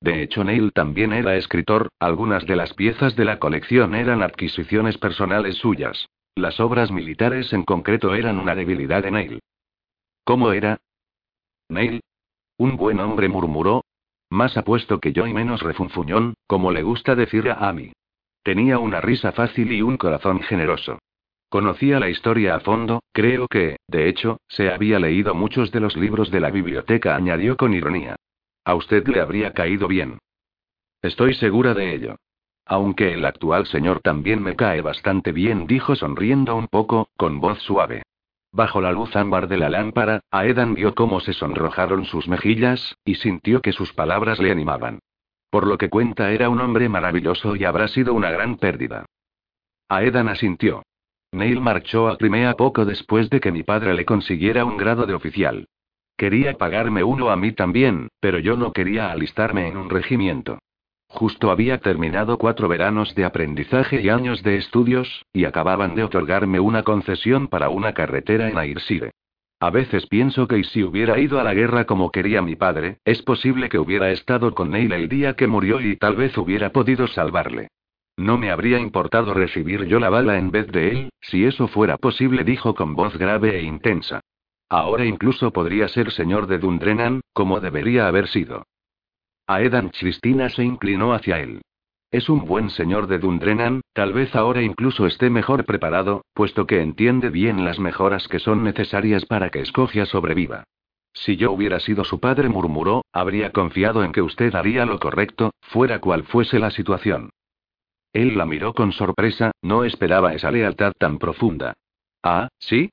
De 0.00 0.22
hecho, 0.22 0.44
Neil 0.44 0.72
también 0.72 1.12
era 1.12 1.36
escritor, 1.36 1.88
algunas 1.98 2.46
de 2.46 2.56
las 2.56 2.74
piezas 2.74 3.16
de 3.16 3.24
la 3.24 3.38
colección 3.38 3.94
eran 3.94 4.22
adquisiciones 4.22 4.98
personales 4.98 5.56
suyas. 5.56 6.08
Las 6.34 6.60
obras 6.60 6.90
militares 6.90 7.52
en 7.52 7.64
concreto 7.64 8.14
eran 8.14 8.38
una 8.38 8.54
debilidad 8.54 9.02
de 9.02 9.10
Neil. 9.10 9.40
¿Cómo 10.24 10.52
era? 10.52 10.78
Neil. 11.68 12.00
Un 12.58 12.76
buen 12.76 13.00
hombre 13.00 13.28
murmuró. 13.28 13.84
Más 14.30 14.56
apuesto 14.56 15.00
que 15.00 15.12
yo 15.12 15.26
y 15.26 15.34
menos 15.34 15.62
refunfuñón, 15.62 16.34
como 16.46 16.72
le 16.72 16.82
gusta 16.82 17.14
decir 17.14 17.50
a 17.50 17.68
Amy. 17.68 17.92
Tenía 18.44 18.78
una 18.78 19.00
risa 19.00 19.32
fácil 19.32 19.72
y 19.72 19.80
un 19.80 19.96
corazón 19.96 20.40
generoso. 20.42 20.98
Conocía 21.48 21.98
la 21.98 22.10
historia 22.10 22.56
a 22.56 22.60
fondo, 22.60 23.02
creo 23.12 23.48
que, 23.48 23.78
de 23.88 24.06
hecho, 24.08 24.38
se 24.48 24.70
había 24.70 24.98
leído 24.98 25.34
muchos 25.34 25.72
de 25.72 25.80
los 25.80 25.96
libros 25.96 26.30
de 26.30 26.40
la 26.40 26.50
biblioteca, 26.50 27.16
añadió 27.16 27.56
con 27.56 27.72
ironía. 27.72 28.16
A 28.66 28.74
usted 28.74 29.08
le 29.08 29.20
habría 29.20 29.54
caído 29.54 29.88
bien. 29.88 30.18
Estoy 31.00 31.32
segura 31.34 31.72
de 31.72 31.94
ello. 31.94 32.16
Aunque 32.66 33.14
el 33.14 33.24
actual 33.24 33.66
señor 33.66 34.00
también 34.00 34.42
me 34.42 34.56
cae 34.56 34.82
bastante 34.82 35.32
bien, 35.32 35.66
dijo 35.66 35.96
sonriendo 35.96 36.54
un 36.54 36.68
poco, 36.68 37.08
con 37.16 37.40
voz 37.40 37.60
suave. 37.60 38.02
Bajo 38.52 38.82
la 38.82 38.92
luz 38.92 39.16
ámbar 39.16 39.48
de 39.48 39.56
la 39.56 39.70
lámpara, 39.70 40.20
Aedan 40.30 40.74
vio 40.74 40.94
cómo 40.94 41.20
se 41.20 41.32
sonrojaron 41.32 42.04
sus 42.04 42.28
mejillas, 42.28 42.94
y 43.06 43.14
sintió 43.14 43.62
que 43.62 43.72
sus 43.72 43.94
palabras 43.94 44.38
le 44.38 44.50
animaban. 44.50 45.00
Por 45.54 45.68
lo 45.68 45.78
que 45.78 45.88
cuenta 45.88 46.32
era 46.32 46.48
un 46.48 46.60
hombre 46.60 46.88
maravilloso 46.88 47.54
y 47.54 47.64
habrá 47.64 47.86
sido 47.86 48.12
una 48.12 48.28
gran 48.28 48.56
pérdida. 48.56 49.06
Aedan 49.88 50.28
asintió. 50.28 50.82
Neil 51.30 51.60
marchó 51.60 52.08
a 52.08 52.18
Crimea 52.18 52.54
poco 52.54 52.84
después 52.84 53.30
de 53.30 53.38
que 53.38 53.52
mi 53.52 53.62
padre 53.62 53.94
le 53.94 54.04
consiguiera 54.04 54.64
un 54.64 54.76
grado 54.76 55.06
de 55.06 55.14
oficial. 55.14 55.68
Quería 56.16 56.54
pagarme 56.54 57.04
uno 57.04 57.30
a 57.30 57.36
mí 57.36 57.52
también, 57.52 58.08
pero 58.18 58.40
yo 58.40 58.56
no 58.56 58.72
quería 58.72 59.12
alistarme 59.12 59.68
en 59.68 59.76
un 59.76 59.90
regimiento. 59.90 60.58
Justo 61.06 61.52
había 61.52 61.78
terminado 61.78 62.36
cuatro 62.36 62.66
veranos 62.66 63.14
de 63.14 63.24
aprendizaje 63.24 64.00
y 64.00 64.08
años 64.08 64.42
de 64.42 64.56
estudios, 64.56 65.24
y 65.32 65.44
acababan 65.44 65.94
de 65.94 66.02
otorgarme 66.02 66.58
una 66.58 66.82
concesión 66.82 67.46
para 67.46 67.68
una 67.68 67.94
carretera 67.94 68.48
en 68.48 68.58
Ayrshire. 68.58 69.12
A 69.60 69.70
veces 69.70 70.06
pienso 70.06 70.46
que 70.46 70.62
si 70.64 70.82
hubiera 70.82 71.18
ido 71.18 71.40
a 71.40 71.44
la 71.44 71.54
guerra 71.54 71.84
como 71.84 72.10
quería 72.10 72.42
mi 72.42 72.56
padre, 72.56 72.98
es 73.04 73.22
posible 73.22 73.68
que 73.68 73.78
hubiera 73.78 74.10
estado 74.10 74.54
con 74.54 74.70
Neil 74.70 74.92
el 74.92 75.08
día 75.08 75.34
que 75.34 75.46
murió 75.46 75.80
y 75.80 75.96
tal 75.96 76.16
vez 76.16 76.36
hubiera 76.36 76.70
podido 76.70 77.06
salvarle. 77.06 77.68
No 78.16 78.38
me 78.38 78.50
habría 78.50 78.78
importado 78.78 79.34
recibir 79.34 79.84
yo 79.86 79.98
la 79.98 80.08
bala 80.08 80.38
en 80.38 80.50
vez 80.50 80.68
de 80.68 80.88
él, 80.90 81.10
si 81.20 81.44
eso 81.44 81.66
fuera 81.66 81.96
posible, 81.96 82.44
dijo 82.44 82.74
con 82.74 82.94
voz 82.94 83.16
grave 83.16 83.58
e 83.58 83.62
intensa. 83.62 84.20
Ahora 84.68 85.04
incluso 85.04 85.52
podría 85.52 85.88
ser 85.88 86.10
señor 86.12 86.46
de 86.46 86.58
Dundrennan, 86.58 87.20
como 87.32 87.60
debería 87.60 88.06
haber 88.06 88.28
sido. 88.28 88.64
Aedan 89.46 89.90
Cristina 89.90 90.48
se 90.48 90.64
inclinó 90.64 91.12
hacia 91.12 91.40
él. 91.40 91.62
Es 92.14 92.28
un 92.28 92.44
buen 92.44 92.70
señor 92.70 93.08
de 93.08 93.18
Dundrennan, 93.18 93.80
tal 93.92 94.12
vez 94.12 94.36
ahora 94.36 94.62
incluso 94.62 95.04
esté 95.04 95.30
mejor 95.30 95.64
preparado, 95.64 96.24
puesto 96.32 96.64
que 96.64 96.80
entiende 96.80 97.28
bien 97.28 97.64
las 97.64 97.80
mejoras 97.80 98.28
que 98.28 98.38
son 98.38 98.62
necesarias 98.62 99.26
para 99.26 99.50
que 99.50 99.58
Escocia 99.58 100.06
sobreviva. 100.06 100.62
Si 101.12 101.34
yo 101.36 101.50
hubiera 101.50 101.80
sido 101.80 102.04
su 102.04 102.20
padre, 102.20 102.48
murmuró, 102.48 103.04
habría 103.12 103.50
confiado 103.50 104.04
en 104.04 104.12
que 104.12 104.22
usted 104.22 104.54
haría 104.54 104.86
lo 104.86 105.00
correcto, 105.00 105.54
fuera 105.60 105.98
cual 105.98 106.22
fuese 106.22 106.60
la 106.60 106.70
situación. 106.70 107.30
Él 108.12 108.38
la 108.38 108.46
miró 108.46 108.74
con 108.74 108.92
sorpresa, 108.92 109.50
no 109.60 109.82
esperaba 109.82 110.34
esa 110.34 110.52
lealtad 110.52 110.92
tan 110.96 111.18
profunda. 111.18 111.74
Ah, 112.22 112.46
¿sí? 112.60 112.90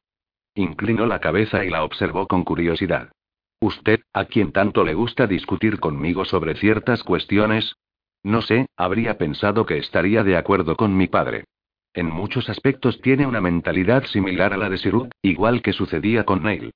Inclinó 0.56 1.06
la 1.06 1.20
cabeza 1.20 1.64
y 1.64 1.70
la 1.70 1.84
observó 1.84 2.26
con 2.26 2.44
curiosidad. 2.44 3.12
Usted, 3.60 4.00
a 4.14 4.26
quien 4.26 4.52
tanto 4.52 4.84
le 4.84 4.96
gusta 4.96 5.28
discutir 5.28 5.80
conmigo 5.80 6.26
sobre 6.26 6.56
ciertas 6.56 7.04
cuestiones. 7.04 7.76
No 8.24 8.42
sé, 8.42 8.68
habría 8.78 9.18
pensado 9.18 9.66
que 9.66 9.78
estaría 9.78 10.24
de 10.24 10.38
acuerdo 10.38 10.76
con 10.76 10.96
mi 10.96 11.08
padre. 11.08 11.46
En 11.94 12.06
muchos 12.06 12.50
aspectos 12.50 13.02
tiene 13.02 13.26
una 13.26 13.42
mentalidad 13.42 14.06
similar 14.06 14.54
a 14.54 14.58
la 14.58 14.70
de 14.70 14.78
Sirut, 14.78 15.12
igual 15.22 15.62
que 15.62 15.74
sucedía 15.74 16.24
con 16.24 16.44
Neil. 16.44 16.72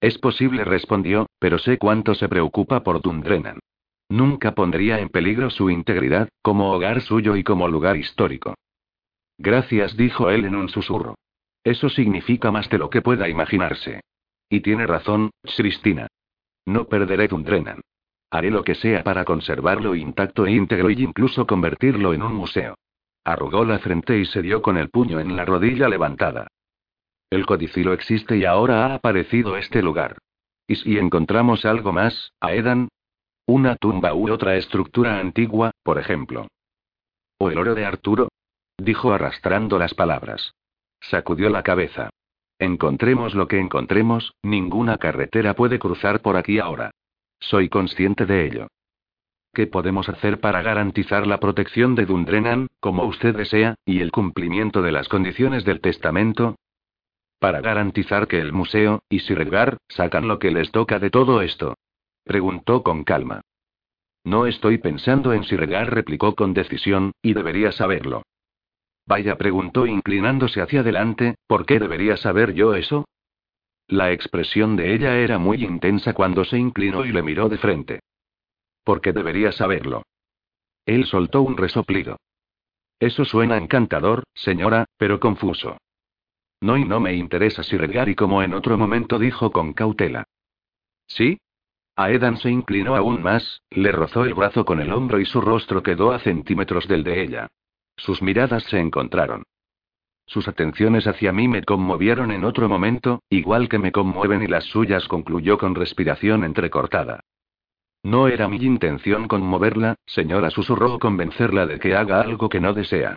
Es 0.00 0.18
posible, 0.18 0.64
respondió, 0.64 1.26
pero 1.40 1.58
sé 1.58 1.78
cuánto 1.78 2.14
se 2.14 2.28
preocupa 2.28 2.84
por 2.84 3.00
Dundrennan. 3.00 3.58
Nunca 4.08 4.54
pondría 4.54 5.00
en 5.00 5.08
peligro 5.08 5.50
su 5.50 5.70
integridad, 5.70 6.28
como 6.40 6.72
hogar 6.72 7.00
suyo 7.00 7.36
y 7.36 7.42
como 7.42 7.68
lugar 7.68 7.96
histórico. 7.96 8.54
Gracias, 9.38 9.96
dijo 9.96 10.30
él 10.30 10.44
en 10.44 10.54
un 10.54 10.68
susurro. 10.68 11.16
Eso 11.64 11.88
significa 11.88 12.50
más 12.50 12.70
de 12.70 12.78
lo 12.78 12.90
que 12.90 13.02
pueda 13.02 13.28
imaginarse. 13.28 14.00
Y 14.48 14.60
tiene 14.60 14.86
razón, 14.86 15.30
Cristina. 15.56 16.06
No 16.64 16.84
perderé 16.86 17.28
Dundrennan. 17.28 17.80
Haré 18.30 18.50
lo 18.50 18.62
que 18.62 18.74
sea 18.74 19.02
para 19.02 19.24
conservarlo 19.24 19.94
intacto 19.94 20.46
e 20.46 20.52
íntegro 20.52 20.90
y 20.90 21.02
incluso 21.02 21.46
convertirlo 21.46 22.12
en 22.12 22.22
un 22.22 22.34
museo. 22.34 22.74
Arrugó 23.24 23.64
la 23.64 23.78
frente 23.78 24.18
y 24.18 24.26
se 24.26 24.42
dio 24.42 24.62
con 24.62 24.76
el 24.76 24.90
puño 24.90 25.20
en 25.20 25.36
la 25.36 25.44
rodilla 25.44 25.88
levantada. 25.88 26.48
El 27.30 27.46
codicilo 27.46 27.92
existe 27.92 28.36
y 28.36 28.44
ahora 28.44 28.86
ha 28.86 28.94
aparecido 28.94 29.56
este 29.56 29.82
lugar. 29.82 30.18
¿Y 30.66 30.76
si 30.76 30.98
encontramos 30.98 31.64
algo 31.64 31.92
más, 31.92 32.32
Aedan? 32.40 32.88
Una 33.46 33.76
tumba 33.76 34.14
u 34.14 34.30
otra 34.30 34.56
estructura 34.56 35.18
antigua, 35.18 35.70
por 35.82 35.98
ejemplo. 35.98 36.48
¿O 37.38 37.50
el 37.50 37.58
oro 37.58 37.74
de 37.74 37.86
Arturo? 37.86 38.28
Dijo 38.76 39.12
arrastrando 39.12 39.78
las 39.78 39.94
palabras. 39.94 40.52
Sacudió 41.00 41.48
la 41.48 41.62
cabeza. 41.62 42.10
Encontremos 42.58 43.34
lo 43.34 43.46
que 43.48 43.58
encontremos, 43.58 44.34
ninguna 44.42 44.98
carretera 44.98 45.54
puede 45.54 45.78
cruzar 45.78 46.20
por 46.20 46.36
aquí 46.36 46.58
ahora. 46.58 46.90
Soy 47.40 47.68
consciente 47.68 48.26
de 48.26 48.46
ello. 48.46 48.66
¿Qué 49.54 49.66
podemos 49.66 50.08
hacer 50.08 50.40
para 50.40 50.62
garantizar 50.62 51.26
la 51.26 51.40
protección 51.40 51.94
de 51.94 52.06
Dundrennan, 52.06 52.68
como 52.80 53.04
usted 53.04 53.34
desea, 53.34 53.74
y 53.84 54.00
el 54.00 54.12
cumplimiento 54.12 54.82
de 54.82 54.92
las 54.92 55.08
condiciones 55.08 55.64
del 55.64 55.80
testamento? 55.80 56.56
Para 57.38 57.60
garantizar 57.60 58.28
que 58.28 58.40
el 58.40 58.52
museo, 58.52 59.02
y 59.08 59.20
Sirgar, 59.20 59.78
sacan 59.88 60.28
lo 60.28 60.38
que 60.38 60.50
les 60.50 60.70
toca 60.70 60.98
de 60.98 61.10
todo 61.10 61.40
esto. 61.42 61.74
Preguntó 62.24 62.82
con 62.82 63.04
calma. 63.04 63.40
No 64.24 64.46
estoy 64.46 64.78
pensando 64.78 65.32
en 65.32 65.44
si 65.44 65.56
regar, 65.56 65.92
replicó 65.94 66.34
con 66.34 66.52
decisión, 66.52 67.12
y 67.22 67.34
debería 67.34 67.72
saberlo. 67.72 68.22
Vaya, 69.06 69.38
preguntó 69.38 69.86
inclinándose 69.86 70.60
hacia 70.60 70.80
adelante, 70.80 71.36
¿por 71.46 71.64
qué 71.64 71.78
debería 71.78 72.16
saber 72.18 72.52
yo 72.52 72.74
eso? 72.74 73.06
La 73.88 74.12
expresión 74.12 74.76
de 74.76 74.94
ella 74.94 75.16
era 75.16 75.38
muy 75.38 75.64
intensa 75.64 76.12
cuando 76.12 76.44
se 76.44 76.58
inclinó 76.58 77.06
y 77.06 77.12
le 77.12 77.22
miró 77.22 77.48
de 77.48 77.56
frente. 77.56 78.00
¿Por 78.84 79.00
qué 79.00 79.12
debería 79.12 79.50
saberlo? 79.50 80.02
Él 80.84 81.06
soltó 81.06 81.40
un 81.40 81.56
resoplido. 81.56 82.18
Eso 83.00 83.24
suena 83.24 83.56
encantador, 83.56 84.24
señora, 84.34 84.84
pero 84.98 85.18
confuso. 85.18 85.78
No 86.60 86.76
y 86.76 86.84
no 86.84 87.00
me 87.00 87.14
interesa 87.14 87.62
si 87.62 87.78
regar 87.78 88.08
y 88.10 88.14
como 88.14 88.42
en 88.42 88.52
otro 88.52 88.76
momento 88.76 89.18
dijo 89.18 89.52
con 89.52 89.72
cautela. 89.72 90.24
¿Sí? 91.06 91.38
Aedan 91.96 92.36
se 92.36 92.50
inclinó 92.50 92.94
aún 92.94 93.22
más, 93.22 93.62
le 93.70 93.90
rozó 93.90 94.24
el 94.24 94.34
brazo 94.34 94.64
con 94.64 94.80
el 94.80 94.92
hombro 94.92 95.18
y 95.18 95.24
su 95.24 95.40
rostro 95.40 95.82
quedó 95.82 96.12
a 96.12 96.20
centímetros 96.20 96.86
del 96.88 97.04
de 97.04 97.22
ella. 97.22 97.48
Sus 97.96 98.20
miradas 98.20 98.64
se 98.64 98.78
encontraron. 98.78 99.44
Sus 100.28 100.46
atenciones 100.46 101.06
hacia 101.06 101.32
mí 101.32 101.48
me 101.48 101.64
conmovieron 101.64 102.30
en 102.30 102.44
otro 102.44 102.68
momento, 102.68 103.22
igual 103.30 103.70
que 103.70 103.78
me 103.78 103.92
conmueven 103.92 104.42
y 104.42 104.46
las 104.46 104.64
suyas, 104.64 105.08
concluyó 105.08 105.56
con 105.56 105.74
respiración 105.74 106.44
entrecortada. 106.44 107.20
No 108.02 108.28
era 108.28 108.46
mi 108.46 108.58
intención 108.58 109.26
conmoverla, 109.26 109.96
señora, 110.04 110.50
susurró 110.50 110.98
convencerla 110.98 111.64
de 111.64 111.78
que 111.78 111.96
haga 111.96 112.20
algo 112.20 112.50
que 112.50 112.60
no 112.60 112.74
desea. 112.74 113.16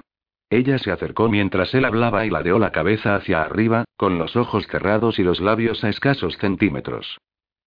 Ella 0.49 0.77
se 0.79 0.91
acercó 0.91 1.27
mientras 1.27 1.73
él 1.73 1.83
hablaba 1.83 2.25
y 2.25 2.29
ladeó 2.29 2.59
la 2.59 2.71
cabeza 2.71 3.15
hacia 3.15 3.41
arriba, 3.41 3.83
con 3.97 4.17
los 4.17 4.37
ojos 4.37 4.65
cerrados 4.67 5.19
y 5.19 5.23
los 5.23 5.41
labios 5.41 5.83
a 5.83 5.89
escasos 5.89 6.37
centímetros. 6.37 7.17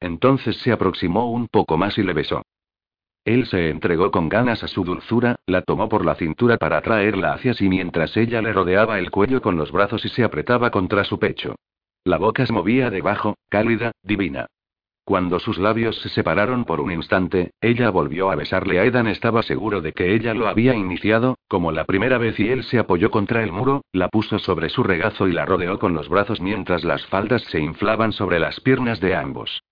Entonces 0.01 0.57
se 0.59 0.72
aproximó 0.72 1.30
un 1.30 1.49
poco 1.49 1.76
más 1.76 1.99
y 1.99 2.03
le 2.03 2.14
besó. 2.14 2.42
Él 3.24 3.46
se 3.46 3.70
entregó 3.70 4.10
con 4.10 4.28
ganas 4.28 4.62
a 4.62 4.68
su 4.68 4.84
dulzura, 4.84 5.36
la 5.46 5.62
tomó 5.62 5.88
por 5.88 6.04
la 6.04 6.14
cintura 6.14 6.58
para 6.58 6.82
traerla 6.82 7.32
hacia 7.32 7.54
sí 7.54 7.68
mientras 7.68 8.16
ella 8.18 8.42
le 8.42 8.52
rodeaba 8.52 8.98
el 8.98 9.10
cuello 9.10 9.40
con 9.40 9.56
los 9.56 9.72
brazos 9.72 10.04
y 10.04 10.10
se 10.10 10.24
apretaba 10.24 10.70
contra 10.70 11.04
su 11.04 11.18
pecho. 11.18 11.54
La 12.04 12.18
boca 12.18 12.44
se 12.44 12.52
movía 12.52 12.90
debajo, 12.90 13.36
cálida, 13.48 13.92
divina. 14.02 14.46
Cuando 15.06 15.38
sus 15.38 15.58
labios 15.58 16.00
se 16.00 16.10
separaron 16.10 16.64
por 16.64 16.80
un 16.80 16.90
instante, 16.90 17.52
ella 17.60 17.90
volvió 17.90 18.30
a 18.30 18.36
besarle 18.36 18.78
a 18.78 18.84
Edan. 18.84 19.06
Estaba 19.06 19.42
seguro 19.42 19.80
de 19.80 19.92
que 19.92 20.14
ella 20.14 20.34
lo 20.34 20.48
había 20.48 20.74
iniciado, 20.74 21.36
como 21.48 21.72
la 21.72 21.84
primera 21.84 22.18
vez, 22.18 22.38
y 22.40 22.48
él 22.48 22.64
se 22.64 22.78
apoyó 22.78 23.10
contra 23.10 23.42
el 23.42 23.52
muro, 23.52 23.84
la 23.92 24.08
puso 24.08 24.38
sobre 24.38 24.68
su 24.68 24.82
regazo 24.82 25.28
y 25.28 25.32
la 25.32 25.44
rodeó 25.44 25.78
con 25.78 25.94
los 25.94 26.08
brazos 26.08 26.40
mientras 26.40 26.84
las 26.84 27.06
faldas 27.06 27.42
se 27.44 27.60
inflaban 27.60 28.12
sobre 28.12 28.38
las 28.38 28.60
piernas 28.60 29.00
de 29.00 29.14
ambos. 29.14 29.62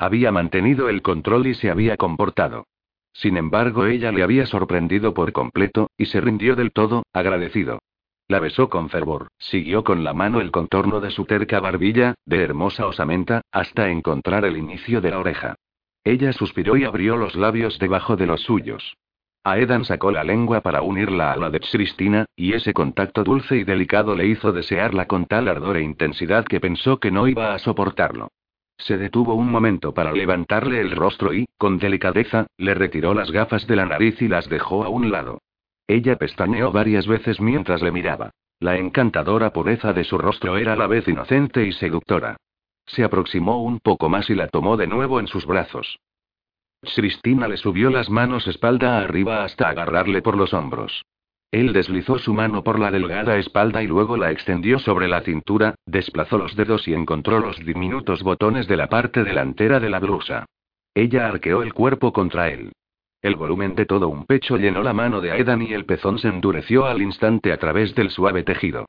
Había 0.00 0.32
mantenido 0.32 0.88
el 0.88 1.02
control 1.02 1.46
y 1.46 1.52
se 1.52 1.70
había 1.70 1.98
comportado. 1.98 2.64
Sin 3.12 3.36
embargo, 3.36 3.84
ella 3.84 4.12
le 4.12 4.22
había 4.22 4.46
sorprendido 4.46 5.12
por 5.12 5.30
completo, 5.32 5.90
y 5.98 6.06
se 6.06 6.22
rindió 6.22 6.56
del 6.56 6.72
todo, 6.72 7.02
agradecido. 7.12 7.80
La 8.26 8.40
besó 8.40 8.70
con 8.70 8.88
fervor, 8.88 9.28
siguió 9.36 9.84
con 9.84 10.02
la 10.02 10.14
mano 10.14 10.40
el 10.40 10.52
contorno 10.52 11.00
de 11.00 11.10
su 11.10 11.26
terca 11.26 11.60
barbilla, 11.60 12.14
de 12.24 12.42
hermosa 12.42 12.86
osamenta, 12.86 13.42
hasta 13.52 13.90
encontrar 13.90 14.46
el 14.46 14.56
inicio 14.56 15.02
de 15.02 15.10
la 15.10 15.18
oreja. 15.18 15.56
Ella 16.02 16.32
suspiró 16.32 16.78
y 16.78 16.84
abrió 16.84 17.18
los 17.18 17.34
labios 17.34 17.78
debajo 17.78 18.16
de 18.16 18.26
los 18.26 18.40
suyos. 18.40 18.96
Aedan 19.44 19.84
sacó 19.84 20.12
la 20.12 20.24
lengua 20.24 20.62
para 20.62 20.80
unirla 20.80 21.30
a 21.30 21.36
la 21.36 21.50
de 21.50 21.60
Cristina, 21.60 22.24
y 22.34 22.54
ese 22.54 22.72
contacto 22.72 23.22
dulce 23.22 23.58
y 23.58 23.64
delicado 23.64 24.16
le 24.16 24.28
hizo 24.28 24.50
desearla 24.50 25.04
con 25.06 25.26
tal 25.26 25.46
ardor 25.46 25.76
e 25.76 25.82
intensidad 25.82 26.46
que 26.46 26.58
pensó 26.58 26.98
que 27.00 27.10
no 27.10 27.28
iba 27.28 27.52
a 27.52 27.58
soportarlo. 27.58 28.30
Se 28.80 28.96
detuvo 28.96 29.34
un 29.34 29.50
momento 29.50 29.92
para 29.92 30.12
levantarle 30.12 30.80
el 30.80 30.92
rostro 30.92 31.34
y, 31.34 31.46
con 31.58 31.78
delicadeza, 31.78 32.46
le 32.56 32.74
retiró 32.74 33.12
las 33.14 33.30
gafas 33.30 33.66
de 33.66 33.76
la 33.76 33.86
nariz 33.86 34.20
y 34.22 34.28
las 34.28 34.48
dejó 34.48 34.84
a 34.84 34.88
un 34.88 35.10
lado. 35.10 35.42
Ella 35.86 36.16
pestañeó 36.16 36.72
varias 36.72 37.06
veces 37.06 37.40
mientras 37.40 37.82
le 37.82 37.92
miraba. 37.92 38.30
La 38.58 38.76
encantadora 38.76 39.52
pureza 39.52 39.92
de 39.92 40.04
su 40.04 40.18
rostro 40.18 40.56
era 40.56 40.74
a 40.74 40.76
la 40.76 40.86
vez 40.86 41.08
inocente 41.08 41.66
y 41.66 41.72
seductora. 41.72 42.36
Se 42.86 43.04
aproximó 43.04 43.62
un 43.62 43.80
poco 43.80 44.08
más 44.08 44.30
y 44.30 44.34
la 44.34 44.48
tomó 44.48 44.76
de 44.76 44.86
nuevo 44.86 45.20
en 45.20 45.26
sus 45.26 45.46
brazos. 45.46 45.98
Cristina 46.82 47.48
le 47.48 47.58
subió 47.58 47.90
las 47.90 48.08
manos 48.08 48.46
espalda 48.46 48.98
arriba 48.98 49.44
hasta 49.44 49.68
agarrarle 49.68 50.22
por 50.22 50.36
los 50.36 50.54
hombros. 50.54 51.04
Él 51.52 51.72
deslizó 51.72 52.18
su 52.18 52.32
mano 52.32 52.62
por 52.62 52.78
la 52.78 52.92
delgada 52.92 53.36
espalda 53.36 53.82
y 53.82 53.88
luego 53.88 54.16
la 54.16 54.30
extendió 54.30 54.78
sobre 54.78 55.08
la 55.08 55.22
cintura, 55.22 55.74
desplazó 55.84 56.38
los 56.38 56.54
dedos 56.54 56.86
y 56.86 56.94
encontró 56.94 57.40
los 57.40 57.58
diminutos 57.58 58.22
botones 58.22 58.68
de 58.68 58.76
la 58.76 58.88
parte 58.88 59.24
delantera 59.24 59.80
de 59.80 59.90
la 59.90 59.98
blusa. 59.98 60.46
Ella 60.94 61.26
arqueó 61.26 61.62
el 61.62 61.74
cuerpo 61.74 62.12
contra 62.12 62.50
él. 62.50 62.72
El 63.22 63.34
volumen 63.34 63.74
de 63.74 63.84
todo 63.84 64.08
un 64.08 64.26
pecho 64.26 64.56
llenó 64.56 64.82
la 64.82 64.92
mano 64.92 65.20
de 65.20 65.32
Aidan 65.32 65.62
y 65.62 65.72
el 65.72 65.84
pezón 65.84 66.18
se 66.18 66.28
endureció 66.28 66.86
al 66.86 67.02
instante 67.02 67.52
a 67.52 67.58
través 67.58 67.94
del 67.94 68.10
suave 68.10 68.44
tejido. 68.44 68.86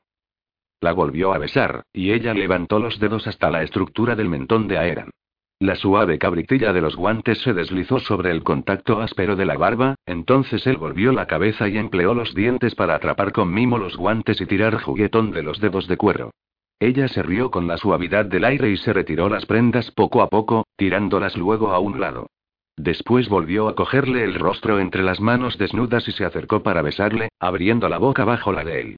La 0.80 0.92
volvió 0.92 1.32
a 1.32 1.38
besar, 1.38 1.82
y 1.92 2.12
ella 2.12 2.32
levantó 2.32 2.78
los 2.78 2.98
dedos 2.98 3.26
hasta 3.26 3.50
la 3.50 3.62
estructura 3.62 4.16
del 4.16 4.28
mentón 4.28 4.68
de 4.68 4.78
Aedan. 4.78 5.10
La 5.62 5.76
suave 5.76 6.18
cabritilla 6.18 6.72
de 6.72 6.80
los 6.80 6.96
guantes 6.96 7.40
se 7.42 7.54
deslizó 7.54 8.00
sobre 8.00 8.32
el 8.32 8.42
contacto 8.42 9.00
áspero 9.00 9.36
de 9.36 9.46
la 9.46 9.56
barba, 9.56 9.94
entonces 10.06 10.66
él 10.66 10.76
volvió 10.76 11.12
la 11.12 11.28
cabeza 11.28 11.68
y 11.68 11.78
empleó 11.78 12.14
los 12.14 12.34
dientes 12.34 12.74
para 12.74 12.96
atrapar 12.96 13.30
con 13.30 13.54
mimo 13.54 13.78
los 13.78 13.96
guantes 13.96 14.40
y 14.40 14.46
tirar 14.46 14.82
juguetón 14.82 15.30
de 15.30 15.44
los 15.44 15.60
dedos 15.60 15.86
de 15.86 15.96
cuero. 15.96 16.32
Ella 16.80 17.06
se 17.06 17.22
rió 17.22 17.52
con 17.52 17.68
la 17.68 17.76
suavidad 17.76 18.24
del 18.24 18.44
aire 18.44 18.70
y 18.70 18.76
se 18.76 18.92
retiró 18.92 19.28
las 19.28 19.46
prendas 19.46 19.92
poco 19.92 20.20
a 20.22 20.28
poco, 20.28 20.66
tirándolas 20.74 21.36
luego 21.36 21.70
a 21.70 21.78
un 21.78 22.00
lado. 22.00 22.26
Después 22.76 23.28
volvió 23.28 23.68
a 23.68 23.76
cogerle 23.76 24.24
el 24.24 24.34
rostro 24.34 24.80
entre 24.80 25.04
las 25.04 25.20
manos 25.20 25.58
desnudas 25.58 26.08
y 26.08 26.10
se 26.10 26.24
acercó 26.24 26.64
para 26.64 26.82
besarle, 26.82 27.28
abriendo 27.38 27.88
la 27.88 27.98
boca 27.98 28.24
bajo 28.24 28.50
la 28.50 28.64
de 28.64 28.80
él. 28.80 28.96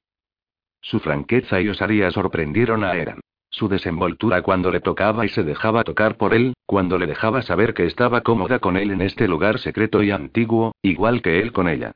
Su 0.80 0.98
franqueza 0.98 1.60
y 1.60 1.68
osadía 1.68 2.10
sorprendieron 2.10 2.84
a 2.84 2.94
Eran. 2.94 3.20
Su 3.54 3.68
desenvoltura 3.68 4.42
cuando 4.42 4.72
le 4.72 4.80
tocaba 4.80 5.24
y 5.24 5.28
se 5.28 5.44
dejaba 5.44 5.84
tocar 5.84 6.16
por 6.16 6.34
él, 6.34 6.54
cuando 6.66 6.98
le 6.98 7.06
dejaba 7.06 7.40
saber 7.42 7.72
que 7.72 7.86
estaba 7.86 8.22
cómoda 8.22 8.58
con 8.58 8.76
él 8.76 8.90
en 8.90 9.00
este 9.00 9.28
lugar 9.28 9.60
secreto 9.60 10.02
y 10.02 10.10
antiguo, 10.10 10.74
igual 10.82 11.22
que 11.22 11.38
él 11.40 11.52
con 11.52 11.68
ella. 11.68 11.92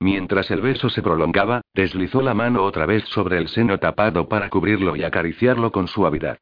Mientras 0.00 0.50
el 0.50 0.62
beso 0.62 0.88
se 0.88 1.02
prolongaba, 1.02 1.60
deslizó 1.74 2.22
la 2.22 2.32
mano 2.32 2.64
otra 2.64 2.86
vez 2.86 3.04
sobre 3.08 3.36
el 3.36 3.48
seno 3.48 3.76
tapado 3.78 4.26
para 4.26 4.48
cubrirlo 4.48 4.96
y 4.96 5.04
acariciarlo 5.04 5.70
con 5.70 5.86
suavidad. 5.86 6.38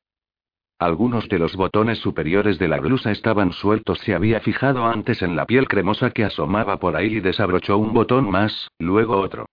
Algunos 0.78 1.28
de 1.28 1.40
los 1.40 1.56
botones 1.56 1.98
superiores 1.98 2.60
de 2.60 2.68
la 2.68 2.78
blusa 2.78 3.10
estaban 3.10 3.52
sueltos. 3.52 3.98
Se 3.98 4.14
había 4.14 4.38
fijado 4.38 4.86
antes 4.86 5.20
en 5.22 5.34
la 5.34 5.46
piel 5.46 5.66
cremosa 5.66 6.12
que 6.12 6.22
asomaba 6.22 6.78
por 6.78 6.94
ahí 6.94 7.16
y 7.16 7.20
desabrochó 7.20 7.76
un 7.76 7.92
botón 7.92 8.30
más, 8.30 8.68
luego 8.78 9.18
otro. 9.18 9.46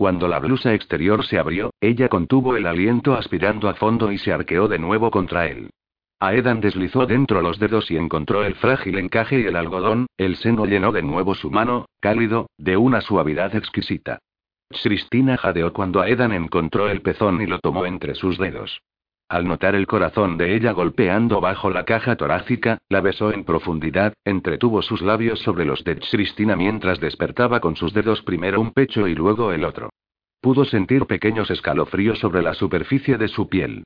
Cuando 0.00 0.28
la 0.28 0.38
blusa 0.38 0.72
exterior 0.72 1.26
se 1.26 1.38
abrió, 1.38 1.74
ella 1.78 2.08
contuvo 2.08 2.56
el 2.56 2.64
aliento 2.64 3.16
aspirando 3.16 3.68
a 3.68 3.74
fondo 3.74 4.10
y 4.10 4.16
se 4.16 4.32
arqueó 4.32 4.66
de 4.66 4.78
nuevo 4.78 5.10
contra 5.10 5.46
él. 5.46 5.68
Aedan 6.18 6.62
deslizó 6.62 7.04
dentro 7.04 7.42
los 7.42 7.58
dedos 7.58 7.90
y 7.90 7.98
encontró 7.98 8.42
el 8.42 8.54
frágil 8.54 8.96
encaje 8.96 9.40
y 9.40 9.44
el 9.44 9.56
algodón, 9.56 10.06
el 10.16 10.36
seno 10.36 10.64
llenó 10.64 10.90
de 10.92 11.02
nuevo 11.02 11.34
su 11.34 11.50
mano, 11.50 11.84
cálido, 12.00 12.48
de 12.56 12.78
una 12.78 13.02
suavidad 13.02 13.54
exquisita. 13.54 14.20
Cristina 14.70 15.36
jadeó 15.36 15.74
cuando 15.74 16.00
Aedan 16.00 16.32
encontró 16.32 16.88
el 16.88 17.02
pezón 17.02 17.42
y 17.42 17.46
lo 17.46 17.58
tomó 17.58 17.84
entre 17.84 18.14
sus 18.14 18.38
dedos. 18.38 18.80
Al 19.30 19.46
notar 19.46 19.76
el 19.76 19.86
corazón 19.86 20.36
de 20.38 20.56
ella 20.56 20.72
golpeando 20.72 21.40
bajo 21.40 21.70
la 21.70 21.84
caja 21.84 22.16
torácica, 22.16 22.78
la 22.88 23.00
besó 23.00 23.32
en 23.32 23.44
profundidad, 23.44 24.12
entretuvo 24.24 24.82
sus 24.82 25.02
labios 25.02 25.38
sobre 25.38 25.64
los 25.64 25.84
de 25.84 26.00
Cristina 26.00 26.56
mientras 26.56 26.98
despertaba 26.98 27.60
con 27.60 27.76
sus 27.76 27.94
dedos 27.94 28.22
primero 28.22 28.60
un 28.60 28.72
pecho 28.72 29.06
y 29.06 29.14
luego 29.14 29.52
el 29.52 29.64
otro. 29.64 29.90
Pudo 30.40 30.64
sentir 30.64 31.06
pequeños 31.06 31.48
escalofríos 31.48 32.18
sobre 32.18 32.42
la 32.42 32.54
superficie 32.54 33.18
de 33.18 33.28
su 33.28 33.48
piel. 33.48 33.84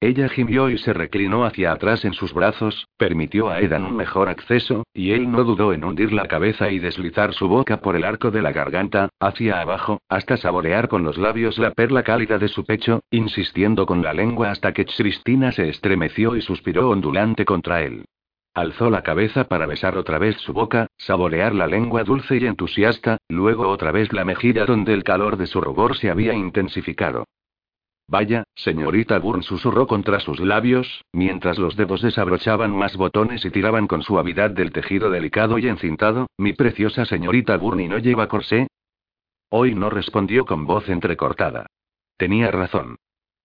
Ella 0.00 0.28
gimió 0.28 0.68
y 0.68 0.76
se 0.76 0.92
reclinó 0.92 1.44
hacia 1.44 1.72
atrás 1.72 2.04
en 2.04 2.12
sus 2.12 2.34
brazos, 2.34 2.88
permitió 2.98 3.48
a 3.48 3.60
Edan 3.60 3.84
un 3.84 3.96
mejor 3.96 4.28
acceso, 4.28 4.84
y 4.92 5.12
él 5.12 5.30
no 5.30 5.44
dudó 5.44 5.72
en 5.72 5.82
hundir 5.82 6.12
la 6.12 6.28
cabeza 6.28 6.70
y 6.70 6.78
deslizar 6.78 7.32
su 7.32 7.48
boca 7.48 7.80
por 7.80 7.96
el 7.96 8.04
arco 8.04 8.30
de 8.30 8.42
la 8.42 8.52
garganta, 8.52 9.08
hacia 9.18 9.60
abajo, 9.60 10.02
hasta 10.08 10.36
saborear 10.36 10.88
con 10.88 11.04
los 11.04 11.16
labios 11.16 11.58
la 11.58 11.70
perla 11.70 12.02
cálida 12.02 12.38
de 12.38 12.48
su 12.48 12.64
pecho, 12.64 13.00
insistiendo 13.10 13.86
con 13.86 14.02
la 14.02 14.12
lengua 14.12 14.50
hasta 14.50 14.72
que 14.72 14.84
Cristina 14.84 15.52
se 15.52 15.68
estremeció 15.68 16.36
y 16.36 16.42
suspiró 16.42 16.90
ondulante 16.90 17.44
contra 17.44 17.82
él. 17.82 18.04
Alzó 18.52 18.88
la 18.88 19.02
cabeza 19.02 19.48
para 19.48 19.66
besar 19.66 19.98
otra 19.98 20.18
vez 20.18 20.36
su 20.36 20.52
boca, 20.52 20.86
saborear 20.96 21.54
la 21.54 21.66
lengua 21.66 22.04
dulce 22.04 22.36
y 22.36 22.46
entusiasta, 22.46 23.18
luego 23.28 23.68
otra 23.68 23.90
vez 23.90 24.12
la 24.12 24.24
mejilla 24.24 24.64
donde 24.64 24.92
el 24.92 25.02
calor 25.02 25.36
de 25.36 25.46
su 25.46 25.60
rubor 25.60 25.96
se 25.96 26.08
había 26.08 26.34
intensificado. 26.34 27.24
Vaya, 28.06 28.44
señorita 28.54 29.18
Burn 29.18 29.42
susurró 29.42 29.86
contra 29.86 30.20
sus 30.20 30.38
labios, 30.40 31.04
mientras 31.12 31.58
los 31.58 31.74
dedos 31.76 32.02
desabrochaban 32.02 32.70
más 32.76 32.96
botones 32.96 33.44
y 33.44 33.50
tiraban 33.50 33.86
con 33.86 34.02
suavidad 34.02 34.50
del 34.50 34.72
tejido 34.72 35.10
delicado 35.10 35.58
y 35.58 35.68
encintado, 35.68 36.26
mi 36.36 36.52
preciosa 36.52 37.06
señorita 37.06 37.56
Burn 37.56 37.88
no 37.88 37.98
lleva 37.98 38.28
corsé. 38.28 38.68
Hoy 39.48 39.74
no 39.74 39.88
respondió 39.88 40.44
con 40.44 40.66
voz 40.66 40.88
entrecortada. 40.88 41.66
Tenía 42.16 42.50
razón. 42.50 42.96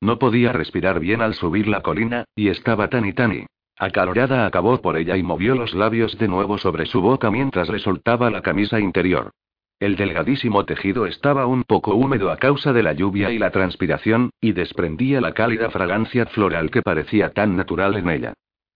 No 0.01 0.19
podía 0.19 0.51
respirar 0.51 0.99
bien 0.99 1.21
al 1.21 1.33
subir 1.33 1.67
la 1.67 1.81
colina, 1.81 2.25
y 2.35 2.49
estaba 2.49 2.89
tan 2.89 3.05
y 3.05 3.13
tan 3.13 3.33
y. 3.33 3.45
Acalorada 3.77 4.45
acabó 4.45 4.81
por 4.81 4.97
ella 4.97 5.15
y 5.15 5.23
movió 5.23 5.55
los 5.55 5.73
labios 5.73 6.17
de 6.17 6.27
nuevo 6.27 6.57
sobre 6.57 6.85
su 6.85 7.01
boca 7.01 7.31
mientras 7.31 7.69
le 7.69 7.79
soltaba 7.79 8.29
la 8.29 8.41
camisa 8.41 8.79
interior. 8.79 9.31
El 9.79 9.95
delgadísimo 9.95 10.65
tejido 10.65 11.05
estaba 11.05 11.45
un 11.45 11.63
poco 11.63 11.95
húmedo 11.95 12.31
a 12.31 12.37
causa 12.37 12.73
de 12.73 12.83
la 12.83 12.91
lluvia 12.91 13.31
y 13.31 13.39
la 13.39 13.51
transpiración, 13.51 14.31
y 14.41 14.51
desprendía 14.51 15.21
la 15.21 15.33
cálida 15.33 15.69
fragancia 15.69 16.25
floral 16.25 16.69
que 16.69 16.81
parecía 16.81 17.29
tan 17.29 17.55
natural 17.55 17.95
en 17.95 18.09
ella. 18.09 18.33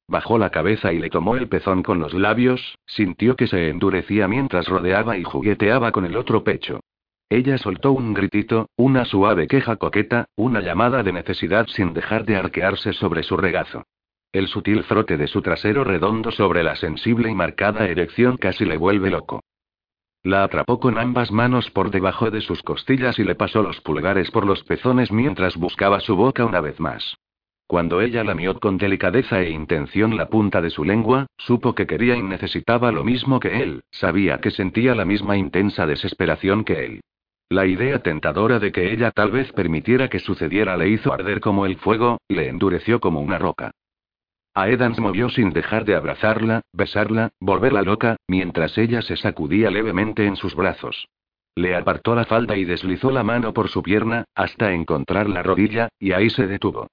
Bajó 0.08 0.38
la 0.38 0.49
cabeza 0.49 0.93
y 0.93 0.99
le 0.99 1.10
tomó 1.10 1.36
el 1.36 1.49
pezón 1.49 1.84
con 1.84 1.99
los 1.99 2.14
labios, 2.14 2.78
sintió 2.86 3.36
que 3.36 3.47
se 3.47 3.70
endurecía 3.70 4.30
mientras 4.30 4.70
rodeaba 4.70 5.18
y 5.18 5.24
jugueteaba 5.24 5.91
con 5.91 6.06
el 6.06 6.16
otro 6.16 6.45
pecho. 6.45 6.80
Ella 7.30 7.58
soltó 7.58 7.91
un 7.91 8.14
gritito, 8.14 8.70
una 8.78 9.04
suave 9.04 9.47
queja 9.47 9.76
coqueta, 9.76 10.30
una 10.38 10.62
llamada 10.62 11.04
de 11.04 11.12
necesidad 11.12 11.68
sin 11.68 11.93
dejar 11.93 12.24
de 12.24 12.38
arquearse 12.38 12.93
sobre 12.93 13.24
su 13.24 13.36
regazo. 13.36 13.84
El 14.32 14.47
sutil 14.47 14.84
frote 14.84 15.18
de 15.18 15.28
su 15.28 15.41
trasero 15.41 15.84
redondo 15.84 16.32
sobre 16.32 16.64
la 16.64 16.78
sensible 16.78 17.30
y 17.30 17.36
marcada 17.36 17.88
erección 17.88 18.38
casi 18.38 18.64
le 18.64 18.78
vuelve 18.78 19.10
loco. 19.10 19.41
La 20.26 20.46
atrapó 20.46 20.80
con 20.80 20.98
ambas 20.98 21.34
manos 21.34 21.70
por 21.72 21.92
debajo 21.92 22.32
de 22.32 22.40
sus 22.40 22.64
costillas 22.64 23.20
y 23.20 23.26
le 23.26 23.36
pasó 23.36 23.62
los 23.62 23.82
pulgares 23.82 24.32
por 24.32 24.46
los 24.46 24.64
pezones 24.64 25.12
mientras 25.12 25.58
buscaba 25.58 26.00
su 26.00 26.16
boca 26.16 26.46
una 26.46 26.62
vez 26.62 26.80
más. 26.80 27.18
Cuando 27.68 28.00
ella 28.00 28.24
lamió 28.24 28.58
con 28.58 28.78
delicadeza 28.78 29.42
e 29.42 29.50
intención 29.50 30.16
la 30.16 30.30
punta 30.30 30.62
de 30.62 30.70
su 30.70 30.86
lengua, 30.86 31.28
supo 31.38 31.76
que 31.76 31.88
quería 31.88 32.16
y 32.16 32.24
necesitaba 32.24 32.94
lo 32.94 33.04
mismo 33.04 33.42
que 33.42 33.62
él, 33.62 33.84
sabía 33.92 34.40
que 34.40 34.52
sentía 34.52 34.96
la 34.96 35.04
misma 35.04 35.36
intensa 35.36 35.86
desesperación 35.86 36.64
que 36.64 36.86
él. 36.86 37.02
La 37.50 37.66
idea 37.66 38.00
tentadora 38.00 38.60
de 38.60 38.72
que 38.72 38.94
ella 38.94 39.12
tal 39.12 39.32
vez 39.32 39.52
permitiera 39.52 40.08
que 40.08 40.20
sucediera 40.20 40.78
le 40.78 40.88
hizo 40.88 41.12
arder 41.12 41.42
como 41.42 41.66
el 41.66 41.76
fuego, 41.76 42.20
le 42.30 42.48
endureció 42.48 43.02
como 43.02 43.20
una 43.20 43.40
roca. 43.40 43.72
Aedan 44.56 44.93
se 44.93 45.01
movió 45.01 45.30
sin 45.30 45.49
dejar 45.49 45.84
de 45.84 45.95
abrazarla, 45.95 46.62
besarla, 46.74 47.32
volverla 47.39 47.82
loca, 47.82 48.18
mientras 48.28 48.78
ella 48.78 49.01
se 49.01 49.18
sacudía 49.18 49.72
levemente 49.72 50.28
en 50.28 50.36
sus 50.36 50.56
brazos. 50.56 51.08
Le 51.56 51.76
apartó 51.76 52.14
la 52.16 52.26
falda 52.26 52.56
y 52.56 52.66
deslizó 52.66 53.12
la 53.12 53.24
mano 53.24 53.54
por 53.54 53.70
su 53.70 53.82
pierna, 53.82 54.26
hasta 54.36 54.74
encontrar 54.74 55.28
la 55.30 55.41
rodilla, 55.41 55.89
y 55.99 56.12
ahí 56.12 56.30
se 56.30 56.47
detuvo. 56.47 56.88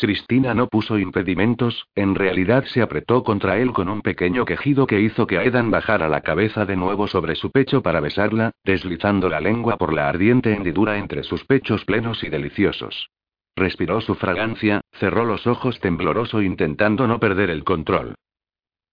Cristina 0.00 0.52
no 0.52 0.68
puso 0.68 0.98
impedimentos, 0.98 1.86
en 1.94 2.14
realidad 2.14 2.64
se 2.64 2.82
apretó 2.82 3.24
contra 3.24 3.58
él 3.58 3.72
con 3.72 3.88
un 3.88 4.02
pequeño 4.02 4.44
quejido 4.44 4.86
que 4.86 5.00
hizo 5.00 5.26
que 5.26 5.38
Aedan 5.38 5.70
bajara 5.70 6.08
la 6.08 6.20
cabeza 6.20 6.66
de 6.66 6.76
nuevo 6.76 7.08
sobre 7.08 7.34
su 7.34 7.50
pecho 7.50 7.82
para 7.82 8.00
besarla, 8.00 8.52
deslizando 8.64 9.30
la 9.30 9.40
lengua 9.40 9.78
por 9.78 9.94
la 9.94 10.08
ardiente 10.08 10.52
hendidura 10.52 10.98
entre 10.98 11.22
sus 11.22 11.44
pechos 11.44 11.86
plenos 11.86 12.22
y 12.22 12.28
deliciosos. 12.28 13.08
Respiró 13.58 14.00
su 14.00 14.14
fragancia, 14.14 14.82
cerró 15.00 15.24
los 15.24 15.48
ojos 15.48 15.80
tembloroso 15.80 16.42
intentando 16.42 17.08
no 17.08 17.18
perder 17.18 17.50
el 17.50 17.64
control. 17.64 18.14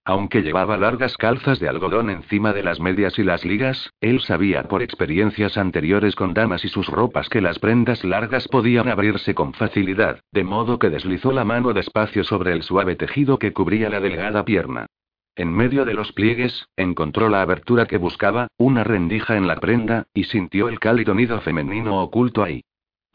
Aunque 0.03 0.41
llevaba 0.41 0.75
largas 0.75 1.17
calzas 1.17 1.59
de 1.59 1.69
algodón 1.69 2.09
encima 2.09 2.51
de 2.51 2.63
las 2.63 2.79
medias 2.79 3.19
y 3.19 3.23
las 3.23 3.45
ligas, 3.45 3.91
él 4.01 4.21
sabía 4.21 4.63
por 4.63 4.81
experiencias 4.81 5.59
anteriores 5.59 6.15
con 6.15 6.33
damas 6.33 6.65
y 6.65 6.69
sus 6.69 6.87
ropas 6.87 7.29
que 7.29 7.41
las 7.41 7.59
prendas 7.59 8.03
largas 8.03 8.47
podían 8.47 8.89
abrirse 8.89 9.35
con 9.35 9.53
facilidad, 9.53 10.19
de 10.31 10.43
modo 10.43 10.79
que 10.79 10.89
deslizó 10.89 11.31
la 11.31 11.45
mano 11.45 11.71
despacio 11.71 12.23
sobre 12.23 12.51
el 12.51 12.63
suave 12.63 12.95
tejido 12.95 13.37
que 13.37 13.53
cubría 13.53 13.91
la 13.91 13.99
delgada 13.99 14.45
pierna. 14.45 14.87
En 15.35 15.53
medio 15.53 15.85
de 15.85 15.93
los 15.93 16.11
pliegues, 16.11 16.69
encontró 16.75 17.29
la 17.29 17.43
abertura 17.43 17.85
que 17.85 17.99
buscaba, 17.99 18.47
una 18.57 18.83
rendija 18.83 19.37
en 19.37 19.45
la 19.45 19.57
prenda, 19.57 20.07
y 20.15 20.23
sintió 20.23 20.69
el 20.69 20.79
cálido 20.79 21.13
nido 21.13 21.39
femenino 21.41 22.01
oculto 22.01 22.43
ahí. 22.43 22.63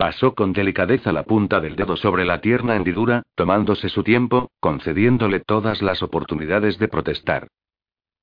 Pasó 0.01 0.35
con 0.35 0.55
delicadeza 0.55 1.13
la 1.13 1.25
punta 1.25 1.61
del 1.61 1.77
dedo 1.77 1.95
sobre 1.95 2.25
la 2.25 2.41
tierna 2.41 2.75
hendidura, 2.75 3.23
tomándose 3.35 3.91
su 3.91 4.03
tiempo, 4.03 4.51
concediéndole 4.59 5.41
todas 5.41 5.83
las 5.83 6.03
oportunidades 6.03 6.79
de 6.79 6.89
protestar. 6.89 7.49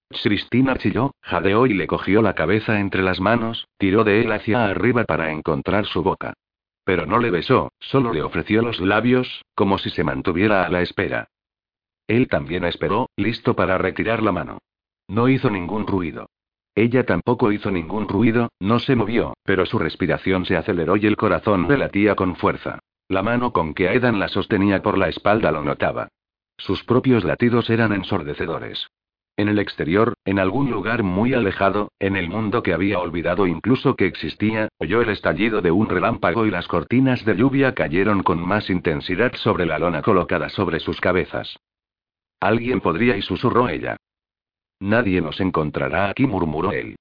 Cristina 0.09 0.75
chilló, 0.77 1.11
jadeó 1.21 1.67
y 1.67 1.75
le 1.75 1.85
cogió 1.85 2.23
la 2.23 2.33
cabeza 2.33 2.79
entre 2.79 3.03
las 3.03 3.19
manos, 3.19 3.67
tiró 3.77 4.03
de 4.03 4.21
él 4.21 4.31
hacia 4.31 4.65
arriba 4.65 5.03
para 5.03 5.31
encontrar 5.31 5.85
su 5.85 6.01
boca. 6.01 6.33
Pero 6.83 7.05
no 7.05 7.19
le 7.19 7.29
besó, 7.29 7.71
solo 7.79 8.11
le 8.11 8.23
ofreció 8.23 8.63
los 8.63 8.79
labios, 8.79 9.43
como 9.53 9.77
si 9.77 9.91
se 9.91 10.03
mantuviera 10.03 10.65
a 10.65 10.69
la 10.69 10.81
espera. 10.81 11.27
Él 12.07 12.27
también 12.27 12.65
esperó, 12.65 13.11
listo 13.15 13.55
para 13.55 13.77
retirar 13.77 14.23
la 14.23 14.31
mano. 14.31 14.57
No 15.07 15.29
hizo 15.29 15.51
ningún 15.51 15.85
ruido. 15.85 16.26
Ella 16.77 17.07
tampoco 17.07 17.51
hizo 17.51 17.71
ningún 17.71 18.07
ruido, 18.07 18.51
no 18.59 18.77
se 18.77 18.95
movió, 18.95 19.33
pero 19.43 19.65
su 19.65 19.79
respiración 19.79 20.45
se 20.45 20.55
aceleró 20.55 20.95
y 20.95 21.07
el 21.07 21.17
corazón 21.17 21.67
le 21.67 21.75
latía 21.75 22.13
con 22.13 22.35
fuerza. 22.35 22.77
La 23.09 23.23
mano 23.23 23.51
con 23.51 23.73
que 23.73 23.89
Aidan 23.89 24.19
la 24.19 24.27
sostenía 24.27 24.83
por 24.83 24.95
la 24.95 25.09
espalda 25.09 25.51
lo 25.51 25.63
notaba. 25.63 26.09
Sus 26.55 26.83
propios 26.83 27.23
latidos 27.23 27.71
eran 27.71 27.93
ensordecedores. 27.93 28.85
En 29.37 29.49
el 29.49 29.57
exterior, 29.57 30.13
en 30.23 30.37
algún 30.37 30.69
lugar 30.69 31.01
muy 31.01 31.33
alejado, 31.33 31.89
en 31.97 32.15
el 32.15 32.29
mundo 32.29 32.61
que 32.61 32.75
había 32.75 32.99
olvidado 32.99 33.47
incluso 33.47 33.95
que 33.95 34.05
existía, 34.05 34.69
oyó 34.77 35.01
el 35.01 35.09
estallido 35.09 35.63
de 35.63 35.71
un 35.71 35.89
relámpago 35.89 36.45
y 36.45 36.51
las 36.51 36.67
cortinas 36.67 37.25
de 37.25 37.37
lluvia 37.37 37.73
cayeron 37.73 38.21
con 38.21 38.39
más 38.39 38.69
intensidad 38.69 39.33
sobre 39.33 39.65
la 39.65 39.79
lona 39.79 40.03
colocada 40.03 40.49
sobre 40.49 40.79
sus 40.79 41.01
cabezas. 41.01 41.57
Alguien 42.39 42.81
podría 42.81 43.17
y 43.17 43.23
susurró 43.23 43.67
ella. 43.67 43.97
Nadie 44.79 45.21
nos 45.21 45.39
encontrará 45.39 46.09
aquí, 46.09 46.27
murmuró 46.27 46.71
él. 46.71 46.95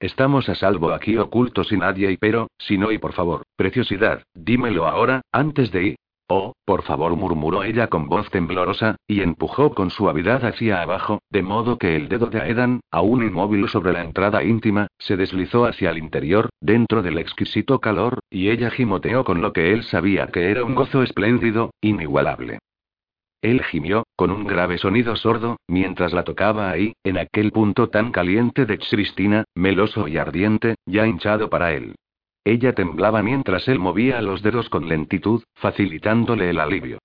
Estamos 0.00 0.48
a 0.48 0.54
salvo 0.54 0.92
aquí 0.92 1.16
ocultos 1.16 1.70
y 1.72 1.76
nadie 1.76 2.10
y 2.10 2.16
pero, 2.16 2.48
si 2.58 2.76
no 2.76 2.90
y 2.90 2.98
por 2.98 3.12
favor, 3.12 3.42
preciosidad, 3.56 4.22
dímelo 4.34 4.86
ahora, 4.86 5.22
antes 5.32 5.70
de 5.70 5.82
ir. 5.82 5.96
Oh, 6.28 6.54
por 6.64 6.82
favor, 6.82 7.14
murmuró 7.14 7.62
ella 7.62 7.88
con 7.88 8.08
voz 8.08 8.30
temblorosa, 8.30 8.96
y 9.06 9.20
empujó 9.20 9.74
con 9.74 9.90
suavidad 9.90 10.44
hacia 10.44 10.80
abajo, 10.80 11.20
de 11.30 11.42
modo 11.42 11.78
que 11.78 11.94
el 11.94 12.08
dedo 12.08 12.26
de 12.26 12.40
Aedan, 12.40 12.80
aún 12.90 13.22
inmóvil 13.22 13.68
sobre 13.68 13.92
la 13.92 14.02
entrada 14.02 14.42
íntima, 14.42 14.86
se 14.98 15.16
deslizó 15.16 15.66
hacia 15.66 15.90
el 15.90 15.98
interior, 15.98 16.48
dentro 16.60 17.02
del 17.02 17.18
exquisito 17.18 17.80
calor, 17.80 18.20
y 18.30 18.48
ella 18.48 18.70
gimoteó 18.70 19.24
con 19.24 19.42
lo 19.42 19.52
que 19.52 19.72
él 19.72 19.84
sabía 19.84 20.28
que 20.28 20.50
era 20.50 20.64
un 20.64 20.74
gozo 20.74 21.02
espléndido, 21.02 21.70
inigualable. 21.80 22.58
Él 23.42 23.64
gimió, 23.64 24.06
con 24.14 24.30
un 24.30 24.46
grave 24.46 24.78
sonido 24.78 25.16
sordo, 25.16 25.56
mientras 25.66 26.12
la 26.12 26.22
tocaba 26.22 26.70
ahí, 26.70 26.94
en 27.02 27.18
aquel 27.18 27.50
punto 27.50 27.88
tan 27.88 28.12
caliente 28.12 28.66
de 28.66 28.78
Cristina, 28.78 29.44
meloso 29.56 30.06
y 30.06 30.16
ardiente, 30.16 30.76
ya 30.86 31.08
hinchado 31.08 31.50
para 31.50 31.72
él. 31.72 31.96
Ella 32.44 32.72
temblaba 32.72 33.20
mientras 33.22 33.66
él 33.66 33.80
movía 33.80 34.22
los 34.22 34.42
dedos 34.42 34.68
con 34.68 34.88
lentitud, 34.88 35.42
facilitándole 35.54 36.50
el 36.50 36.60
alivio. 36.60 36.98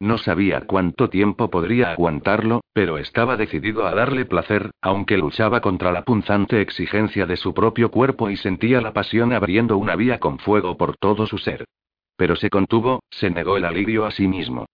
No 0.00 0.18
sabía 0.18 0.62
cuánto 0.62 1.08
tiempo 1.08 1.48
podría 1.48 1.92
aguantarlo, 1.92 2.62
pero 2.72 2.98
estaba 2.98 3.36
decidido 3.36 3.86
a 3.86 3.94
darle 3.94 4.24
placer, 4.24 4.70
aunque 4.82 5.16
luchaba 5.16 5.60
contra 5.60 5.92
la 5.92 6.02
punzante 6.02 6.60
exigencia 6.60 7.26
de 7.26 7.36
su 7.36 7.54
propio 7.54 7.92
cuerpo 7.92 8.30
y 8.30 8.36
sentía 8.36 8.80
la 8.80 8.92
pasión 8.92 9.32
abriendo 9.32 9.76
una 9.78 9.94
vía 9.94 10.18
con 10.18 10.40
fuego 10.40 10.76
por 10.76 10.96
todo 10.96 11.26
su 11.26 11.38
ser. 11.38 11.64
Pero 12.16 12.34
se 12.34 12.50
contuvo, 12.50 13.00
se 13.10 13.30
negó 13.30 13.56
el 13.56 13.64
alivio 13.64 14.04
a 14.04 14.10
sí 14.10 14.26
mismo. 14.26 14.66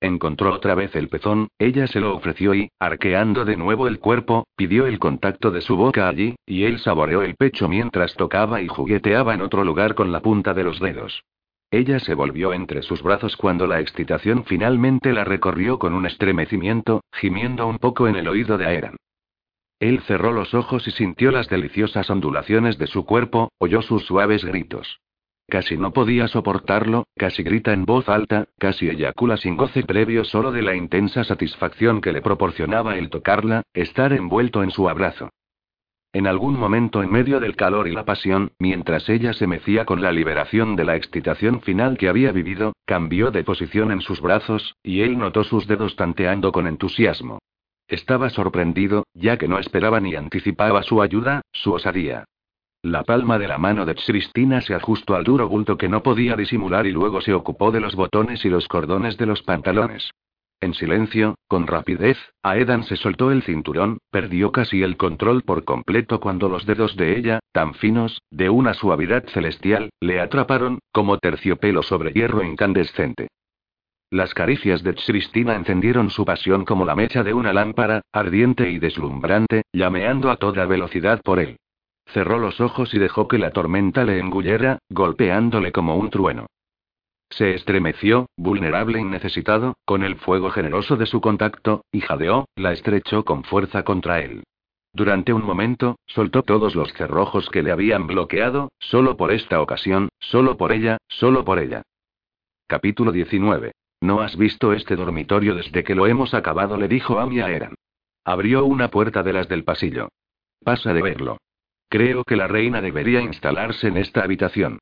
Encontró 0.00 0.52
otra 0.52 0.74
vez 0.74 0.94
el 0.94 1.08
pezón, 1.08 1.48
ella 1.58 1.86
se 1.86 2.00
lo 2.00 2.14
ofreció 2.14 2.54
y, 2.54 2.68
arqueando 2.78 3.44
de 3.44 3.56
nuevo 3.56 3.88
el 3.88 3.98
cuerpo, 3.98 4.46
pidió 4.54 4.86
el 4.86 4.98
contacto 4.98 5.50
de 5.50 5.62
su 5.62 5.76
boca 5.76 6.08
allí, 6.08 6.36
y 6.44 6.64
él 6.64 6.78
saboreó 6.78 7.22
el 7.22 7.34
pecho 7.34 7.68
mientras 7.68 8.14
tocaba 8.14 8.60
y 8.60 8.68
jugueteaba 8.68 9.34
en 9.34 9.40
otro 9.40 9.64
lugar 9.64 9.94
con 9.94 10.12
la 10.12 10.20
punta 10.20 10.52
de 10.52 10.64
los 10.64 10.80
dedos. 10.80 11.22
Ella 11.70 11.98
se 11.98 12.14
volvió 12.14 12.52
entre 12.52 12.82
sus 12.82 13.02
brazos 13.02 13.36
cuando 13.36 13.66
la 13.66 13.80
excitación 13.80 14.44
finalmente 14.44 15.12
la 15.12 15.24
recorrió 15.24 15.78
con 15.78 15.94
un 15.94 16.06
estremecimiento, 16.06 17.02
gimiendo 17.12 17.66
un 17.66 17.78
poco 17.78 18.06
en 18.06 18.16
el 18.16 18.28
oído 18.28 18.58
de 18.58 18.66
Aeran. 18.66 18.96
Él 19.80 20.00
cerró 20.06 20.32
los 20.32 20.54
ojos 20.54 20.86
y 20.86 20.90
sintió 20.90 21.30
las 21.30 21.48
deliciosas 21.48 22.08
ondulaciones 22.08 22.78
de 22.78 22.86
su 22.86 23.04
cuerpo, 23.04 23.50
oyó 23.58 23.82
sus 23.82 24.04
suaves 24.06 24.44
gritos. 24.44 25.00
Casi 25.48 25.76
no 25.76 25.92
podía 25.92 26.26
soportarlo, 26.26 27.06
casi 27.16 27.44
grita 27.44 27.72
en 27.72 27.84
voz 27.84 28.08
alta, 28.08 28.48
casi 28.58 28.88
eyacula 28.88 29.36
sin 29.36 29.56
goce 29.56 29.84
previo 29.84 30.24
solo 30.24 30.50
de 30.50 30.62
la 30.62 30.74
intensa 30.74 31.22
satisfacción 31.22 32.00
que 32.00 32.12
le 32.12 32.20
proporcionaba 32.20 32.96
el 32.96 33.10
tocarla, 33.10 33.62
estar 33.72 34.12
envuelto 34.12 34.64
en 34.64 34.72
su 34.72 34.88
abrazo. 34.88 35.30
En 36.12 36.26
algún 36.26 36.58
momento 36.58 37.02
en 37.02 37.12
medio 37.12 37.40
del 37.40 37.54
calor 37.54 37.86
y 37.86 37.92
la 37.92 38.04
pasión, 38.04 38.52
mientras 38.58 39.08
ella 39.08 39.34
se 39.34 39.46
mecía 39.46 39.84
con 39.84 40.02
la 40.02 40.10
liberación 40.10 40.74
de 40.74 40.84
la 40.84 40.96
excitación 40.96 41.60
final 41.60 41.96
que 41.98 42.08
había 42.08 42.32
vivido, 42.32 42.72
cambió 42.84 43.30
de 43.30 43.44
posición 43.44 43.92
en 43.92 44.00
sus 44.00 44.20
brazos, 44.20 44.76
y 44.82 45.02
él 45.02 45.18
notó 45.18 45.44
sus 45.44 45.66
dedos 45.66 45.94
tanteando 45.94 46.52
con 46.52 46.66
entusiasmo. 46.66 47.38
Estaba 47.86 48.30
sorprendido, 48.30 49.04
ya 49.14 49.36
que 49.36 49.46
no 49.46 49.58
esperaba 49.58 50.00
ni 50.00 50.16
anticipaba 50.16 50.82
su 50.82 51.02
ayuda, 51.02 51.42
su 51.52 51.72
osadía. 51.72 52.24
La 52.86 53.02
palma 53.02 53.36
de 53.36 53.48
la 53.48 53.58
mano 53.58 53.84
de 53.84 53.96
Cristina 53.96 54.60
se 54.60 54.72
ajustó 54.72 55.16
al 55.16 55.24
duro 55.24 55.48
bulto 55.48 55.76
que 55.76 55.88
no 55.88 56.04
podía 56.04 56.36
disimular 56.36 56.86
y 56.86 56.92
luego 56.92 57.20
se 57.20 57.34
ocupó 57.34 57.72
de 57.72 57.80
los 57.80 57.96
botones 57.96 58.44
y 58.44 58.48
los 58.48 58.68
cordones 58.68 59.16
de 59.16 59.26
los 59.26 59.42
pantalones. 59.42 60.12
En 60.60 60.72
silencio, 60.72 61.34
con 61.48 61.66
rapidez, 61.66 62.16
Aedan 62.44 62.84
se 62.84 62.94
soltó 62.94 63.32
el 63.32 63.42
cinturón, 63.42 63.98
perdió 64.12 64.52
casi 64.52 64.84
el 64.84 64.96
control 64.96 65.42
por 65.42 65.64
completo 65.64 66.20
cuando 66.20 66.48
los 66.48 66.64
dedos 66.64 66.94
de 66.94 67.18
ella, 67.18 67.40
tan 67.50 67.74
finos, 67.74 68.22
de 68.30 68.50
una 68.50 68.72
suavidad 68.72 69.24
celestial, 69.30 69.90
le 69.98 70.20
atraparon, 70.20 70.78
como 70.92 71.18
terciopelo 71.18 71.82
sobre 71.82 72.12
hierro 72.12 72.44
incandescente. 72.44 73.26
Las 74.10 74.32
caricias 74.32 74.84
de 74.84 74.94
Cristina 74.94 75.56
encendieron 75.56 76.08
su 76.10 76.24
pasión 76.24 76.64
como 76.64 76.84
la 76.84 76.94
mecha 76.94 77.24
de 77.24 77.34
una 77.34 77.52
lámpara, 77.52 78.02
ardiente 78.12 78.70
y 78.70 78.78
deslumbrante, 78.78 79.62
llameando 79.72 80.30
a 80.30 80.36
toda 80.36 80.66
velocidad 80.66 81.20
por 81.24 81.40
él. 81.40 81.56
Cerró 82.06 82.38
los 82.38 82.60
ojos 82.60 82.94
y 82.94 82.98
dejó 82.98 83.28
que 83.28 83.38
la 83.38 83.50
tormenta 83.50 84.04
le 84.04 84.18
engullera, 84.18 84.78
golpeándole 84.88 85.72
como 85.72 85.96
un 85.96 86.10
trueno. 86.10 86.46
Se 87.30 87.54
estremeció, 87.54 88.26
vulnerable 88.36 89.00
y 89.00 89.04
necesitado, 89.04 89.74
con 89.84 90.04
el 90.04 90.16
fuego 90.16 90.50
generoso 90.50 90.96
de 90.96 91.06
su 91.06 91.20
contacto, 91.20 91.84
y 91.90 92.00
jadeó, 92.00 92.46
la 92.54 92.72
estrechó 92.72 93.24
con 93.24 93.42
fuerza 93.42 93.82
contra 93.82 94.20
él. 94.20 94.44
Durante 94.92 95.32
un 95.32 95.44
momento, 95.44 95.98
soltó 96.06 96.42
todos 96.42 96.74
los 96.74 96.92
cerrojos 96.94 97.50
que 97.50 97.62
le 97.62 97.72
habían 97.72 98.06
bloqueado, 98.06 98.70
solo 98.78 99.16
por 99.16 99.32
esta 99.32 99.60
ocasión, 99.60 100.08
solo 100.18 100.56
por 100.56 100.72
ella, 100.72 100.98
solo 101.08 101.44
por 101.44 101.58
ella. 101.58 101.82
Capítulo 102.66 103.12
19. 103.12 103.72
No 104.00 104.20
has 104.20 104.36
visto 104.36 104.72
este 104.72 104.96
dormitorio 104.96 105.54
desde 105.54 105.84
que 105.84 105.94
lo 105.94 106.06
hemos 106.06 106.32
acabado, 106.32 106.76
le 106.76 106.88
dijo 106.88 107.18
Amy 107.18 107.40
a 107.40 107.50
Eran. 107.50 107.74
Abrió 108.24 108.64
una 108.64 108.88
puerta 108.88 109.22
de 109.22 109.32
las 109.32 109.48
del 109.48 109.64
pasillo. 109.64 110.08
Pasa 110.64 110.92
de 110.92 111.02
verlo. 111.02 111.38
Creo 111.88 112.24
que 112.24 112.36
la 112.36 112.48
reina 112.48 112.80
debería 112.80 113.20
instalarse 113.20 113.88
en 113.88 113.96
esta 113.96 114.22
habitación. 114.22 114.78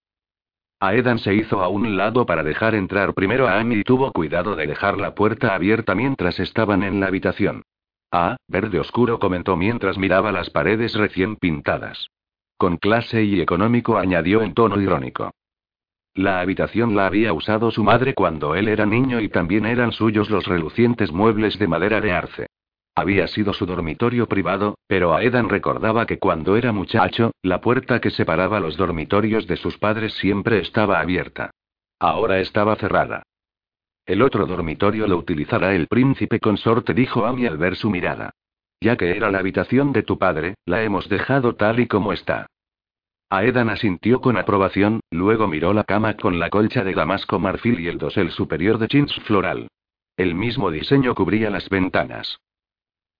Aedan 0.80 1.18
se 1.18 1.34
hizo 1.34 1.62
a 1.62 1.68
un 1.68 1.96
lado 1.96 2.26
para 2.26 2.42
dejar 2.42 2.74
entrar 2.74 3.14
primero 3.14 3.46
a 3.46 3.58
Amy 3.58 3.76
y 3.76 3.84
tuvo 3.84 4.12
cuidado 4.12 4.56
de 4.56 4.66
dejar 4.66 4.98
la 4.98 5.14
puerta 5.14 5.54
abierta 5.54 5.94
mientras 5.94 6.40
estaban 6.40 6.82
en 6.82 7.00
la 7.00 7.06
habitación. 7.06 7.62
Ah, 8.10 8.36
verde 8.48 8.78
oscuro 8.78 9.18
comentó 9.18 9.56
mientras 9.56 9.98
miraba 9.98 10.32
las 10.32 10.50
paredes 10.50 10.94
recién 10.94 11.36
pintadas. 11.36 12.08
Con 12.56 12.76
clase 12.76 13.24
y 13.24 13.40
económico 13.40 13.98
añadió 13.98 14.42
en 14.42 14.54
tono 14.54 14.80
irónico. 14.80 15.32
La 16.14 16.40
habitación 16.40 16.94
la 16.94 17.06
había 17.06 17.32
usado 17.32 17.72
su 17.72 17.82
madre 17.82 18.14
cuando 18.14 18.54
él 18.54 18.68
era 18.68 18.86
niño 18.86 19.20
y 19.20 19.28
también 19.28 19.66
eran 19.66 19.90
suyos 19.90 20.30
los 20.30 20.46
relucientes 20.46 21.10
muebles 21.10 21.58
de 21.58 21.66
madera 21.66 22.00
de 22.00 22.12
arce. 22.12 22.46
Había 22.96 23.26
sido 23.26 23.52
su 23.52 23.66
dormitorio 23.66 24.28
privado, 24.28 24.76
pero 24.86 25.14
Aedan 25.14 25.48
recordaba 25.48 26.06
que 26.06 26.18
cuando 26.18 26.56
era 26.56 26.72
muchacho, 26.72 27.32
la 27.42 27.60
puerta 27.60 28.00
que 28.00 28.10
separaba 28.10 28.60
los 28.60 28.76
dormitorios 28.76 29.48
de 29.48 29.56
sus 29.56 29.78
padres 29.78 30.14
siempre 30.14 30.60
estaba 30.60 31.00
abierta. 31.00 31.50
Ahora 31.98 32.38
estaba 32.38 32.76
cerrada. 32.76 33.24
El 34.06 34.22
otro 34.22 34.46
dormitorio 34.46 35.08
lo 35.08 35.16
utilizará 35.16 35.74
el 35.74 35.88
príncipe 35.88 36.38
consorte, 36.38 36.94
dijo 36.94 37.26
Amy 37.26 37.46
al 37.46 37.56
ver 37.56 37.74
su 37.74 37.90
mirada. 37.90 38.30
Ya 38.80 38.96
que 38.96 39.16
era 39.16 39.30
la 39.30 39.38
habitación 39.38 39.92
de 39.92 40.02
tu 40.02 40.18
padre, 40.18 40.54
la 40.66 40.82
hemos 40.82 41.08
dejado 41.08 41.56
tal 41.56 41.80
y 41.80 41.86
como 41.88 42.12
está. 42.12 42.46
Aedan 43.30 43.70
asintió 43.70 44.20
con 44.20 44.36
aprobación, 44.36 45.00
luego 45.10 45.48
miró 45.48 45.72
la 45.72 45.84
cama 45.84 46.14
con 46.14 46.38
la 46.38 46.50
colcha 46.50 46.84
de 46.84 46.92
damasco 46.92 47.40
marfil 47.40 47.80
y 47.80 47.88
el 47.88 47.98
dosel 47.98 48.30
superior 48.30 48.78
de 48.78 48.86
chintz 48.86 49.18
floral. 49.22 49.68
El 50.16 50.34
mismo 50.34 50.70
diseño 50.70 51.14
cubría 51.14 51.50
las 51.50 51.68
ventanas. 51.68 52.38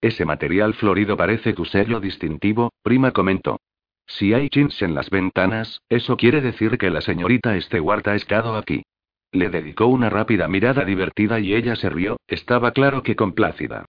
Ese 0.05 0.23
material 0.23 0.75
florido 0.75 1.17
parece 1.17 1.53
tu 1.53 1.65
sello 1.65 1.99
distintivo, 1.99 2.71
prima 2.83 3.09
comentó. 3.09 3.59
Si 4.05 4.35
hay 4.35 4.49
chintz 4.49 4.83
en 4.83 4.93
las 4.93 5.09
ventanas, 5.09 5.81
eso 5.89 6.15
quiere 6.15 6.41
decir 6.41 6.77
que 6.77 6.91
la 6.91 7.01
señorita 7.01 7.59
Stewart 7.59 8.07
ha 8.07 8.13
estado 8.13 8.55
aquí. 8.55 8.83
Le 9.31 9.49
dedicó 9.49 9.87
una 9.87 10.11
rápida 10.11 10.47
mirada 10.47 10.85
divertida 10.85 11.39
y 11.39 11.55
ella 11.55 11.75
se 11.75 11.89
rió, 11.89 12.17
estaba 12.27 12.69
claro 12.69 13.01
que 13.01 13.15
complácida. 13.15 13.87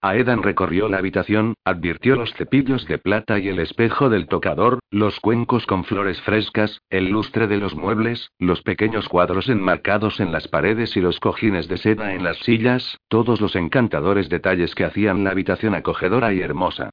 Aedan 0.00 0.44
recorrió 0.44 0.88
la 0.88 0.98
habitación, 0.98 1.54
advirtió 1.64 2.14
los 2.14 2.32
cepillos 2.34 2.86
de 2.86 2.98
plata 2.98 3.40
y 3.40 3.48
el 3.48 3.58
espejo 3.58 4.08
del 4.08 4.28
tocador, 4.28 4.78
los 4.90 5.18
cuencos 5.18 5.66
con 5.66 5.82
flores 5.82 6.20
frescas, 6.22 6.80
el 6.88 7.08
lustre 7.08 7.48
de 7.48 7.56
los 7.56 7.74
muebles, 7.74 8.30
los 8.38 8.62
pequeños 8.62 9.08
cuadros 9.08 9.48
enmarcados 9.48 10.20
en 10.20 10.30
las 10.30 10.46
paredes 10.46 10.96
y 10.96 11.00
los 11.00 11.18
cojines 11.18 11.66
de 11.66 11.78
seda 11.78 12.14
en 12.14 12.22
las 12.22 12.38
sillas, 12.38 12.98
todos 13.08 13.40
los 13.40 13.56
encantadores 13.56 14.28
detalles 14.28 14.76
que 14.76 14.84
hacían 14.84 15.24
la 15.24 15.30
habitación 15.30 15.74
acogedora 15.74 16.32
y 16.32 16.42
hermosa. 16.42 16.90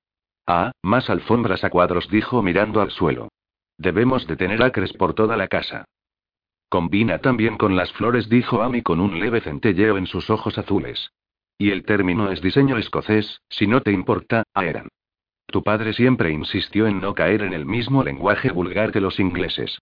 Ah, 0.48 0.72
más 0.82 1.12
alfombras 1.12 1.64
a 1.64 1.70
cuadros, 1.70 2.10
dijo 2.10 2.42
mirando 2.42 2.82
al 2.82 2.90
suelo. 2.90 3.30
Debemos 3.78 4.26
de 4.26 4.36
tener 4.36 4.64
acres 4.64 4.94
por 4.94 5.14
toda 5.14 5.38
la 5.38 5.48
casa. 5.48 5.86
Combina 6.70 7.20
también 7.20 7.58
con 7.58 7.76
las 7.76 7.92
flores, 7.94 8.30
dijo 8.30 8.64
Amy 8.64 8.82
con 8.82 9.00
un 9.00 9.20
leve 9.20 9.42
centelleo 9.42 9.98
en 9.98 10.08
sus 10.08 10.32
ojos 10.32 10.58
azules. 10.58 11.12
Y 11.58 11.72
el 11.72 11.86
término 11.86 12.32
es 12.32 12.42
diseño 12.42 12.78
escocés, 12.78 13.42
si 13.50 13.68
no 13.68 13.82
te 13.82 13.92
importa, 13.92 14.44
Aeran. 14.54 14.90
Tu 15.48 15.64
padre 15.64 15.94
siempre 15.94 16.32
insistió 16.32 16.88
en 16.88 17.00
no 17.00 17.14
caer 17.14 17.44
en 17.44 17.54
el 17.54 17.66
mismo 17.66 18.04
lenguaje 18.04 18.52
vulgar 18.52 18.92
que 18.92 19.00
los 19.00 19.20
ingleses. 19.20 19.80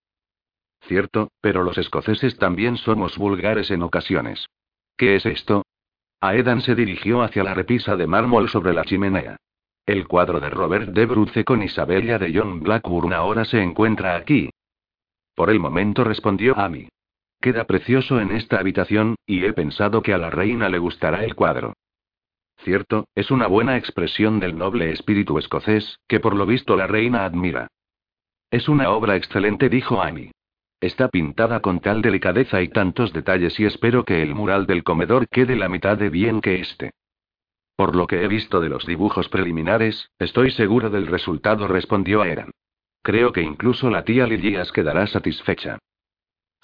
Cierto, 0.82 1.30
pero 1.42 1.64
los 1.64 1.78
escoceses 1.78 2.38
también 2.38 2.78
somos 2.78 3.18
vulgares 3.18 3.72
en 3.72 3.82
ocasiones. 3.82 4.46
¿Qué 4.98 5.16
es 5.16 5.26
esto? 5.26 5.64
Aedan 6.20 6.62
se 6.62 6.76
dirigió 6.76 7.22
hacia 7.22 7.44
la 7.44 7.54
repisa 7.54 7.96
de 7.96 8.08
mármol 8.08 8.50
sobre 8.50 8.74
la 8.74 8.84
chimenea. 8.84 9.38
El 9.86 10.08
cuadro 10.08 10.40
de 10.40 10.50
Robert 10.50 10.90
de 10.90 11.06
Bruce 11.06 11.44
con 11.44 11.64
Isabella 11.64 12.18
de 12.18 12.32
John 12.34 12.62
Blackburn 12.62 13.14
ahora 13.14 13.44
se 13.44 13.62
encuentra 13.62 14.16
aquí. 14.16 14.50
Por 15.36 15.50
el 15.50 15.60
momento 15.60 16.04
respondió 16.04 16.58
Amy. 16.58 16.88
Queda 17.44 17.66
precioso 17.66 18.22
en 18.22 18.32
esta 18.32 18.58
habitación, 18.58 19.16
y 19.26 19.44
he 19.44 19.52
pensado 19.52 20.02
que 20.02 20.14
a 20.14 20.18
la 20.18 20.30
reina 20.30 20.70
le 20.70 20.78
gustará 20.78 21.26
el 21.26 21.36
cuadro. 21.36 21.74
Cierto, 22.60 23.10
es 23.16 23.32
una 23.32 23.48
buena 23.48 23.76
expresión 23.76 24.40
del 24.40 24.58
noble 24.58 24.94
espíritu 24.94 25.38
escocés, 25.38 26.00
que 26.08 26.22
por 26.22 26.38
lo 26.38 26.46
visto 26.46 26.78
la 26.78 26.88
reina 26.88 27.26
admira. 27.26 27.68
Es 28.50 28.70
una 28.70 28.92
obra 28.92 29.18
excelente, 29.18 29.68
dijo 29.68 30.02
Amy. 30.02 30.32
Está 30.80 31.10
pintada 31.10 31.60
con 31.60 31.82
tal 31.82 32.02
delicadeza 32.02 32.62
y 32.62 32.70
tantos 32.70 33.12
detalles 33.12 33.60
y 33.60 33.66
espero 33.66 34.06
que 34.06 34.24
el 34.24 34.36
mural 34.36 34.66
del 34.66 34.86
comedor 34.86 35.28
quede 35.28 35.58
la 35.58 35.68
mitad 35.68 35.98
de 35.98 36.08
bien 36.10 36.40
que 36.40 36.62
este. 36.62 36.92
Por 37.76 37.94
lo 37.94 38.08
que 38.08 38.24
he 38.24 38.28
visto 38.30 38.62
de 38.62 38.70
los 38.70 38.86
dibujos 38.86 39.28
preliminares, 39.28 40.10
estoy 40.18 40.52
seguro 40.52 40.90
del 40.90 41.08
resultado, 41.08 41.68
respondió 41.68 42.22
Aeran. 42.22 42.52
Creo 43.02 43.34
que 43.34 43.42
incluso 43.42 43.90
la 43.90 44.06
tía 44.06 44.28
Lilias 44.28 44.72
quedará 44.72 45.08
satisfecha. 45.08 45.80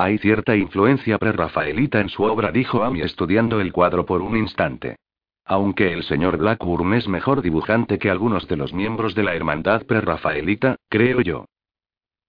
Hay 0.02 0.18
cierta 0.18 0.56
influencia 0.56 1.18
prerrafaelita 1.18 2.00
en 2.00 2.08
su 2.08 2.24
obra, 2.24 2.54
dijo 2.54 2.86
Amy 2.86 3.02
estudiando 3.02 3.60
el 3.60 3.74
cuadro 3.74 4.06
por 4.06 4.22
un 4.22 4.38
instante. 4.38 4.96
Aunque 5.44 5.92
el 5.92 6.04
señor 6.04 6.38
Blackburn 6.38 6.94
es 6.94 7.10
mejor 7.10 7.42
dibujante 7.42 8.00
que 8.00 8.10
algunos 8.10 8.48
de 8.48 8.56
los 8.56 8.72
miembros 8.74 9.14
de 9.14 9.24
la 9.24 9.36
hermandad 9.36 9.86
prerrafaelita, 9.86 10.78
creo 10.88 11.20
yo. 11.20 11.48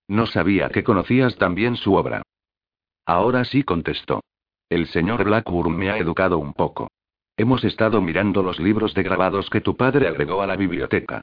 No 0.08 0.26
sabía 0.26 0.68
que 0.70 0.82
conocías 0.82 1.36
también 1.36 1.76
su 1.76 1.94
obra. 1.94 2.22
Ahora 3.06 3.44
sí 3.44 3.62
contestó. 3.62 4.20
El 4.68 4.88
señor 4.88 5.22
Blackburn 5.22 5.76
me 5.76 5.90
ha 5.90 5.98
educado 5.98 6.38
un 6.38 6.54
poco. 6.54 6.90
Hemos 7.36 7.62
estado 7.62 8.00
mirando 8.00 8.42
los 8.42 8.58
libros 8.58 8.94
de 8.94 9.04
grabados 9.04 9.48
que 9.48 9.60
tu 9.60 9.76
padre 9.76 10.08
agregó 10.08 10.42
a 10.42 10.48
la 10.48 10.56
biblioteca. 10.56 11.22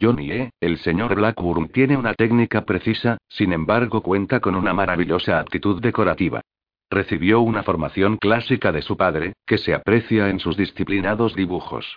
Johnny 0.00 0.30
E., 0.30 0.50
el 0.60 0.78
señor 0.78 1.14
Blackburn 1.16 1.68
tiene 1.68 1.96
una 1.96 2.14
técnica 2.14 2.64
precisa, 2.64 3.18
sin 3.28 3.52
embargo 3.52 4.00
cuenta 4.02 4.38
con 4.40 4.54
una 4.54 4.72
maravillosa 4.72 5.40
aptitud 5.40 5.80
decorativa. 5.82 6.40
Recibió 6.90 7.40
una 7.40 7.62
formación 7.64 8.16
clásica 8.16 8.70
de 8.72 8.82
su 8.82 8.96
padre, 8.96 9.34
que 9.44 9.58
se 9.58 9.74
aprecia 9.74 10.30
en 10.30 10.38
sus 10.38 10.56
disciplinados 10.56 11.34
dibujos. 11.34 11.96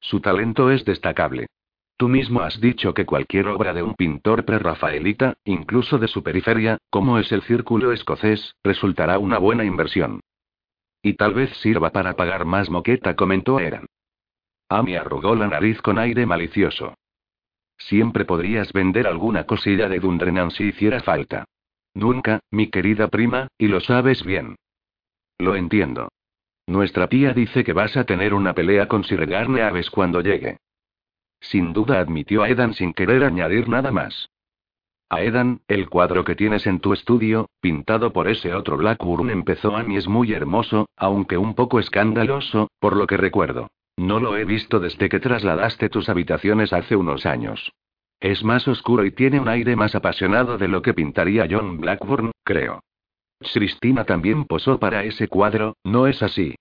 Su 0.00 0.20
talento 0.20 0.70
es 0.70 0.84
destacable. 0.84 1.46
Tú 1.96 2.08
mismo 2.08 2.40
has 2.40 2.60
dicho 2.60 2.94
que 2.94 3.06
cualquier 3.06 3.46
obra 3.48 3.72
de 3.74 3.82
un 3.82 3.94
pintor 3.94 4.44
prerrafaelita, 4.44 5.34
incluso 5.44 5.98
de 5.98 6.08
su 6.08 6.22
periferia, 6.22 6.78
como 6.90 7.18
es 7.18 7.30
el 7.30 7.42
círculo 7.42 7.92
escocés, 7.92 8.54
resultará 8.64 9.18
una 9.18 9.38
buena 9.38 9.64
inversión. 9.64 10.20
Y 11.02 11.14
tal 11.14 11.34
vez 11.34 11.50
sirva 11.58 11.90
para 11.90 12.14
pagar 12.14 12.44
más 12.44 12.70
moqueta, 12.70 13.14
comentó 13.14 13.60
Eran. 13.60 13.86
Amy 14.68 14.96
arrugó 14.96 15.34
la 15.34 15.48
nariz 15.48 15.80
con 15.82 15.98
aire 15.98 16.24
malicioso. 16.26 16.94
Siempre 17.78 18.24
podrías 18.24 18.72
vender 18.72 19.06
alguna 19.06 19.44
cosilla 19.44 19.88
de 19.88 19.98
Dundrenan 19.98 20.50
si 20.50 20.64
hiciera 20.64 21.00
falta. 21.00 21.44
Nunca, 21.94 22.40
mi 22.50 22.68
querida 22.68 23.08
prima, 23.08 23.48
y 23.58 23.68
lo 23.68 23.80
sabes 23.80 24.24
bien. 24.24 24.56
Lo 25.38 25.56
entiendo. 25.56 26.08
Nuestra 26.66 27.08
tía 27.08 27.32
dice 27.34 27.64
que 27.64 27.72
vas 27.72 27.96
a 27.96 28.04
tener 28.04 28.34
una 28.34 28.54
pelea 28.54 28.86
con 28.86 29.04
Sir 29.04 29.34
Aves 29.34 29.90
cuando 29.90 30.20
llegue. 30.20 30.58
Sin 31.40 31.72
duda 31.72 31.98
admitió 31.98 32.44
Aedan 32.44 32.72
sin 32.72 32.94
querer 32.94 33.24
añadir 33.24 33.68
nada 33.68 33.90
más. 33.90 34.30
Aedan, 35.10 35.60
el 35.68 35.90
cuadro 35.90 36.24
que 36.24 36.36
tienes 36.36 36.66
en 36.66 36.80
tu 36.80 36.92
estudio, 36.92 37.50
pintado 37.60 38.12
por 38.12 38.28
ese 38.28 38.54
otro 38.54 38.78
Blackburn 38.78 39.28
empezó 39.28 39.76
a 39.76 39.82
mí 39.82 39.96
es 39.96 40.08
muy 40.08 40.32
hermoso, 40.32 40.88
aunque 40.96 41.36
un 41.36 41.54
poco 41.54 41.80
escandaloso, 41.80 42.70
por 42.78 42.96
lo 42.96 43.06
que 43.06 43.18
recuerdo. 43.18 43.68
No 43.96 44.20
lo 44.20 44.36
he 44.36 44.44
visto 44.44 44.80
desde 44.80 45.08
que 45.08 45.20
trasladaste 45.20 45.88
tus 45.88 46.08
habitaciones 46.08 46.72
hace 46.72 46.96
unos 46.96 47.26
años. 47.26 47.72
Es 48.20 48.44
más 48.44 48.66
oscuro 48.68 49.04
y 49.04 49.10
tiene 49.10 49.40
un 49.40 49.48
aire 49.48 49.76
más 49.76 49.94
apasionado 49.94 50.56
de 50.56 50.68
lo 50.68 50.80
que 50.80 50.94
pintaría 50.94 51.46
John 51.50 51.78
Blackburn, 51.78 52.30
creo. 52.44 52.82
Cristina 53.40 54.04
también 54.04 54.44
posó 54.44 54.78
para 54.78 55.04
ese 55.04 55.28
cuadro, 55.28 55.76
¿no 55.82 56.06
es 56.06 56.22
así? 56.22 56.54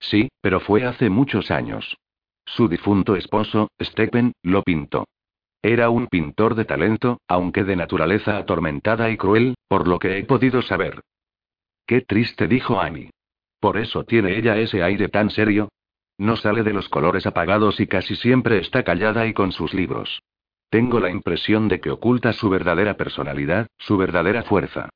Sí, 0.00 0.28
pero 0.40 0.60
fue 0.60 0.84
hace 0.84 1.08
muchos 1.08 1.50
años. 1.50 1.96
Su 2.44 2.68
difunto 2.68 3.16
esposo, 3.16 3.70
Stephen, 3.80 4.32
lo 4.42 4.62
pintó. 4.62 5.06
Era 5.62 5.88
un 5.88 6.08
pintor 6.08 6.56
de 6.56 6.66
talento, 6.66 7.20
aunque 7.26 7.64
de 7.64 7.76
naturaleza 7.76 8.36
atormentada 8.36 9.10
y 9.10 9.16
cruel, 9.16 9.54
por 9.68 9.88
lo 9.88 9.98
que 9.98 10.18
he 10.18 10.24
podido 10.24 10.60
saber. 10.60 11.00
Qué 11.86 12.02
triste, 12.02 12.48
dijo 12.48 12.80
Amy. 12.80 13.10
Por 13.60 13.78
eso 13.78 14.04
tiene 14.04 14.36
ella 14.36 14.58
ese 14.58 14.82
aire 14.82 15.08
tan 15.08 15.30
serio, 15.30 15.70
no 16.18 16.36
sale 16.36 16.62
de 16.62 16.72
los 16.72 16.88
colores 16.88 17.26
apagados 17.26 17.80
y 17.80 17.86
casi 17.86 18.16
siempre 18.16 18.58
está 18.58 18.82
callada 18.82 19.26
y 19.26 19.32
con 19.32 19.52
sus 19.52 19.74
libros. 19.74 20.22
Tengo 20.70 21.00
la 21.00 21.10
impresión 21.10 21.68
de 21.68 21.80
que 21.80 21.90
oculta 21.90 22.32
su 22.32 22.50
verdadera 22.50 22.96
personalidad, 22.96 23.68
su 23.78 23.96
verdadera 23.96 24.42
fuerza. 24.42 24.88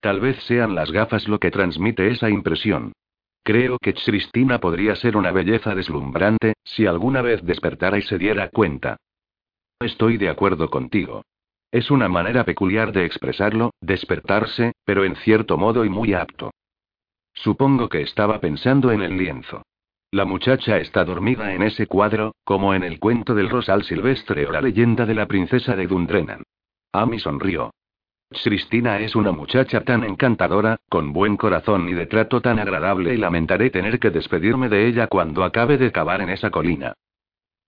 Tal 0.00 0.20
vez 0.20 0.36
sean 0.44 0.74
las 0.74 0.92
gafas 0.92 1.28
lo 1.28 1.38
que 1.38 1.50
transmite 1.50 2.08
esa 2.08 2.28
impresión. 2.30 2.92
Creo 3.42 3.78
que 3.78 3.94
Cristina 3.94 4.58
podría 4.58 4.96
ser 4.96 5.16
una 5.16 5.32
belleza 5.32 5.74
deslumbrante, 5.74 6.54
si 6.64 6.86
alguna 6.86 7.20
vez 7.20 7.42
despertara 7.44 7.98
y 7.98 8.02
se 8.02 8.18
diera 8.18 8.48
cuenta. 8.48 8.96
Estoy 9.80 10.16
de 10.16 10.28
acuerdo 10.28 10.70
contigo. 10.70 11.22
Es 11.70 11.90
una 11.90 12.08
manera 12.08 12.44
peculiar 12.44 12.92
de 12.92 13.04
expresarlo, 13.04 13.72
despertarse, 13.80 14.72
pero 14.84 15.04
en 15.04 15.16
cierto 15.16 15.58
modo 15.58 15.84
y 15.84 15.88
muy 15.88 16.14
apto. 16.14 16.52
Supongo 17.34 17.88
que 17.88 18.00
estaba 18.02 18.40
pensando 18.40 18.92
en 18.92 19.02
el 19.02 19.18
lienzo. 19.18 19.62
La 20.14 20.24
muchacha 20.24 20.78
está 20.78 21.04
dormida 21.04 21.54
en 21.54 21.62
ese 21.64 21.88
cuadro, 21.88 22.36
como 22.44 22.72
en 22.72 22.84
el 22.84 23.00
cuento 23.00 23.34
del 23.34 23.50
rosal 23.50 23.82
silvestre 23.82 24.46
o 24.46 24.52
la 24.52 24.60
leyenda 24.60 25.06
de 25.06 25.14
la 25.16 25.26
princesa 25.26 25.74
de 25.74 25.88
Dundrenan. 25.88 26.44
Amy 26.92 27.18
sonrió. 27.18 27.74
Cristina 28.30 29.00
es 29.00 29.16
una 29.16 29.32
muchacha 29.32 29.80
tan 29.80 30.04
encantadora, 30.04 30.76
con 30.88 31.12
buen 31.12 31.36
corazón 31.36 31.88
y 31.88 31.94
de 31.94 32.06
trato 32.06 32.40
tan 32.40 32.60
agradable 32.60 33.12
y 33.12 33.16
lamentaré 33.16 33.70
tener 33.70 33.98
que 33.98 34.12
despedirme 34.12 34.68
de 34.68 34.86
ella 34.86 35.08
cuando 35.08 35.42
acabe 35.42 35.78
de 35.78 35.90
cavar 35.90 36.20
en 36.20 36.28
esa 36.28 36.52
colina. 36.52 36.94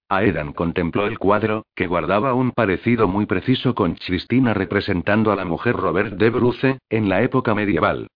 Aedan 0.08 0.52
contempló 0.52 1.08
el 1.08 1.18
cuadro, 1.18 1.64
que 1.74 1.88
guardaba 1.88 2.32
un 2.34 2.52
parecido 2.52 3.08
muy 3.08 3.26
preciso 3.26 3.74
con 3.74 3.96
Cristina 3.96 4.54
representando 4.54 5.32
a 5.32 5.34
la 5.34 5.44
mujer 5.44 5.74
Robert 5.74 6.12
de 6.12 6.30
Bruce, 6.30 6.78
en 6.90 7.08
la 7.08 7.22
época 7.22 7.56
medieval. 7.56 8.06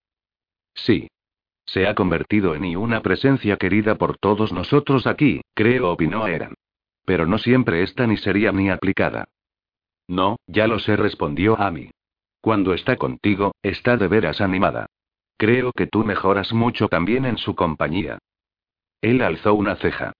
Sí, 0.73 1.09
se 1.73 1.87
ha 1.87 1.95
convertido 1.95 2.57
en 2.57 2.65
y 2.65 2.75
una 2.75 3.01
presencia 3.01 3.57
querida 3.57 3.95
por 3.95 4.19
todos 4.19 4.53
nosotros 4.53 5.07
aquí, 5.07 5.41
creo, 5.55 5.93
opinó 5.93 6.27
Eran. 6.27 6.55
Pero 7.05 7.27
no 7.27 7.39
siempre 7.39 7.83
está 7.85 8.07
ni 8.07 8.17
seria 8.17 8.51
ni 8.51 8.71
aplicada. 8.71 9.29
No, 10.09 10.37
ya 10.49 10.67
lo 10.67 10.81
sé, 10.81 10.97
respondió 10.97 11.61
Amy. 11.61 11.91
Cuando 12.41 12.75
está 12.75 12.97
contigo, 12.97 13.53
está 13.63 13.97
de 13.97 14.09
veras 14.09 14.41
animada. 14.41 14.87
Creo 15.37 15.73
que 15.73 15.87
tú 15.87 16.05
mejoras 16.05 16.53
mucho 16.53 16.89
también 16.89 17.25
en 17.25 17.39
su 17.39 17.55
compañía. 17.55 18.19
Él 19.01 19.23
alzó 19.23 19.55
una 19.55 19.77
ceja. 19.77 20.13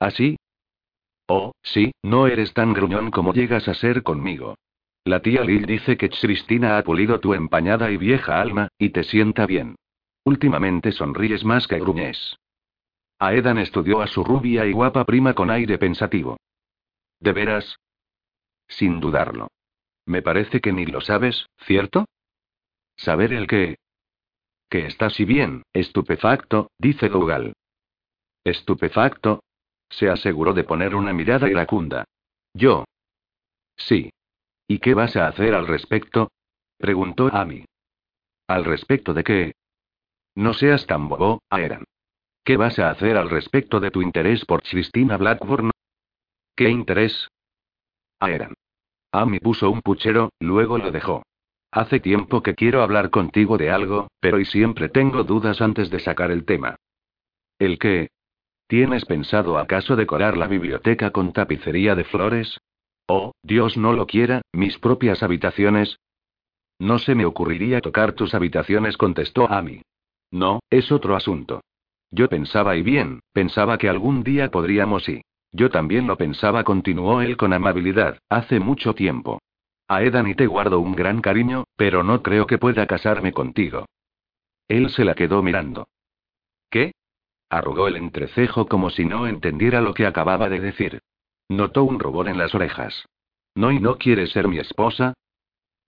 ¿Así? 0.00 0.36
Oh, 1.28 1.52
sí, 1.62 1.92
no 2.02 2.26
eres 2.26 2.52
tan 2.52 2.72
gruñón 2.72 3.12
como 3.12 3.32
llegas 3.32 3.68
a 3.68 3.74
ser 3.74 4.02
conmigo. 4.02 4.56
La 5.04 5.20
tía 5.20 5.42
Lil 5.42 5.66
dice 5.66 5.96
que 5.96 6.10
Cristina 6.10 6.78
ha 6.78 6.82
pulido 6.82 7.20
tu 7.20 7.32
empañada 7.32 7.92
y 7.92 7.96
vieja 7.96 8.40
alma, 8.40 8.68
y 8.76 8.90
te 8.90 9.04
sienta 9.04 9.46
bien. 9.46 9.76
Últimamente 10.24 10.92
sonríes 10.92 11.44
más 11.44 11.68
que 11.68 11.78
gruñes. 11.78 12.38
Aedan 13.18 13.58
estudió 13.58 14.00
a 14.00 14.06
su 14.06 14.24
rubia 14.24 14.66
y 14.66 14.72
guapa 14.72 15.04
prima 15.04 15.34
con 15.34 15.50
aire 15.50 15.78
pensativo. 15.78 16.38
¿De 17.20 17.32
veras? 17.32 17.76
Sin 18.66 19.00
dudarlo. 19.00 19.48
Me 20.06 20.22
parece 20.22 20.60
que 20.60 20.72
ni 20.72 20.86
lo 20.86 21.00
sabes, 21.00 21.46
¿cierto? 21.58 22.06
¿Saber 22.96 23.32
el 23.32 23.46
qué? 23.46 23.76
Que 24.68 24.86
estás 24.86 25.20
y 25.20 25.24
bien, 25.24 25.62
estupefacto, 25.72 26.70
dice 26.78 27.08
Dougal. 27.08 27.54
Estupefacto. 28.44 29.42
Se 29.88 30.08
aseguró 30.08 30.54
de 30.54 30.64
poner 30.64 30.94
una 30.94 31.12
mirada 31.12 31.48
iracunda. 31.48 32.04
Yo. 32.52 32.84
Sí. 33.76 34.10
¿Y 34.66 34.78
qué 34.78 34.94
vas 34.94 35.16
a 35.16 35.28
hacer 35.28 35.54
al 35.54 35.66
respecto? 35.66 36.30
preguntó 36.78 37.28
Amy. 37.32 37.64
¿Al 38.48 38.64
respecto 38.64 39.14
de 39.14 39.24
qué? 39.24 39.54
No 40.34 40.52
seas 40.52 40.86
tan 40.86 41.08
bobo, 41.08 41.42
Aeran. 41.50 41.84
¿Qué 42.44 42.56
vas 42.56 42.78
a 42.78 42.90
hacer 42.90 43.16
al 43.16 43.30
respecto 43.30 43.80
de 43.80 43.90
tu 43.90 44.02
interés 44.02 44.44
por 44.44 44.62
Christina 44.62 45.16
Blackburn? 45.16 45.70
¿Qué 46.56 46.68
interés? 46.68 47.28
Aeran. 48.20 48.54
Amy 49.12 49.38
puso 49.38 49.70
un 49.70 49.80
puchero, 49.80 50.30
luego 50.40 50.78
lo 50.78 50.90
dejó. 50.90 51.22
Hace 51.70 52.00
tiempo 52.00 52.42
que 52.42 52.54
quiero 52.54 52.82
hablar 52.82 53.10
contigo 53.10 53.58
de 53.58 53.70
algo, 53.70 54.08
pero 54.20 54.38
y 54.40 54.44
siempre 54.44 54.88
tengo 54.88 55.24
dudas 55.24 55.60
antes 55.60 55.90
de 55.90 56.00
sacar 56.00 56.30
el 56.30 56.44
tema. 56.44 56.76
¿El 57.58 57.78
qué? 57.78 58.10
¿Tienes 58.66 59.04
pensado 59.04 59.58
acaso 59.58 59.96
decorar 59.96 60.36
la 60.36 60.46
biblioteca 60.46 61.10
con 61.10 61.32
tapicería 61.32 61.94
de 61.94 62.04
flores? 62.04 62.58
Oh, 63.06 63.32
Dios 63.42 63.76
no 63.76 63.92
lo 63.92 64.06
quiera, 64.06 64.42
mis 64.52 64.78
propias 64.78 65.22
habitaciones. 65.22 65.98
No 66.78 66.98
se 66.98 67.14
me 67.14 67.24
ocurriría 67.24 67.80
tocar 67.80 68.12
tus 68.12 68.34
habitaciones, 68.34 68.96
contestó 68.96 69.50
Amy. 69.50 69.82
No, 70.34 70.58
es 70.68 70.90
otro 70.90 71.14
asunto. 71.14 71.60
Yo 72.10 72.28
pensaba 72.28 72.74
y 72.74 72.82
bien, 72.82 73.20
pensaba 73.32 73.78
que 73.78 73.88
algún 73.88 74.24
día 74.24 74.50
podríamos 74.50 75.08
y. 75.08 75.22
Yo 75.52 75.70
también 75.70 76.08
lo 76.08 76.16
pensaba, 76.16 76.64
continuó 76.64 77.22
él 77.22 77.36
con 77.36 77.52
amabilidad, 77.52 78.18
hace 78.28 78.58
mucho 78.58 78.96
tiempo. 78.96 79.40
A 79.86 80.02
Edan 80.02 80.26
y 80.26 80.34
te 80.34 80.48
guardo 80.48 80.80
un 80.80 80.96
gran 80.96 81.20
cariño, 81.20 81.62
pero 81.76 82.02
no 82.02 82.20
creo 82.24 82.48
que 82.48 82.58
pueda 82.58 82.84
casarme 82.88 83.32
contigo. 83.32 83.86
Él 84.66 84.90
se 84.90 85.04
la 85.04 85.14
quedó 85.14 85.40
mirando. 85.40 85.86
¿Qué? 86.68 86.94
Arrugó 87.48 87.86
el 87.86 87.94
entrecejo 87.94 88.66
como 88.66 88.90
si 88.90 89.04
no 89.04 89.28
entendiera 89.28 89.80
lo 89.80 89.94
que 89.94 90.04
acababa 90.04 90.48
de 90.48 90.58
decir. 90.58 91.00
Notó 91.48 91.84
un 91.84 92.00
rubor 92.00 92.26
en 92.26 92.38
las 92.38 92.56
orejas. 92.56 93.06
¿No 93.54 93.70
y 93.70 93.78
no 93.78 93.98
quieres 93.98 94.32
ser 94.32 94.48
mi 94.48 94.58
esposa? 94.58 95.14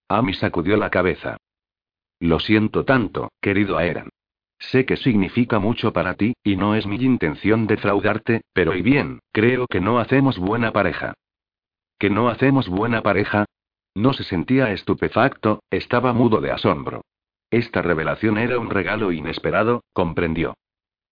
Amy 0.07 0.35
sacudió 0.35 0.77
la 0.77 0.91
cabeza. 0.91 1.37
Lo 2.21 2.39
siento 2.39 2.85
tanto, 2.85 3.33
querido 3.41 3.77
Aeran. 3.77 4.11
Sé 4.59 4.87
que 4.87 4.97
significa 4.97 5.59
mucho 5.59 5.93
para 5.93 6.15
ti, 6.15 6.35
y 6.43 6.57
no 6.57 6.75
es 6.75 6.87
mi 6.87 6.97
intención 6.97 7.67
defraudarte, 7.67 8.43
pero 8.53 8.75
y 8.75 8.83
bien, 8.83 9.21
creo 9.33 9.67
que 9.67 9.81
no 9.81 9.99
hacemos 9.99 10.39
buena 10.39 10.73
pareja. 10.73 11.15
¿Que 11.99 12.11
no 12.11 12.29
hacemos 12.29 12.69
buena 12.69 13.03
pareja? 13.03 13.45
No 13.95 14.13
se 14.13 14.25
sentía 14.25 14.73
estupefacto, 14.73 15.63
estaba 15.71 16.13
mudo 16.13 16.41
de 16.41 16.51
asombro. 16.51 17.03
Esta 17.51 17.81
revelación 17.81 18.39
era 18.39 18.59
un 18.59 18.71
regalo 18.71 19.13
inesperado, 19.13 19.83
comprendió. 19.93 20.55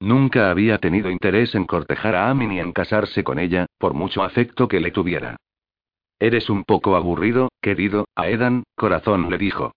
Nunca 0.00 0.50
había 0.50 0.78
tenido 0.78 1.10
interés 1.10 1.54
en 1.54 1.64
cortejar 1.64 2.14
a 2.14 2.28
Amy 2.28 2.46
ni 2.46 2.60
en 2.60 2.72
casarse 2.72 3.24
con 3.24 3.38
ella, 3.38 3.66
por 3.78 3.94
mucho 3.94 4.22
afecto 4.22 4.68
que 4.68 4.80
le 4.80 4.90
tuviera. 4.90 5.36
Eres 6.18 6.50
un 6.50 6.64
poco 6.64 6.96
aburrido, 6.96 7.48
querido, 7.60 8.06
Aedan, 8.14 8.64
corazón 8.74 9.30
le 9.30 9.38
dijo. 9.38 9.72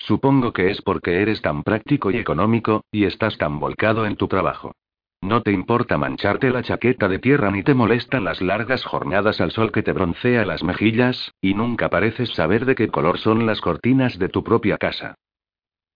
Supongo 0.00 0.52
que 0.52 0.70
es 0.70 0.80
porque 0.80 1.20
eres 1.20 1.42
tan 1.42 1.62
práctico 1.62 2.10
y 2.10 2.16
económico, 2.16 2.84
y 2.90 3.04
estás 3.04 3.36
tan 3.36 3.60
volcado 3.60 4.06
en 4.06 4.16
tu 4.16 4.28
trabajo. 4.28 4.72
No 5.20 5.42
te 5.42 5.52
importa 5.52 5.98
mancharte 5.98 6.50
la 6.50 6.62
chaqueta 6.62 7.06
de 7.06 7.18
tierra 7.18 7.50
ni 7.50 7.62
te 7.62 7.74
molestan 7.74 8.24
las 8.24 8.40
largas 8.40 8.82
jornadas 8.84 9.42
al 9.42 9.50
sol 9.50 9.70
que 9.70 9.82
te 9.82 9.92
broncea 9.92 10.46
las 10.46 10.64
mejillas, 10.64 11.34
y 11.42 11.52
nunca 11.52 11.90
pareces 11.90 12.30
saber 12.30 12.64
de 12.64 12.74
qué 12.74 12.88
color 12.88 13.18
son 13.18 13.44
las 13.44 13.60
cortinas 13.60 14.18
de 14.18 14.30
tu 14.30 14.42
propia 14.42 14.78
casa. 14.78 15.16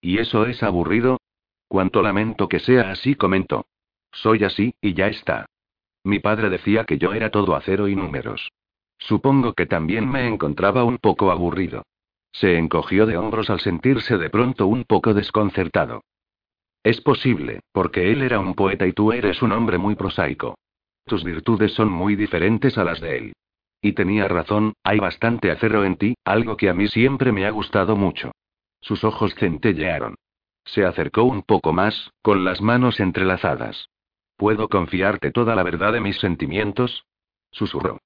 ¿Y 0.03 0.19
eso 0.19 0.45
es 0.45 0.63
aburrido? 0.63 1.19
Cuánto 1.67 2.03
lamento 2.03 2.47
que 2.47 2.61
sea 2.61 2.91
así, 2.91 3.15
comentó. 3.15 3.65
Soy 4.13 4.45
así, 4.45 4.75
y 4.83 4.93
ya 4.93 5.07
está. 5.07 5.47
Mi 6.05 6.19
padre 6.19 6.51
decía 6.51 6.85
que 6.85 6.99
yo 6.99 7.15
era 7.15 7.31
todo 7.31 7.57
acero 7.57 7.89
y 7.89 7.97
números. 7.97 8.53
Supongo 8.99 9.55
que 9.55 9.65
también 9.65 10.07
me 10.11 10.29
encontraba 10.29 10.85
un 10.85 10.99
poco 10.99 11.31
aburrido. 11.31 11.85
Se 12.35 12.59
encogió 12.59 13.07
de 13.07 13.17
hombros 13.17 13.49
al 13.49 13.61
sentirse 13.61 14.19
de 14.19 14.29
pronto 14.29 14.67
un 14.67 14.83
poco 14.85 15.15
desconcertado. 15.15 16.03
Es 16.83 17.01
posible, 17.01 17.61
porque 17.73 18.11
él 18.11 18.23
era 18.23 18.41
un 18.41 18.55
poeta 18.55 18.87
y 18.87 18.93
tú 18.93 19.13
eres 19.13 19.41
un 19.41 19.53
hombre 19.53 19.79
muy 19.79 19.95
prosaico. 19.95 20.59
Tus 21.07 21.23
virtudes 21.23 21.73
son 21.75 21.91
muy 21.91 22.17
diferentes 22.17 22.77
a 22.77 22.83
las 22.85 23.01
de 23.01 23.19
él. 23.19 23.33
Y 23.81 23.93
tenía 23.93 24.27
razón, 24.27 24.73
hay 24.83 24.99
bastante 24.99 25.53
acero 25.53 25.85
en 25.85 25.97
ti, 25.97 26.15
algo 26.25 26.57
que 26.57 26.69
a 26.69 26.75
mí 26.75 26.89
siempre 26.89 27.31
me 27.31 27.47
ha 27.47 27.51
gustado 27.51 27.95
mucho. 27.95 28.33
Sus 28.81 29.05
ojos 29.05 29.35
centellearon. 29.37 30.17
Se 30.65 30.85
acercó 30.85 31.23
un 31.23 31.43
poco 31.43 31.73
más, 31.73 32.11
con 32.21 32.45
las 32.45 32.61
manos 32.61 32.99
entrelazadas. 32.99 33.91
¿Puedo 34.37 34.69
confiarte 34.69 35.31
toda 35.31 35.55
la 35.55 35.63
verdad 35.63 35.93
de 35.93 36.01
mis 36.01 36.19
sentimientos? 36.19 37.05
Susurró. 37.53 38.01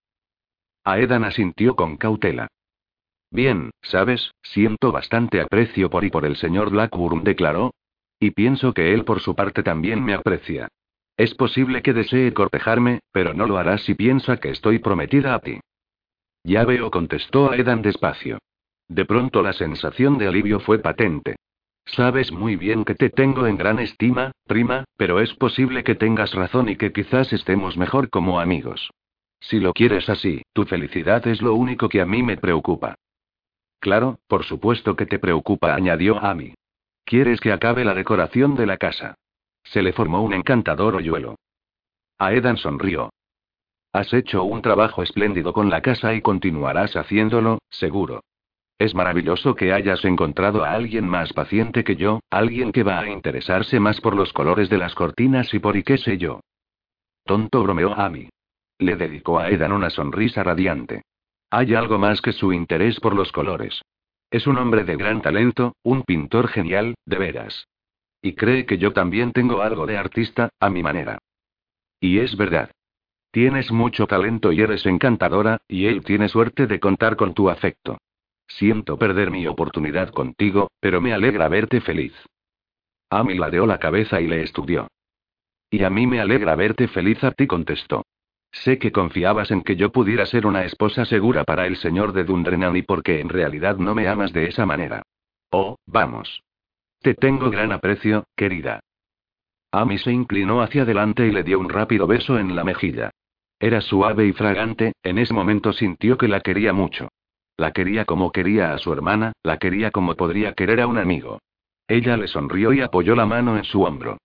Aedan 0.84 1.24
asintió 1.24 1.76
con 1.76 1.96
cautela. 1.96 2.48
Bien, 3.30 3.70
sabes, 3.82 4.32
siento 4.42 4.90
bastante 4.90 5.40
aprecio 5.40 5.90
por 5.90 6.04
y 6.04 6.10
por 6.10 6.24
el 6.24 6.36
señor 6.36 6.70
Blackburn, 6.70 7.24
declaró. 7.24 7.74
Y 8.18 8.30
pienso 8.32 8.72
que 8.72 8.94
él 8.94 9.04
por 9.04 9.20
su 9.20 9.34
parte 9.34 9.62
también 9.62 10.04
me 10.04 10.14
aprecia. 10.14 10.68
Es 11.16 11.34
posible 11.34 11.82
que 11.82 11.92
desee 11.92 12.32
cortejarme, 12.32 13.00
pero 13.12 13.34
no 13.34 13.46
lo 13.46 13.58
hará 13.58 13.78
si 13.78 13.94
piensa 13.94 14.38
que 14.38 14.50
estoy 14.50 14.78
prometida 14.78 15.34
a 15.34 15.40
ti. 15.40 15.60
Ya 16.44 16.64
veo, 16.64 16.90
contestó 16.90 17.50
Aedan 17.50 17.82
despacio. 17.82 18.38
De 18.88 19.04
pronto 19.04 19.42
la 19.42 19.52
sensación 19.52 20.16
de 20.16 20.28
alivio 20.28 20.60
fue 20.60 20.78
patente. 20.78 21.36
Sabes 21.84 22.32
muy 22.32 22.56
bien 22.56 22.84
que 22.84 22.94
te 22.94 23.10
tengo 23.10 23.46
en 23.46 23.56
gran 23.56 23.78
estima, 23.78 24.32
prima, 24.46 24.84
pero 24.96 25.20
es 25.20 25.34
posible 25.34 25.84
que 25.84 25.94
tengas 25.94 26.34
razón 26.34 26.68
y 26.68 26.76
que 26.76 26.92
quizás 26.92 27.32
estemos 27.32 27.76
mejor 27.76 28.10
como 28.10 28.40
amigos. 28.40 28.90
Si 29.40 29.60
lo 29.60 29.72
quieres 29.72 30.08
así, 30.08 30.42
tu 30.52 30.64
felicidad 30.64 31.26
es 31.26 31.42
lo 31.42 31.54
único 31.54 31.88
que 31.88 32.00
a 32.00 32.06
mí 32.06 32.22
me 32.22 32.36
preocupa. 32.36 32.96
Claro, 33.80 34.18
por 34.26 34.44
supuesto 34.44 34.96
que 34.96 35.06
te 35.06 35.18
preocupa, 35.18 35.74
añadió 35.74 36.18
Amy. 36.18 36.54
¿Quieres 37.04 37.40
que 37.40 37.52
acabe 37.52 37.84
la 37.84 37.94
decoración 37.94 38.54
de 38.54 38.66
la 38.66 38.76
casa? 38.76 39.14
Se 39.64 39.82
le 39.82 39.92
formó 39.92 40.22
un 40.22 40.34
encantador 40.34 40.96
hoyuelo. 40.96 41.36
Aedan 42.18 42.56
sonrió. 42.56 43.10
Has 43.92 44.12
hecho 44.12 44.44
un 44.44 44.60
trabajo 44.60 45.02
espléndido 45.02 45.52
con 45.52 45.70
la 45.70 45.80
casa 45.80 46.14
y 46.14 46.20
continuarás 46.20 46.96
haciéndolo, 46.96 47.58
seguro. 47.70 48.22
Es 48.78 48.94
maravilloso 48.94 49.54
que 49.54 49.72
hayas 49.72 50.04
encontrado 50.04 50.64
a 50.64 50.72
alguien 50.72 51.08
más 51.08 51.32
paciente 51.32 51.82
que 51.82 51.96
yo, 51.96 52.20
alguien 52.30 52.70
que 52.70 52.84
va 52.84 53.00
a 53.00 53.08
interesarse 53.08 53.80
más 53.80 54.00
por 54.00 54.14
los 54.14 54.32
colores 54.32 54.68
de 54.68 54.78
las 54.78 54.94
cortinas 54.94 55.52
y 55.54 55.58
por 55.58 55.76
y 55.76 55.82
qué 55.82 55.98
sé 55.98 56.18
yo. 56.18 56.40
Tonto 57.24 57.62
bromeó 57.62 57.94
Amy. 57.94 58.28
Le 58.78 58.96
dedicó 58.96 59.38
a 59.38 59.48
Edan 59.48 59.72
una 59.72 59.90
sonrisa 59.90 60.44
radiante. 60.44 61.02
Hay 61.50 61.74
algo 61.74 61.98
más 61.98 62.20
que 62.20 62.32
su 62.32 62.52
interés 62.52 63.00
por 63.00 63.14
los 63.14 63.32
colores. 63.32 63.82
Es 64.30 64.46
un 64.46 64.58
hombre 64.58 64.84
de 64.84 64.96
gran 64.96 65.22
talento, 65.22 65.74
un 65.82 66.02
pintor 66.02 66.48
genial, 66.48 66.94
de 67.06 67.18
veras. 67.18 67.66
Y 68.20 68.34
cree 68.34 68.66
que 68.66 68.76
yo 68.76 68.92
también 68.92 69.32
tengo 69.32 69.62
algo 69.62 69.86
de 69.86 69.96
artista, 69.96 70.50
a 70.60 70.68
mi 70.68 70.82
manera. 70.82 71.18
Y 72.00 72.18
es 72.18 72.36
verdad. 72.36 72.70
Tienes 73.30 73.72
mucho 73.72 74.06
talento 74.06 74.52
y 74.52 74.60
eres 74.60 74.84
encantadora, 74.84 75.58
y 75.68 75.86
él 75.86 76.04
tiene 76.04 76.28
suerte 76.28 76.66
de 76.66 76.80
contar 76.80 77.16
con 77.16 77.32
tu 77.32 77.48
afecto. 77.48 77.98
Siento 78.46 78.98
perder 78.98 79.30
mi 79.30 79.46
oportunidad 79.46 80.10
contigo, 80.10 80.70
pero 80.80 81.00
me 81.00 81.12
alegra 81.12 81.48
verte 81.48 81.80
feliz. 81.80 82.14
Amy 83.10 83.38
ladeó 83.38 83.66
la 83.66 83.78
cabeza 83.78 84.20
y 84.20 84.26
le 84.26 84.42
estudió. 84.42 84.88
Y 85.70 85.84
a 85.84 85.90
mí 85.90 86.06
me 86.06 86.20
alegra 86.20 86.56
verte 86.56 86.88
feliz 86.88 87.22
a 87.24 87.30
ti, 87.30 87.46
contestó. 87.46 88.04
Sé 88.50 88.78
que 88.78 88.92
confiabas 88.92 89.50
en 89.50 89.62
que 89.62 89.76
yo 89.76 89.92
pudiera 89.92 90.26
ser 90.26 90.46
una 90.46 90.64
esposa 90.64 91.04
segura 91.04 91.44
para 91.44 91.66
el 91.66 91.76
señor 91.76 92.12
de 92.12 92.24
Dundrennan 92.24 92.76
y 92.76 92.82
porque 92.82 93.20
en 93.20 93.28
realidad 93.28 93.76
no 93.76 93.94
me 93.94 94.08
amas 94.08 94.32
de 94.32 94.46
esa 94.48 94.66
manera. 94.66 95.02
Oh, 95.50 95.76
vamos. 95.86 96.42
Te 97.00 97.14
tengo 97.14 97.50
gran 97.50 97.72
aprecio, 97.72 98.24
querida. 98.36 98.80
Amy 99.70 99.98
se 99.98 100.12
inclinó 100.12 100.62
hacia 100.62 100.82
adelante 100.82 101.26
y 101.26 101.30
le 101.30 101.42
dio 101.42 101.58
un 101.58 101.68
rápido 101.68 102.06
beso 102.06 102.38
en 102.38 102.56
la 102.56 102.64
mejilla. 102.64 103.10
Era 103.60 103.80
suave 103.80 104.26
y 104.26 104.32
fragante, 104.32 104.92
en 105.02 105.18
ese 105.18 105.34
momento 105.34 105.72
sintió 105.72 106.16
que 106.16 106.28
la 106.28 106.40
quería 106.40 106.72
mucho. 106.72 107.08
La 107.56 107.72
quería 107.72 108.04
como 108.04 108.30
quería 108.30 108.72
a 108.72 108.78
su 108.78 108.92
hermana, 108.92 109.32
la 109.42 109.58
quería 109.58 109.90
como 109.90 110.14
podría 110.14 110.54
querer 110.54 110.80
a 110.80 110.86
un 110.86 110.96
amigo. 110.96 111.40
Ella 111.88 112.16
le 112.16 112.28
sonrió 112.28 112.72
y 112.72 112.80
apoyó 112.80 113.14
la 113.16 113.26
mano 113.26 113.56
en 113.56 113.64
su 113.64 113.82
hombro. 113.82 114.18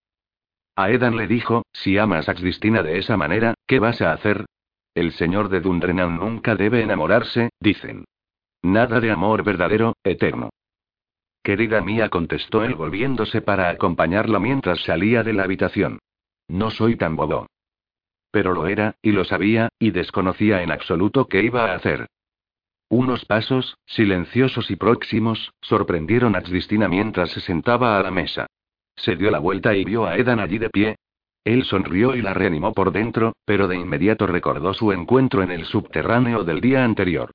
Aedan 0.76 1.18
le 1.18 1.28
dijo, 1.28 1.64
si 1.72 1.98
amas 1.98 2.30
a 2.30 2.34
Cristina 2.34 2.82
de 2.82 2.98
esa 2.98 3.16
manera, 3.16 3.54
¿qué 3.68 3.80
vas 3.80 4.02
a 4.02 4.12
hacer? 4.12 4.46
El 4.96 5.12
señor 5.12 5.50
de 5.50 5.62
Dundrenan 5.62 6.18
nunca 6.18 6.56
debe 6.56 6.82
enamorarse, 6.82 7.50
dicen. 7.60 8.06
Nada 8.62 9.00
de 9.00 9.12
amor 9.12 9.44
verdadero, 9.44 9.96
eterno. 10.04 10.50
Querida 11.44 11.82
mía, 11.82 12.10
contestó 12.10 12.64
él 12.64 12.76
volviéndose 12.76 13.42
para 13.42 13.70
acompañarla 13.70 14.40
mientras 14.40 14.82
salía 14.84 15.24
de 15.24 15.34
la 15.34 15.44
habitación. 15.44 16.00
No 16.48 16.72
soy 16.72 16.96
tan 16.96 17.16
bobo. 17.16 17.48
Pero 18.32 18.54
lo 18.54 18.68
era, 18.68 18.96
y 19.02 19.12
lo 19.12 19.26
sabía, 19.26 19.70
y 19.78 19.92
desconocía 19.92 20.64
en 20.64 20.72
absoluto 20.72 21.28
qué 21.28 21.44
iba 21.44 21.66
a 21.66 21.76
hacer. 21.76 22.08
Unos 22.90 23.26
pasos, 23.26 23.78
silenciosos 23.86 24.72
y 24.72 24.76
próximos, 24.76 25.52
sorprendieron 25.62 26.36
a 26.36 26.42
Cristina 26.42 26.88
mientras 26.88 27.32
se 27.32 27.42
sentaba 27.42 28.00
a 28.00 28.04
la 28.04 28.12
mesa. 28.12 28.48
Se 28.96 29.16
dio 29.16 29.32
la 29.32 29.40
vuelta 29.40 29.76
y 29.76 29.84
vio 29.84 30.06
a 30.06 30.18
Edan 30.18 30.40
allí 30.40 30.58
de 30.58 30.70
pie. 30.70 30.96
Él 31.44 31.64
sonrió 31.64 32.16
y 32.16 32.22
la 32.22 32.34
reanimó 32.34 32.74
por 32.74 32.92
dentro, 32.92 33.34
pero 33.46 33.68
de 33.68 33.76
inmediato 33.76 34.28
recordó 34.28 34.74
su 34.74 34.92
encuentro 34.92 35.44
en 35.44 35.52
el 35.52 35.66
subterráneo 35.66 36.44
del 36.44 36.62
día 36.62 36.86
anterior. 36.86 37.32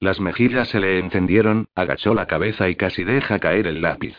Las 0.00 0.18
mejillas 0.20 0.68
se 0.68 0.80
le 0.80 0.98
encendieron, 0.98 1.66
agachó 1.76 2.12
la 2.12 2.26
cabeza 2.26 2.68
y 2.68 2.74
casi 2.74 3.04
deja 3.04 3.38
caer 3.38 3.68
el 3.68 3.82
lápiz. 3.82 4.16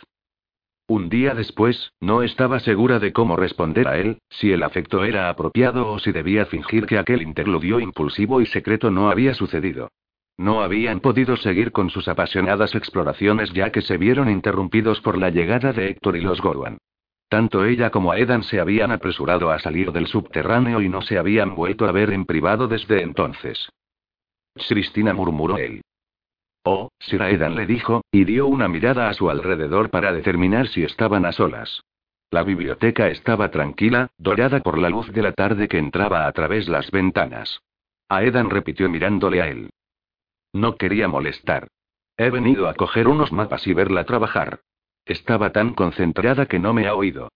Un 0.88 1.10
día 1.10 1.34
después, 1.34 1.92
no 2.00 2.24
estaba 2.24 2.60
segura 2.60 3.00
de 3.00 3.14
cómo 3.14 3.36
responder 3.36 3.88
a 3.88 3.98
él, 3.98 4.20
si 4.30 4.52
el 4.52 4.64
afecto 4.64 5.04
era 5.04 5.30
apropiado 5.30 5.90
o 5.90 6.00
si 6.00 6.12
debía 6.12 6.46
fingir 6.46 6.86
que 6.86 6.98
aquel 6.98 7.22
interludio 7.22 7.80
impulsivo 7.80 8.42
y 8.42 8.46
secreto 8.46 8.92
no 8.92 9.10
había 9.10 9.34
sucedido. 9.34 9.90
No 10.38 10.62
habían 10.62 11.00
podido 11.00 11.38
seguir 11.38 11.72
con 11.72 11.90
sus 11.90 12.08
apasionadas 12.08 12.74
exploraciones 12.76 13.52
ya 13.54 13.72
que 13.72 13.82
se 13.82 13.98
vieron 13.98 14.30
interrumpidos 14.30 15.00
por 15.02 15.18
la 15.18 15.30
llegada 15.30 15.74
de 15.74 15.90
Héctor 15.90 16.18
y 16.18 16.22
los 16.22 16.42
Gorwan. 16.42 16.78
Tanto 17.30 17.66
ella 17.66 17.90
como 17.90 18.14
Edan 18.14 18.44
se 18.44 18.60
habían 18.60 18.92
apresurado 18.92 19.52
a 19.52 19.60
salir 19.60 19.92
del 19.92 20.08
subterráneo 20.08 20.82
y 20.82 20.90
no 20.90 21.02
se 21.02 21.18
habían 21.18 21.56
vuelto 21.56 21.86
a 21.86 21.92
ver 21.92 22.12
en 22.12 22.26
privado 22.26 22.68
desde 22.68 23.02
entonces. 23.02 23.70
Cristina 24.68 25.14
murmuró 25.14 25.58
él. 25.58 25.82
Oh, 26.64 26.90
Sir 27.00 27.22
Edan 27.24 27.56
le 27.56 27.66
dijo, 27.66 28.04
y 28.12 28.24
dio 28.24 28.48
una 28.48 28.68
mirada 28.68 29.10
a 29.10 29.14
su 29.14 29.30
alrededor 29.30 29.90
para 29.90 30.14
determinar 30.14 30.68
si 30.68 30.84
estaban 30.84 31.26
a 31.26 31.32
solas. 31.32 31.82
La 32.32 32.44
biblioteca 32.44 33.08
estaba 33.10 33.52
tranquila, 33.52 34.10
dorada 34.18 34.60
por 34.60 34.80
la 34.80 34.90
luz 34.90 35.12
de 35.12 35.22
la 35.22 35.34
tarde 35.34 35.68
que 35.68 35.78
entraba 35.78 36.26
a 36.26 36.32
través 36.32 36.68
las 36.68 36.90
ventanas. 36.90 37.60
Aedan 38.10 38.50
repitió 38.50 38.90
mirándole 38.90 39.42
a 39.42 39.48
él. 39.48 39.70
No 40.54 40.78
quería 40.78 41.08
molestar. 41.08 41.68
He 42.16 42.30
venido 42.30 42.70
a 42.70 42.76
coger 42.76 43.08
unos 43.08 43.32
mapas 43.32 43.66
y 43.68 43.74
verla 43.74 44.06
trabajar. 44.06 44.60
Estaba 45.06 45.52
tan 45.52 45.74
concentrada 45.74 46.46
que 46.46 46.60
no 46.60 46.74
me 46.74 46.88
ha 46.88 46.96
oído. 46.96 47.30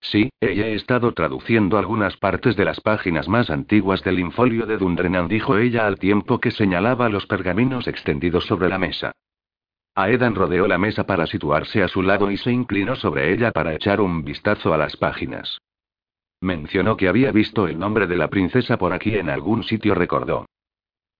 Sí, 0.00 0.30
ella 0.40 0.66
he 0.66 0.74
estado 0.74 1.12
traduciendo 1.12 1.78
algunas 1.78 2.16
partes 2.16 2.56
de 2.56 2.64
las 2.64 2.80
páginas 2.80 3.28
más 3.28 3.50
antiguas 3.50 4.02
del 4.02 4.18
infolio 4.18 4.66
de 4.66 4.76
Dundrenan, 4.76 5.28
dijo 5.28 5.56
ella 5.56 5.86
al 5.86 6.00
tiempo 6.00 6.40
que 6.40 6.50
señalaba 6.50 7.08
los 7.08 7.26
pergaminos 7.26 7.86
extendidos 7.86 8.44
sobre 8.46 8.68
la 8.68 8.78
mesa. 8.78 9.12
Aedan 9.94 10.34
rodeó 10.34 10.66
la 10.66 10.78
mesa 10.78 11.06
para 11.06 11.26
situarse 11.26 11.82
a 11.82 11.88
su 11.88 12.02
lado 12.02 12.30
y 12.32 12.36
se 12.36 12.50
inclinó 12.50 12.96
sobre 12.96 13.32
ella 13.32 13.52
para 13.52 13.74
echar 13.74 14.00
un 14.00 14.24
vistazo 14.24 14.74
a 14.74 14.78
las 14.78 14.96
páginas. 14.96 15.58
Mencionó 16.40 16.96
que 16.96 17.08
había 17.08 17.30
visto 17.30 17.68
el 17.68 17.78
nombre 17.78 18.08
de 18.08 18.16
la 18.16 18.28
princesa 18.28 18.78
por 18.78 18.92
aquí 18.92 19.16
en 19.16 19.30
algún 19.30 19.62
sitio, 19.62 19.94
recordó. 19.94 20.46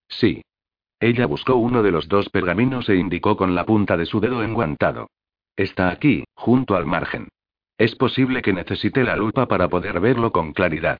Sí. 0.09 0.43
Ella 1.03 1.27
buscó 1.27 1.57
uno 1.57 1.83
de 1.83 1.91
los 1.91 2.07
dos 2.07 2.29
pergaminos 2.29 2.89
e 2.89 2.95
indicó 2.95 3.37
con 3.37 3.57
la 3.57 3.67
punta 3.67 3.97
de 3.97 4.07
su 4.07 4.21
dedo 4.21 4.45
enguantado. 4.45 5.11
Está 5.57 5.91
aquí, 5.91 6.23
junto 6.33 6.77
al 6.77 6.87
margen. 6.87 7.27
Es 7.77 7.97
posible 7.97 8.41
que 8.41 8.53
necesite 8.53 9.03
la 9.03 9.17
lupa 9.17 9.49
para 9.49 9.67
poder 9.67 9.99
verlo 9.99 10.31
con 10.31 10.53
claridad. 10.53 10.99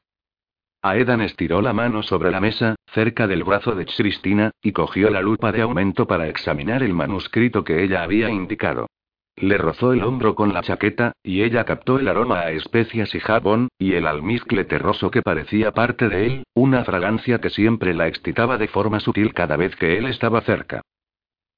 Aedan 0.83 1.21
estiró 1.21 1.63
la 1.63 1.73
mano 1.73 2.03
sobre 2.03 2.33
la 2.33 2.41
mesa, 2.41 2.75
cerca 2.93 3.29
del 3.29 3.45
brazo 3.45 3.77
de 3.77 3.87
Cristina, 3.87 4.51
y 4.61 4.73
cogió 4.73 5.09
la 5.09 5.23
lupa 5.23 5.53
de 5.53 5.63
aumento 5.63 6.09
para 6.09 6.27
examinar 6.27 6.83
el 6.83 6.95
manuscrito 6.95 7.63
que 7.63 7.85
ella 7.85 8.03
había 8.03 8.29
indicado. 8.29 8.89
Le 9.37 9.57
rozó 9.57 9.93
el 9.93 10.03
hombro 10.03 10.35
con 10.35 10.53
la 10.53 10.63
chaqueta, 10.63 11.13
y 11.23 11.43
ella 11.43 11.65
captó 11.65 11.99
el 11.99 12.09
aroma 12.09 12.41
a 12.41 12.51
especias 12.51 13.15
y 13.15 13.21
jabón, 13.21 13.69
y 13.79 13.95
el 13.95 14.07
almizcle 14.07 14.65
terroso 14.65 15.11
que 15.11 15.23
parecía 15.23 15.73
parte 15.73 16.09
de 16.09 16.27
él, 16.27 16.45
una 16.55 16.85
fragancia 16.85 17.41
que 17.41 17.51
siempre 17.51 17.95
la 17.95 18.09
excitaba 18.09 18.59
de 18.59 18.69
forma 18.69 19.01
sutil 19.01 19.33
cada 19.33 19.57
vez 19.57 19.75
que 19.77 19.97
él 19.97 20.07
estaba 20.07 20.43
cerca. 20.43 20.83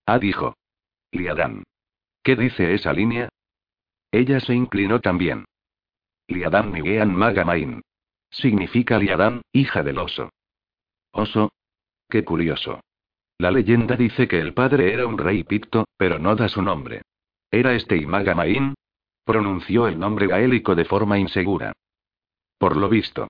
Ah, 0.07 0.19
dijo. 0.19 0.57
Liadán. 1.11 1.65
¿Qué 2.23 2.37
dice 2.37 2.75
esa 2.75 2.93
línea? 2.93 3.29
Ella 4.13 4.39
se 4.41 4.55
inclinó 4.55 5.01
también. 5.01 5.45
Liadán 6.29 6.73
Nigean 6.73 7.15
Magamain. 7.15 7.83
Significa 8.31 8.99
Liadán, 8.99 9.43
hija 9.53 9.83
del 9.83 9.99
oso. 9.99 10.31
¿Oso? 11.13 11.53
Qué 12.09 12.25
curioso. 12.25 12.81
La 13.39 13.51
leyenda 13.51 13.97
dice 13.97 14.29
que 14.29 14.41
el 14.41 14.55
padre 14.55 14.93
era 14.93 15.07
un 15.07 15.19
rey 15.19 15.43
picto, 15.43 15.87
pero 15.97 16.19
no 16.19 16.37
da 16.37 16.49
su 16.49 16.63
nombre. 16.63 17.03
¿Era 17.51 17.75
este 17.75 17.97
Imagamain? 17.97 18.75
Pronunció 19.25 19.87
el 19.87 19.99
nombre 19.99 20.27
gaélico 20.27 20.75
de 20.75 20.85
forma 20.85 21.19
insegura. 21.19 21.73
Por 22.59 22.77
lo 22.77 22.89
visto. 22.89 23.29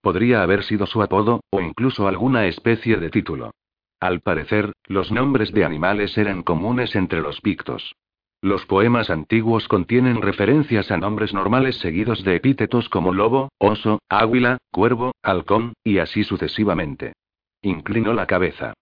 Podría 0.00 0.42
haber 0.42 0.64
sido 0.64 0.86
su 0.86 1.02
apodo, 1.02 1.40
o 1.50 1.60
incluso 1.60 2.08
alguna 2.08 2.46
especie 2.46 2.96
de 2.96 3.10
título. 3.10 3.52
Al 4.00 4.20
parecer, 4.20 4.72
los 4.86 5.10
nombres 5.10 5.52
de 5.52 5.64
animales 5.64 6.16
eran 6.16 6.42
comunes 6.42 6.94
entre 6.94 7.20
los 7.20 7.40
pictos. 7.40 7.94
Los 8.40 8.64
poemas 8.66 9.10
antiguos 9.10 9.66
contienen 9.66 10.22
referencias 10.22 10.92
a 10.92 10.96
nombres 10.96 11.34
normales 11.34 11.76
seguidos 11.78 12.22
de 12.22 12.36
epítetos 12.36 12.88
como 12.88 13.12
lobo, 13.12 13.48
oso, 13.58 13.98
águila, 14.08 14.58
cuervo, 14.70 15.12
halcón, 15.22 15.72
y 15.82 15.98
así 15.98 16.22
sucesivamente. 16.22 17.14
Inclinó 17.62 18.14
la 18.14 18.26
cabeza. 18.26 18.74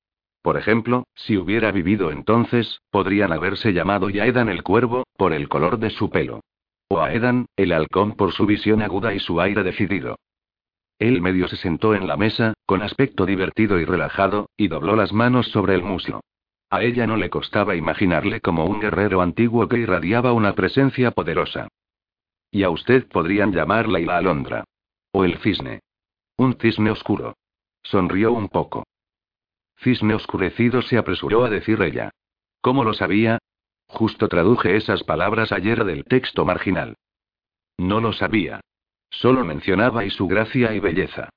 Por 0.47 0.57
ejemplo, 0.57 1.09
si 1.17 1.37
hubiera 1.37 1.73
vivido 1.73 2.13
entonces, 2.13 2.81
podrían 2.93 3.33
haberse 3.33 3.73
llamado 3.73 4.11
Yaedan 4.11 4.49
el 4.49 4.63
cuervo, 4.63 5.03
por 5.17 5.33
el 5.33 5.49
color 5.49 5.81
de 5.81 5.91
su 5.91 6.09
pelo. 6.09 6.39
O 6.87 7.01
Aedan, 7.01 7.47
el 7.57 7.73
halcón 7.73 8.13
por 8.13 8.31
su 8.31 8.47
visión 8.47 8.81
aguda 8.81 9.13
y 9.13 9.19
su 9.19 9.41
aire 9.41 9.65
decidido. 9.65 10.21
Él 11.01 11.21
medio 11.21 11.49
se 11.49 11.57
sentó 11.57 11.97
en 11.97 12.07
la 12.07 12.17
mesa, 12.17 12.55
con 12.65 12.81
aspecto 12.83 13.27
divertido 13.27 13.81
y 13.81 13.85
relajado, 13.85 14.49
y 14.57 14.69
dobló 14.69 14.95
las 14.95 15.13
manos 15.13 15.49
sobre 15.49 15.75
el 15.75 15.83
muslo. 15.83 16.21
A 16.71 16.85
ella 16.85 17.09
no 17.09 17.17
le 17.17 17.29
costaba 17.29 17.75
imaginarle 17.75 18.41
como 18.41 18.67
un 18.67 18.79
guerrero 18.79 19.23
antiguo 19.23 19.67
que 19.67 19.79
irradiaba 19.79 20.33
una 20.33 20.55
presencia 20.55 21.11
poderosa. 21.11 21.67
Y 22.53 22.63
a 22.63 22.71
usted 22.71 23.09
podrían 23.09 23.53
llamarla 23.53 23.99
la 23.99 24.19
alondra. 24.19 24.63
O 25.11 25.25
el 25.25 25.39
cisne. 25.39 25.81
Un 26.37 26.57
cisne 26.57 26.93
oscuro. 26.93 27.35
Sonrió 27.83 28.33
un 28.33 28.49
poco. 28.49 28.85
Cisne 29.79 30.15
oscurecido 30.15 30.83
se 30.83 30.99
apresuró 30.99 31.45
a 31.45 31.51
decir 31.51 31.81
ella. 31.83 32.11
¿Cómo 32.61 32.85
lo 32.85 32.95
sabía? 32.95 33.39
Justo 33.87 34.29
traduje 34.29 34.77
esas 34.77 35.05
palabras 35.05 35.53
ayer 35.53 35.85
del 35.85 36.05
texto 36.05 36.45
marginal. 36.45 36.97
No 37.79 38.01
lo 38.01 38.13
sabía. 38.13 38.61
Solo 39.11 39.45
mencionaba 39.45 40.05
y 40.05 40.11
su 40.11 40.27
gracia 40.27 40.75
y 40.75 40.81
belleza. 40.81 41.31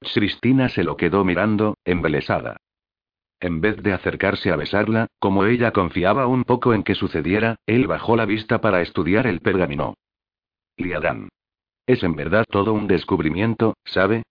Cristina 0.00 0.68
se 0.68 0.84
lo 0.84 0.96
quedó 0.96 1.24
mirando, 1.24 1.76
embelesada. 1.84 2.58
En 3.40 3.60
vez 3.60 3.82
de 3.82 3.92
acercarse 3.92 4.52
a 4.52 4.56
besarla, 4.56 5.08
como 5.18 5.46
ella 5.46 5.72
confiaba 5.72 6.26
un 6.26 6.44
poco 6.44 6.74
en 6.74 6.82
que 6.82 6.94
sucediera, 6.94 7.56
él 7.66 7.86
bajó 7.86 8.16
la 8.16 8.24
vista 8.24 8.60
para 8.60 8.82
estudiar 8.82 9.26
el 9.26 9.40
pergamino. 9.40 9.94
Liadán. 10.76 11.28
Es 11.86 12.02
en 12.02 12.14
verdad 12.14 12.44
todo 12.48 12.72
un 12.72 12.86
descubrimiento, 12.86 13.74
¿sabe? 13.84 14.22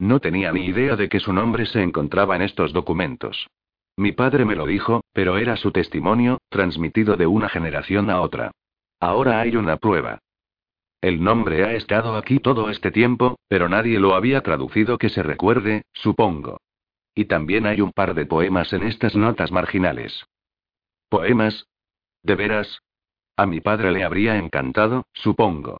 No 0.00 0.18
tenía 0.18 0.50
ni 0.50 0.64
idea 0.64 0.96
de 0.96 1.10
que 1.10 1.20
su 1.20 1.30
nombre 1.30 1.66
se 1.66 1.82
encontraba 1.82 2.34
en 2.34 2.40
estos 2.40 2.72
documentos. 2.72 3.48
Mi 3.98 4.12
padre 4.12 4.46
me 4.46 4.56
lo 4.56 4.64
dijo, 4.64 5.04
pero 5.12 5.36
era 5.36 5.56
su 5.56 5.72
testimonio, 5.72 6.38
transmitido 6.48 7.16
de 7.18 7.26
una 7.26 7.50
generación 7.50 8.08
a 8.08 8.22
otra. 8.22 8.50
Ahora 8.98 9.40
hay 9.40 9.56
una 9.56 9.76
prueba. 9.76 10.18
El 11.02 11.22
nombre 11.22 11.64
ha 11.64 11.74
estado 11.74 12.16
aquí 12.16 12.38
todo 12.38 12.70
este 12.70 12.90
tiempo, 12.90 13.38
pero 13.46 13.68
nadie 13.68 14.00
lo 14.00 14.14
había 14.14 14.40
traducido 14.40 14.96
que 14.96 15.10
se 15.10 15.22
recuerde, 15.22 15.82
supongo. 15.92 16.62
Y 17.14 17.26
también 17.26 17.66
hay 17.66 17.82
un 17.82 17.92
par 17.92 18.14
de 18.14 18.24
poemas 18.24 18.72
en 18.72 18.84
estas 18.84 19.14
notas 19.14 19.52
marginales. 19.52 20.24
¿Poemas? 21.10 21.66
¿De 22.22 22.36
veras? 22.36 22.80
A 23.36 23.44
mi 23.44 23.60
padre 23.60 23.92
le 23.92 24.02
habría 24.02 24.38
encantado, 24.38 25.04
supongo. 25.12 25.79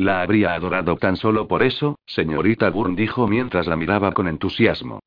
La 0.00 0.22
habría 0.22 0.54
adorado 0.54 0.96
tan 0.96 1.18
solo 1.18 1.46
por 1.46 1.62
eso, 1.62 1.98
señorita 2.06 2.70
Burn 2.70 2.96
dijo 2.96 3.28
mientras 3.28 3.66
la 3.66 3.76
miraba 3.76 4.12
con 4.12 4.28
entusiasmo. 4.28 5.00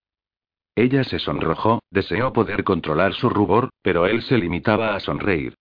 Ella 0.76 1.04
se 1.04 1.18
sonrojó, 1.18 1.82
deseó 1.90 2.32
poder 2.32 2.64
controlar 2.64 3.16
su 3.16 3.28
rubor, 3.28 3.72
pero 3.82 4.06
él 4.06 4.22
se 4.22 4.38
limitaba 4.38 4.94
a 4.94 5.00
sonreír. 5.00 5.56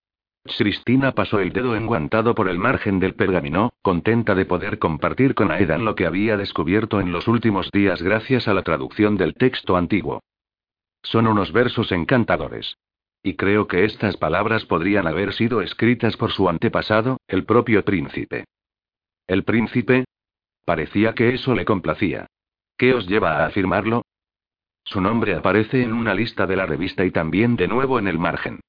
Cristina 0.44 1.12
pasó 1.12 1.40
el 1.40 1.50
dedo 1.50 1.76
enguantado 1.76 2.34
por 2.34 2.46
el 2.46 2.58
margen 2.58 3.00
del 3.00 3.14
pergamino, 3.14 3.72
contenta 3.80 4.34
de 4.34 4.44
poder 4.44 4.78
compartir 4.78 5.34
con 5.34 5.50
Aedan 5.50 5.86
lo 5.86 5.94
que 5.94 6.04
había 6.04 6.36
descubierto 6.36 7.00
en 7.00 7.10
los 7.10 7.26
últimos 7.26 7.70
días 7.70 8.02
gracias 8.02 8.48
a 8.48 8.52
la 8.52 8.60
traducción 8.60 9.16
del 9.16 9.32
texto 9.32 9.78
antiguo. 9.78 10.20
Son 11.02 11.26
unos 11.26 11.52
versos 11.52 11.90
encantadores. 11.90 12.76
Y 13.22 13.36
creo 13.36 13.66
que 13.66 13.86
estas 13.86 14.18
palabras 14.18 14.66
podrían 14.66 15.06
haber 15.06 15.32
sido 15.32 15.62
escritas 15.62 16.18
por 16.18 16.32
su 16.32 16.50
antepasado, 16.50 17.16
el 17.28 17.46
propio 17.46 17.82
príncipe. 17.82 18.44
¿El 19.26 19.44
príncipe? 19.44 20.04
Parecía 20.64 21.14
que 21.14 21.34
eso 21.34 21.54
le 21.54 21.64
complacía. 21.64 22.26
¿Qué 22.76 22.94
os 22.94 23.06
lleva 23.06 23.38
a 23.38 23.46
afirmarlo? 23.46 24.02
Su 24.84 25.00
nombre 25.00 25.34
aparece 25.34 25.82
en 25.82 25.92
una 25.92 26.14
lista 26.14 26.46
de 26.46 26.56
la 26.56 26.66
revista 26.66 27.04
y 27.04 27.10
también 27.10 27.56
de 27.56 27.68
nuevo 27.68 27.98
en 27.98 28.08
el 28.08 28.18
margen. 28.18 28.60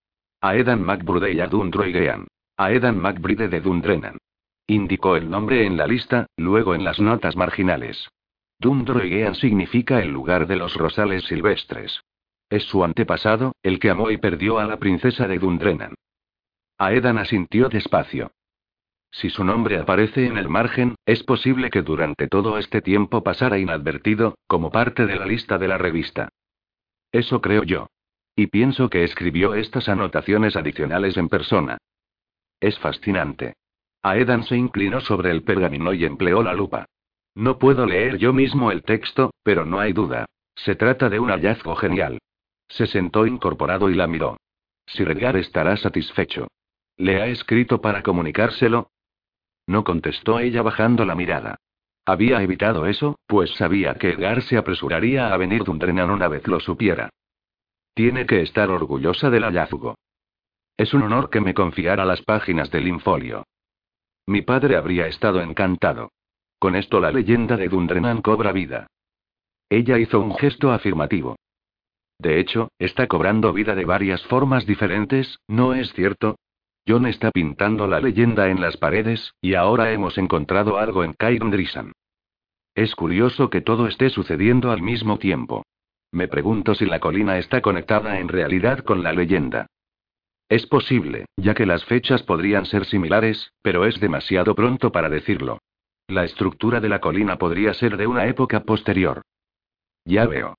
Aedan 0.41 0.83
MacBride 0.83 1.33
y 1.33 1.39
Adundroigean. 1.39 2.27
Aedan 2.57 2.99
MacBride 2.99 3.47
de 3.47 3.61
Dundrenan. 3.61 4.17
Indicó 4.67 5.15
el 5.15 5.29
nombre 5.29 5.65
en 5.65 5.75
la 5.75 5.87
lista, 5.87 6.27
luego 6.37 6.75
en 6.75 6.83
las 6.83 6.99
notas 6.99 7.35
marginales. 7.35 8.09
Dundroigean 8.59 9.35
significa 9.35 10.01
el 10.01 10.11
lugar 10.11 10.47
de 10.47 10.55
los 10.55 10.75
rosales 10.75 11.25
silvestres. 11.25 12.01
Es 12.49 12.63
su 12.63 12.83
antepasado, 12.83 13.53
el 13.63 13.79
que 13.79 13.89
amó 13.89 14.11
y 14.11 14.17
perdió 14.17 14.59
a 14.59 14.65
la 14.65 14.77
princesa 14.77 15.27
de 15.27 15.39
Dundrenan. 15.39 15.95
Aedan 16.77 17.17
asintió 17.17 17.69
despacio. 17.69 18.31
Si 19.13 19.29
su 19.29 19.43
nombre 19.43 19.77
aparece 19.77 20.25
en 20.25 20.37
el 20.39 20.49
margen, 20.49 20.95
es 21.05 21.21
posible 21.21 21.69
que 21.69 21.83
durante 21.83 22.27
todo 22.27 22.57
este 22.57 22.81
tiempo 22.81 23.21
pasara 23.23 23.59
inadvertido, 23.59 24.39
como 24.47 24.71
parte 24.71 25.05
de 25.05 25.15
la 25.15 25.27
lista 25.27 25.59
de 25.59 25.67
la 25.67 25.77
revista. 25.77 26.29
Eso 27.11 27.39
creo 27.39 27.61
yo. 27.63 27.87
Y 28.35 28.47
pienso 28.47 28.89
que 28.89 29.03
escribió 29.03 29.53
estas 29.53 29.87
anotaciones 29.87 30.55
adicionales 30.55 31.15
en 31.17 31.29
persona. 31.29 31.77
Es 32.59 32.79
fascinante. 32.79 33.53
Aedan 34.01 34.43
se 34.45 34.57
inclinó 34.57 34.99
sobre 34.99 35.29
el 35.29 35.43
pergamino 35.43 35.93
y 35.93 36.05
empleó 36.05 36.41
la 36.41 36.53
lupa. 36.53 36.87
No 37.35 37.59
puedo 37.59 37.85
leer 37.85 38.17
yo 38.17 38.33
mismo 38.33 38.71
el 38.71 38.81
texto, 38.81 39.31
pero 39.43 39.63
no 39.63 39.79
hay 39.79 39.93
duda. 39.93 40.25
Se 40.55 40.75
trata 40.75 41.09
de 41.09 41.19
un 41.19 41.29
hallazgo 41.29 41.75
genial. 41.75 42.17
Se 42.67 42.87
sentó 42.87 43.27
incorporado 43.27 43.91
y 43.91 43.93
la 43.93 44.07
miró. 44.07 44.37
Si 44.87 45.03
Redgar 45.03 45.37
estará 45.37 45.77
satisfecho. 45.77 46.47
¿Le 46.97 47.21
ha 47.21 47.27
escrito 47.27 47.79
para 47.79 48.01
comunicárselo? 48.01 48.89
No 49.67 49.83
contestó 49.83 50.39
ella 50.39 50.61
bajando 50.61 51.05
la 51.05 51.15
mirada. 51.15 51.57
Había 52.05 52.41
evitado 52.41 52.85
eso, 52.85 53.17
pues 53.27 53.51
sabía 53.55 53.95
que 53.95 54.11
Edgar 54.11 54.41
se 54.41 54.57
apresuraría 54.57 55.33
a 55.33 55.37
venir 55.37 55.63
Dundrenan 55.63 56.11
una 56.11 56.27
vez 56.27 56.47
lo 56.47 56.59
supiera. 56.59 57.09
Tiene 57.93 58.25
que 58.25 58.41
estar 58.41 58.69
orgullosa 58.69 59.29
del 59.29 59.43
hallazgo. 59.43 59.95
Es 60.75 60.93
un 60.93 61.03
honor 61.03 61.29
que 61.29 61.39
me 61.39 61.53
confiara 61.53 62.03
las 62.03 62.21
páginas 62.21 62.71
del 62.71 62.87
infolio. 62.87 63.45
Mi 64.25 64.41
padre 64.41 64.75
habría 64.75 65.07
estado 65.07 65.41
encantado. 65.41 66.09
Con 66.59 66.75
esto 66.75 66.99
la 66.99 67.11
leyenda 67.11 67.55
de 67.55 67.69
Dundrenan 67.69 68.21
cobra 68.21 68.51
vida. 68.51 68.87
Ella 69.69 69.97
hizo 69.97 70.19
un 70.19 70.35
gesto 70.35 70.71
afirmativo. 70.71 71.35
De 72.19 72.39
hecho, 72.39 72.69
está 72.79 73.07
cobrando 73.07 73.53
vida 73.53 73.75
de 73.75 73.85
varias 73.85 74.23
formas 74.27 74.65
diferentes, 74.65 75.39
¿no 75.47 75.73
es 75.73 75.91
cierto? 75.93 76.37
John 76.87 77.05
está 77.05 77.31
pintando 77.31 77.87
la 77.87 77.99
leyenda 77.99 78.49
en 78.49 78.59
las 78.59 78.77
paredes, 78.77 79.33
y 79.41 79.53
ahora 79.53 79.91
hemos 79.91 80.17
encontrado 80.17 80.77
algo 80.77 81.03
en 81.03 81.13
Cairndrisan. 81.13 81.93
Es 82.75 82.95
curioso 82.95 83.49
que 83.49 83.61
todo 83.61 83.87
esté 83.87 84.09
sucediendo 84.09 84.71
al 84.71 84.81
mismo 84.81 85.17
tiempo. 85.17 85.63
Me 86.11 86.27
pregunto 86.27 86.75
si 86.75 86.85
la 86.85 86.99
colina 86.99 87.37
está 87.37 87.61
conectada 87.61 88.19
en 88.19 88.27
realidad 88.27 88.79
con 88.79 89.01
la 89.01 89.13
leyenda. 89.13 89.67
Es 90.49 90.67
posible, 90.67 91.25
ya 91.37 91.53
que 91.53 91.65
las 91.65 91.85
fechas 91.85 92.21
podrían 92.23 92.65
ser 92.65 92.85
similares, 92.85 93.51
pero 93.61 93.85
es 93.85 93.99
demasiado 93.99 94.53
pronto 94.53 94.91
para 94.91 95.09
decirlo. 95.09 95.59
La 96.07 96.25
estructura 96.25 96.81
de 96.81 96.89
la 96.89 96.99
colina 96.99 97.37
podría 97.37 97.73
ser 97.73 97.95
de 97.97 98.07
una 98.07 98.27
época 98.27 98.59
posterior. 98.63 99.21
Ya 100.05 100.27
veo. 100.27 100.55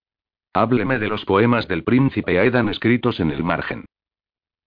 Hábleme 0.54 0.98
de 0.98 1.08
los 1.08 1.24
poemas 1.24 1.68
del 1.68 1.84
príncipe 1.84 2.38
Aedan 2.38 2.68
escritos 2.68 3.20
en 3.20 3.30
el 3.30 3.44
margen. 3.44 3.84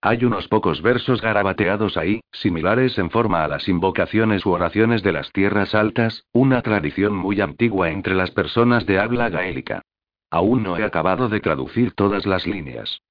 Hay 0.01 0.23
unos 0.23 0.47
pocos 0.47 0.81
versos 0.81 1.21
garabateados 1.21 1.97
ahí, 1.97 2.21
similares 2.31 2.97
en 2.97 3.09
forma 3.09 3.43
a 3.43 3.47
las 3.47 3.67
invocaciones 3.67 4.45
u 4.45 4.51
oraciones 4.51 5.01
de 5.01 5.11
las 5.11 5.31
tierras 5.31 5.73
altas, 5.73 6.23
una 6.33 6.61
tradición 6.61 7.15
muy 7.15 7.41
antigua 7.41 7.89
entre 7.89 8.13
las 8.13 8.31
personas 8.31 8.85
de 8.85 8.99
habla 8.99 9.29
gaélica. 9.29 9.81
Aún 10.29 10.63
no 10.63 10.77
he 10.77 10.83
acabado 10.83 11.29
de 11.29 11.39
traducir 11.39 11.93
todas 11.93 12.25
las 12.25 12.45
líneas. 12.45 13.01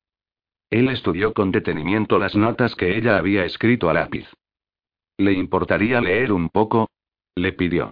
Él 0.70 0.88
estudió 0.88 1.32
con 1.32 1.50
detenimiento 1.50 2.18
las 2.18 2.36
notas 2.36 2.74
que 2.74 2.96
ella 2.96 3.16
había 3.16 3.44
escrito 3.44 3.90
a 3.90 3.94
lápiz. 3.94 4.28
¿Le 5.18 5.32
importaría 5.32 6.00
leer 6.00 6.32
un 6.32 6.50
poco? 6.50 6.90
le 7.34 7.52
pidió. 7.52 7.90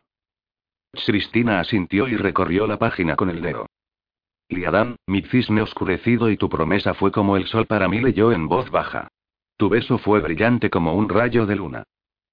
Cristina 0.92 1.60
asintió 1.60 2.06
y 2.08 2.16
recorrió 2.16 2.66
la 2.66 2.78
página 2.78 3.16
con 3.16 3.30
el 3.30 3.42
dedo. 3.42 3.66
Liadán, 4.48 4.96
mi 5.06 5.22
cisne 5.22 5.62
oscurecido 5.62 6.30
y 6.30 6.36
tu 6.36 6.48
promesa 6.48 6.94
fue 6.94 7.10
como 7.10 7.36
el 7.36 7.46
sol 7.46 7.66
para 7.66 7.88
mí, 7.88 8.00
leyó 8.00 8.32
en 8.32 8.48
voz 8.48 8.70
baja. 8.70 9.08
Tu 9.56 9.68
beso 9.68 9.98
fue 9.98 10.20
brillante 10.20 10.70
como 10.70 10.94
un 10.94 11.08
rayo 11.08 11.46
de 11.46 11.56
luna. 11.56 11.84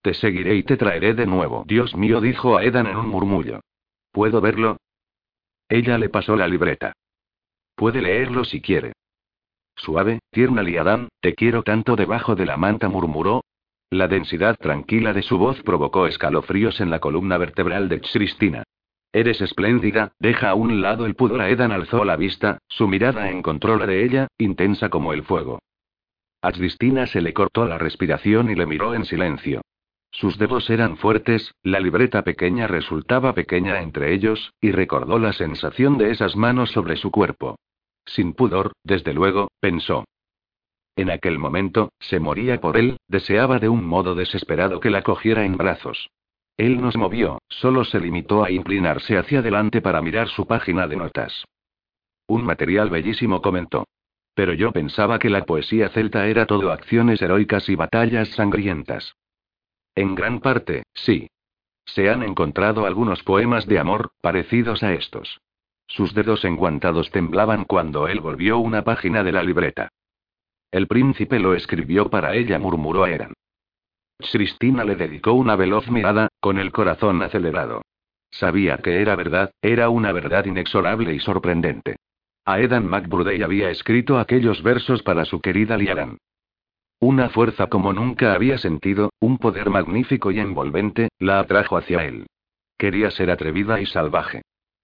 Te 0.01 0.14
seguiré 0.14 0.55
y 0.55 0.64
te 0.64 0.78
traeré 0.78 1.14
de 1.14 1.26
nuevo. 1.26 1.64
Dios 1.68 1.95
mío, 1.95 2.20
dijo 2.20 2.57
a 2.57 2.64
Edan 2.64 2.88
en 2.88 2.97
un 2.97 3.07
murmullo. 3.07 3.62
¿Puedo 4.12 4.41
verlo? 4.41 4.78
Ella 5.70 5.97
le 5.97 6.09
pasó 6.09 6.36
la 6.36 6.47
libreta. 6.47 6.93
Puede 7.76 8.01
leerlo 8.01 8.43
si 8.43 8.62
quiere. 8.62 8.93
Suave, 9.76 10.20
tierna 10.32 10.64
Liadán, 10.64 11.07
te 11.22 11.34
quiero 11.34 11.64
tanto 11.64 11.95
debajo 11.95 12.36
de 12.36 12.45
la 12.45 12.57
manta, 12.57 12.89
murmuró. 12.89 13.43
La 13.89 14.07
densidad 14.07 14.57
tranquila 14.57 15.14
de 15.14 15.22
su 15.22 15.38
voz 15.38 15.62
provocó 15.64 16.07
escalofríos 16.07 16.82
en 16.82 16.89
la 16.89 16.99
columna 16.99 17.38
vertebral 17.38 17.89
de 17.89 18.01
Cristina. 18.01 18.64
Eres 19.14 19.41
espléndida, 19.41 20.14
deja 20.20 20.49
a 20.49 20.55
un 20.55 20.82
lado 20.82 21.05
el 21.05 21.16
pudor. 21.16 21.41
Edan 21.41 21.72
alzó 21.72 22.05
la 22.05 22.16
vista, 22.16 22.59
su 22.68 22.88
mirada 22.88 23.30
encontró 23.30 23.78
la 23.78 23.86
de 23.86 24.05
ella, 24.05 24.28
intensa 24.38 24.89
como 24.89 25.14
el 25.14 25.24
fuego. 25.24 25.59
A 26.41 26.51
se 27.07 27.22
le 27.22 27.34
cortó 27.34 27.66
la 27.66 27.78
respiración 27.78 28.49
y 28.49 28.55
le 28.55 28.66
miró 28.66 28.95
en 28.95 29.05
silencio. 29.05 29.62
Sus 30.12 30.38
dedos 30.38 30.70
eran 30.70 30.97
fuertes, 30.97 31.53
la 31.64 31.80
libreta 31.80 32.24
pequeña 32.24 32.68
resultaba 32.68 33.34
pequeña 33.34 33.82
entre 33.82 34.14
ellos, 34.14 34.53
y 34.59 34.72
recordó 34.72 35.20
la 35.20 35.34
sensación 35.34 35.97
de 35.97 36.12
esas 36.12 36.36
manos 36.36 36.72
sobre 36.72 36.97
su 36.97 37.12
cuerpo. 37.12 37.57
Sin 38.05 38.34
pudor, 38.34 38.74
desde 38.84 39.14
luego, 39.14 39.49
pensó. 39.59 40.05
En 40.95 41.09
aquel 41.09 41.38
momento, 41.39 41.91
se 41.99 42.20
moría 42.20 42.59
por 42.59 42.76
él, 42.78 42.97
deseaba 43.07 43.59
de 43.59 43.70
un 43.70 43.86
modo 43.86 44.16
desesperado 44.16 44.80
que 44.80 44.89
la 44.89 45.03
cogiera 45.03 45.45
en 45.45 45.57
brazos. 45.57 46.09
Él 46.58 46.82
no 46.82 46.91
se 46.91 46.97
movió, 46.97 47.39
solo 47.47 47.84
se 47.84 47.99
limitó 47.99 48.43
a 48.43 48.52
inclinarse 48.52 49.18
hacia 49.18 49.39
adelante 49.39 49.82
para 49.82 50.02
mirar 50.02 50.28
su 50.28 50.45
página 50.45 50.88
de 50.88 50.95
notas. 50.95 51.45
Un 52.28 52.43
material 52.43 52.89
bellísimo 52.89 53.41
comentó. 53.41 53.86
Pero 54.34 54.54
yo 54.54 54.72
pensaba 54.72 55.20
que 55.20 55.30
la 55.30 55.45
poesía 55.45 55.89
celta 55.89 56.28
era 56.28 56.45
todo 56.45 56.72
acciones 56.72 57.22
heroicas 57.22 57.68
y 57.68 57.76
batallas 57.76 58.30
sangrientas. 58.30 59.16
En 59.95 60.16
gran 60.16 60.39
parte, 60.39 60.84
sí. 60.93 61.28
Se 61.86 62.10
han 62.10 62.24
encontrado 62.24 62.86
algunos 62.86 63.24
poemas 63.24 63.68
de 63.68 63.80
amor, 63.80 64.12
parecidos 64.22 64.84
a 64.84 64.93
estos. 64.93 65.41
Sus 65.88 66.14
dedos 66.14 66.45
enguantados 66.45 67.12
temblaban 67.12 67.66
cuando 67.66 68.08
él 68.08 68.22
volvió 68.22 68.60
una 68.60 68.84
página 68.84 69.24
de 69.24 69.34
la 69.34 69.43
libreta. 69.43 69.89
El 70.72 70.88
príncipe 70.88 71.38
lo 71.39 71.54
escribió 71.54 72.10
para 72.10 72.34
ella, 72.34 72.57
murmuró 72.60 73.06
Eran. 73.06 73.34
Cristina 74.30 74.84
le 74.84 74.95
dedicó 74.95 75.34
una 75.34 75.56
veloz 75.56 75.89
mirada, 75.89 76.30
con 76.39 76.60
el 76.60 76.72
corazón 76.72 77.22
acelerado. 77.22 77.81
Sabía 78.31 78.77
que 78.77 79.02
era 79.02 79.15
verdad, 79.15 79.52
era 79.61 79.89
una 79.89 80.11
verdad 80.11 80.45
inexorable 80.45 81.14
y 81.14 81.19
sorprendente. 81.19 81.98
Aedan 82.45 82.88
McBurdey 82.88 83.43
había 83.43 83.69
escrito 83.69 84.18
aquellos 84.18 84.64
versos 84.64 85.03
para 85.03 85.26
su 85.26 85.41
querida 85.41 85.77
Liaran. 85.77 86.18
Una 86.99 87.30
fuerza 87.30 87.68
como 87.68 87.93
nunca 87.93 88.34
había 88.34 88.57
sentido, 88.57 89.11
un 89.19 89.38
poder 89.38 89.69
magnífico 89.69 90.31
y 90.31 90.39
envolvente, 90.39 91.10
la 91.19 91.39
atrajo 91.39 91.77
hacia 91.77 92.06
él. 92.06 92.27
Quería 92.77 93.11
ser 93.11 93.31
atrevida 93.31 93.81
y 93.81 93.85
salvaje. 93.85 94.43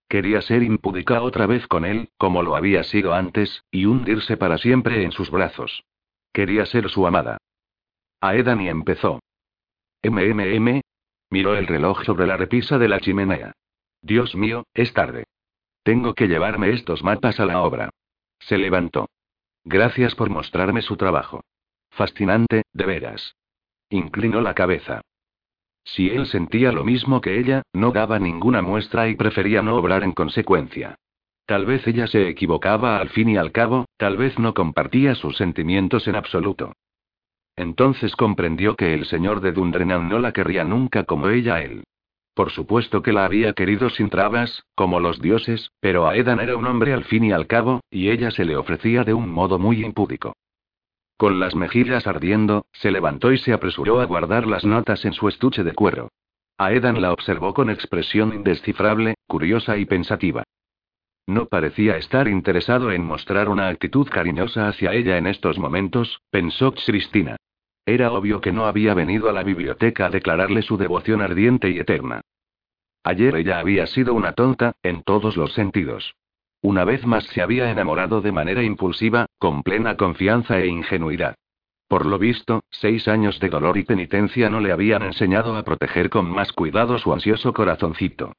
Quería 0.10 0.42
ser 0.42 0.64
impúdica 0.64 1.22
otra 1.22 1.48
vez 1.48 1.68
con 1.68 1.86
él, 1.86 2.10
como 2.18 2.44
lo 2.44 2.56
había 2.56 2.84
sido 2.84 3.14
antes, 3.14 3.64
y 3.72 3.86
hundirse 3.86 4.38
para 4.38 4.58
siempre 4.58 5.04
en 5.04 5.12
sus 5.12 5.30
brazos. 5.30 5.84
Quería 6.32 6.66
ser 6.66 6.90
su 6.90 7.06
amada. 7.06 7.38
Aedan 8.22 8.62
y 8.62 8.70
empezó. 8.70 9.20
MMM. 10.04 10.82
Miró 11.30 11.56
el 11.56 11.68
reloj 11.68 12.04
sobre 12.04 12.28
la 12.28 12.38
repisa 12.38 12.78
de 12.78 12.88
la 12.88 13.00
chimenea. 13.00 13.54
Dios 14.02 14.36
mío, 14.36 14.66
es 14.74 14.94
tarde. 14.94 15.26
Tengo 15.84 16.14
que 16.14 16.28
llevarme 16.28 16.72
estos 16.72 17.04
mapas 17.04 17.40
a 17.40 17.46
la 17.46 17.62
obra. 17.62 17.90
Se 18.40 18.58
levantó. 18.58 19.10
Gracias 19.64 20.16
por 20.16 20.30
mostrarme 20.30 20.82
su 20.82 20.96
trabajo. 20.96 21.42
Fascinante, 21.90 22.64
de 22.74 22.86
veras. 22.86 23.36
Inclinó 23.90 24.42
la 24.42 24.54
cabeza. 24.54 25.02
Si 25.84 26.10
él 26.10 26.26
sentía 26.28 26.72
lo 26.72 26.84
mismo 26.84 27.22
que 27.22 27.40
ella, 27.40 27.64
no 27.74 27.92
daba 27.92 28.20
ninguna 28.20 28.62
muestra 28.62 29.08
y 29.08 29.16
prefería 29.16 29.62
no 29.62 29.76
obrar 29.78 30.04
en 30.04 30.12
consecuencia. 30.12 30.96
Tal 31.46 31.66
vez 31.66 31.88
ella 31.88 32.08
se 32.08 32.28
equivocaba 32.28 33.00
al 33.00 33.10
fin 33.10 33.30
y 33.30 33.38
al 33.38 33.54
cabo, 33.54 33.86
tal 33.96 34.18
vez 34.18 34.38
no 34.38 34.54
compartía 34.54 35.16
sus 35.16 35.38
sentimientos 35.38 36.08
en 36.10 36.16
absoluto. 36.16 36.74
Entonces 37.58 38.16
comprendió 38.16 38.76
que 38.76 38.94
el 38.94 39.06
señor 39.06 39.42
de 39.42 39.52
Dundrenan 39.52 40.08
no 40.08 40.20
la 40.20 40.32
querría 40.32 40.64
nunca 40.64 41.04
como 41.04 41.28
ella 41.28 41.56
a 41.56 41.64
él. 41.64 41.84
Por 42.36 42.52
supuesto 42.52 43.02
que 43.02 43.12
la 43.12 43.26
había 43.26 43.54
querido 43.54 43.90
sin 43.90 44.10
trabas, 44.12 44.64
como 44.76 45.00
los 45.00 45.20
dioses, 45.20 45.72
pero 45.80 46.08
Aedan 46.08 46.40
era 46.40 46.56
un 46.56 46.68
hombre 46.68 46.94
al 46.94 47.04
fin 47.06 47.24
y 47.24 47.32
al 47.32 47.48
cabo, 47.48 47.82
y 47.90 48.12
ella 48.12 48.30
se 48.30 48.46
le 48.46 48.56
ofrecía 48.56 49.04
de 49.04 49.16
un 49.16 49.28
modo 49.28 49.58
muy 49.58 49.84
impúdico. 49.84 50.34
Con 51.18 51.40
las 51.40 51.56
mejillas 51.56 52.06
ardiendo, 52.06 52.68
se 52.74 52.92
levantó 52.92 53.32
y 53.32 53.40
se 53.40 53.54
apresuró 53.54 54.02
a 54.02 54.06
guardar 54.06 54.46
las 54.46 54.64
notas 54.64 55.04
en 55.04 55.14
su 55.14 55.28
estuche 55.28 55.64
de 55.64 55.74
cuero. 55.74 56.10
Aedan 56.60 57.02
la 57.02 57.12
observó 57.12 57.56
con 57.56 57.72
expresión 57.72 58.36
indescifrable, 58.36 59.16
curiosa 59.26 59.78
y 59.78 59.86
pensativa. 59.86 60.44
No 61.26 61.48
parecía 61.48 61.98
estar 61.98 62.28
interesado 62.28 62.92
en 62.92 63.04
mostrar 63.04 63.50
una 63.50 63.68
actitud 63.68 64.08
cariñosa 64.08 64.68
hacia 64.68 64.94
ella 64.94 65.18
en 65.18 65.26
estos 65.26 65.58
momentos, 65.58 66.22
pensó 66.30 66.72
Cristina. 66.72 67.36
Era 67.88 68.12
obvio 68.12 68.42
que 68.42 68.52
no 68.52 68.66
había 68.66 68.94
venido 68.94 69.30
a 69.30 69.32
la 69.32 69.44
biblioteca 69.44 70.08
a 70.08 70.10
declararle 70.10 70.62
su 70.62 70.76
devoción 70.76 71.22
ardiente 71.22 71.70
y 71.70 71.80
eterna. 71.80 72.20
Ayer 73.02 73.38
ella 73.38 73.60
había 73.60 73.88
sido 73.88 74.14
una 74.14 74.34
tonta, 74.34 74.74
en 74.84 75.04
todos 75.04 75.38
los 75.38 75.54
sentidos. 75.54 76.14
Una 76.62 76.84
vez 76.84 77.06
más 77.06 77.24
se 77.28 77.42
había 77.42 77.72
enamorado 77.72 78.20
de 78.20 78.34
manera 78.34 78.62
impulsiva, 78.62 79.28
con 79.40 79.64
plena 79.64 79.96
confianza 79.96 80.60
e 80.60 80.68
ingenuidad. 80.68 81.36
Por 81.88 82.06
lo 82.06 82.20
visto, 82.20 82.66
seis 82.70 83.08
años 83.08 83.40
de 83.40 83.48
dolor 83.48 83.78
y 83.78 83.84
penitencia 83.84 84.50
no 84.50 84.60
le 84.60 84.74
habían 84.74 85.04
enseñado 85.04 85.56
a 85.56 85.64
proteger 85.64 86.10
con 86.10 86.30
más 86.30 86.52
cuidado 86.52 87.00
su 87.00 87.14
ansioso 87.14 87.54
corazoncito. 87.54 88.34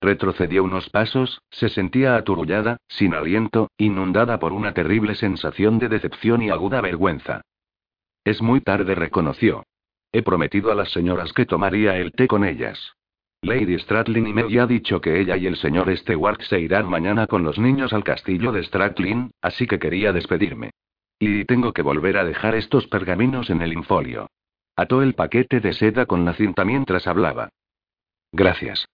Retrocedió 0.00 0.64
unos 0.64 0.88
pasos, 0.88 1.42
se 1.50 1.68
sentía 1.68 2.16
aturullada, 2.16 2.78
sin 2.88 3.12
aliento, 3.12 3.70
inundada 3.76 4.38
por 4.38 4.54
una 4.54 4.72
terrible 4.72 5.14
sensación 5.14 5.78
de 5.78 5.90
decepción 5.90 6.40
y 6.40 6.48
aguda 6.48 6.80
vergüenza. 6.80 7.42
Es 8.24 8.40
muy 8.40 8.60
tarde, 8.60 8.94
reconoció. 8.94 9.64
He 10.12 10.22
prometido 10.22 10.70
a 10.70 10.74
las 10.74 10.92
señoras 10.92 11.32
que 11.32 11.46
tomaría 11.46 11.96
el 11.96 12.12
té 12.12 12.28
con 12.28 12.44
ellas. 12.44 12.94
Lady 13.42 13.76
Stratling 13.78 14.32
me 14.32 14.60
ha 14.60 14.66
dicho 14.66 15.00
que 15.00 15.20
ella 15.20 15.36
y 15.36 15.46
el 15.46 15.56
señor 15.56 15.94
Stewart 15.96 16.40
se 16.42 16.60
irán 16.60 16.88
mañana 16.88 17.26
con 17.26 17.42
los 17.42 17.58
niños 17.58 17.92
al 17.92 18.04
castillo 18.04 18.52
de 18.52 18.62
Stratling, 18.62 19.32
así 19.40 19.66
que 19.66 19.80
quería 19.80 20.12
despedirme. 20.12 20.70
Y 21.18 21.44
tengo 21.44 21.72
que 21.72 21.82
volver 21.82 22.18
a 22.18 22.24
dejar 22.24 22.54
estos 22.54 22.86
pergaminos 22.86 23.50
en 23.50 23.62
el 23.62 23.72
infolio. 23.72 24.28
Ató 24.76 25.02
el 25.02 25.14
paquete 25.14 25.60
de 25.60 25.72
seda 25.72 26.06
con 26.06 26.24
la 26.24 26.34
cinta 26.34 26.64
mientras 26.64 27.06
hablaba. 27.08 27.48
Gracias. 28.30 28.86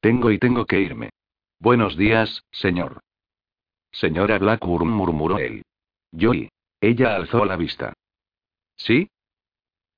Tengo 0.00 0.30
y 0.30 0.38
tengo 0.38 0.64
que 0.64 0.80
irme. 0.80 1.10
Buenos 1.58 1.96
días, 1.96 2.44
señor. 2.52 3.00
Señora 3.90 4.38
Blackburn 4.38 4.88
murmuró 4.88 5.38
él. 5.38 5.62
Yo 6.12 6.34
y. 6.34 6.48
Ella 6.80 7.16
alzó 7.16 7.44
la 7.44 7.56
vista. 7.56 7.94
¿Sí? 8.78 9.10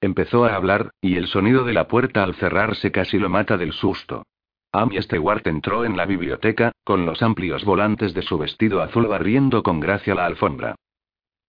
Empezó 0.01 0.45
a 0.45 0.57
hablar, 0.57 0.91
y 1.01 1.17
el 1.17 1.29
sonido 1.29 1.65
de 1.65 1.75
la 1.75 1.87
puerta 1.87 2.25
al 2.25 2.35
cerrarse 2.35 2.91
casi 2.91 3.19
lo 3.19 3.29
mata 3.29 3.57
del 3.57 3.73
susto. 3.73 4.25
Amy 4.73 5.01
Stewart 5.03 5.47
entró 5.47 5.85
en 5.85 5.97
la 5.97 6.07
biblioteca, 6.07 6.73
con 6.85 7.05
los 7.05 7.23
amplios 7.23 7.65
volantes 7.65 8.15
de 8.15 8.23
su 8.23 8.39
vestido 8.39 8.83
azul 8.83 9.07
barriendo 9.07 9.63
con 9.63 9.81
gracia 9.81 10.15
la 10.15 10.27
alfombra. 10.27 10.77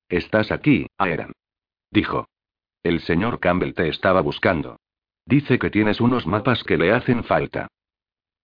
Estás 0.10 0.52
aquí, 0.52 0.88
Aeran. 0.98 1.32
Dijo. 1.90 2.28
El 2.84 3.00
señor 3.02 3.40
Campbell 3.40 3.74
te 3.74 3.88
estaba 3.88 4.22
buscando. 4.22 4.78
Dice 5.26 5.60
que 5.60 5.70
tienes 5.70 6.02
unos 6.02 6.26
mapas 6.26 6.64
que 6.64 6.78
le 6.78 6.92
hacen 6.92 7.24
falta. 7.24 7.68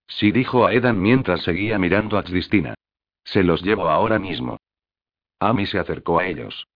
Sí, 0.07 0.31
dijo 0.31 0.65
a 0.65 0.73
Edan 0.73 1.01
mientras 1.01 1.41
seguía 1.41 1.79
mirando 1.79 2.17
a 2.17 2.23
Cristina. 2.23 2.75
Se 3.23 3.43
los 3.43 3.63
llevo 3.63 3.89
ahora 3.89 4.19
mismo. 4.19 4.57
Amy 5.39 5.65
se 5.65 5.79
acercó 5.79 6.19
a 6.19 6.27
ellos. 6.27 6.67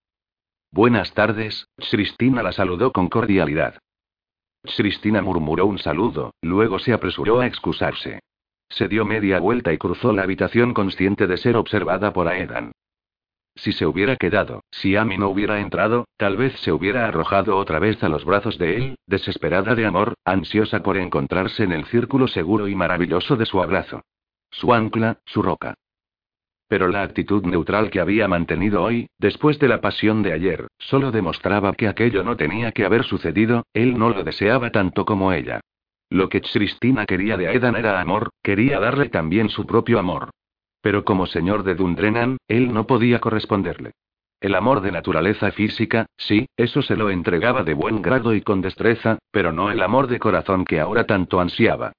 Buenas 0.74 1.14
tardes, 1.14 1.68
Cristina 1.90 2.42
la 2.42 2.54
saludó 2.54 2.94
con 2.94 3.10
cordialidad. 3.10 3.76
Cristina 4.64 5.22
murmuró 5.22 5.66
un 5.66 5.80
saludo, 5.80 6.34
luego 6.42 6.80
se 6.80 6.94
apresuró 6.94 7.42
a 7.42 7.46
excusarse. 7.46 8.22
Se 8.70 8.88
dio 8.88 9.04
media 9.04 9.42
vuelta 9.42 9.74
y 9.74 9.78
cruzó 9.78 10.14
la 10.14 10.24
habitación 10.24 10.74
consciente 10.74 11.28
de 11.28 11.36
ser 11.36 11.58
observada 11.58 12.14
por 12.14 12.30
Aedan. 12.30 12.72
Si 13.54 13.74
se 13.74 13.86
hubiera 13.86 14.16
quedado, 14.16 14.64
si 14.72 14.96
Amy 14.96 15.18
no 15.18 15.28
hubiera 15.28 15.60
entrado, 15.60 16.06
tal 16.16 16.38
vez 16.38 16.58
se 16.62 16.72
hubiera 16.72 17.06
arrojado 17.06 17.58
otra 17.58 17.80
vez 17.80 18.02
a 18.02 18.08
los 18.08 18.24
brazos 18.24 18.58
de 18.58 18.78
él, 18.78 18.96
desesperada 19.08 19.76
de 19.76 19.86
amor, 19.86 20.14
ansiosa 20.24 20.82
por 20.82 20.96
encontrarse 20.96 21.64
en 21.64 21.74
el 21.74 21.84
círculo 21.86 22.30
seguro 22.30 22.70
y 22.70 22.76
maravilloso 22.76 23.36
de 23.36 23.46
su 23.46 23.62
abrazo. 23.62 24.04
Su 24.50 24.74
ancla, 24.74 25.20
su 25.26 25.42
roca. 25.42 25.76
Pero 26.72 26.88
la 26.88 27.02
actitud 27.02 27.44
neutral 27.44 27.90
que 27.90 28.00
había 28.00 28.30
mantenido 28.30 28.82
hoy, 28.82 29.10
después 29.20 29.60
de 29.60 29.68
la 29.68 29.82
pasión 29.82 30.24
de 30.24 30.32
ayer, 30.32 30.68
solo 30.80 31.12
demostraba 31.12 31.74
que 31.74 31.90
aquello 31.90 32.24
no 32.24 32.38
tenía 32.38 32.72
que 32.72 32.86
haber 32.86 33.04
sucedido, 33.04 33.66
él 33.74 34.00
no 34.00 34.10
lo 34.10 34.24
deseaba 34.24 34.72
tanto 34.72 35.04
como 35.04 35.34
ella. 35.34 35.60
Lo 36.10 36.30
que 36.30 36.40
Cristina 36.40 37.06
quería 37.06 37.36
de 37.36 37.50
Aidan 37.50 37.76
era 37.76 38.00
amor, 38.00 38.30
quería 38.42 38.80
darle 38.80 39.10
también 39.10 39.50
su 39.50 39.66
propio 39.66 40.00
amor. 40.00 40.30
Pero 40.82 41.04
como 41.04 41.26
señor 41.26 41.64
de 41.64 41.76
Dundrenan, 41.76 42.38
él 42.48 42.74
no 42.74 42.88
podía 42.88 43.20
corresponderle. 43.20 43.92
El 44.40 44.56
amor 44.56 44.80
de 44.80 44.94
naturaleza 44.94 45.52
física, 45.52 46.06
sí, 46.16 46.48
eso 46.56 46.82
se 46.82 46.96
lo 46.96 47.10
entregaba 47.10 47.66
de 47.66 47.74
buen 47.74 48.02
grado 48.02 48.34
y 48.34 48.44
con 48.44 48.62
destreza, 48.62 49.20
pero 49.30 49.52
no 49.52 49.72
el 49.72 49.82
amor 49.82 50.08
de 50.08 50.20
corazón 50.20 50.64
que 50.64 50.80
ahora 50.80 51.04
tanto 51.04 51.42
ansiaba. 51.42 51.92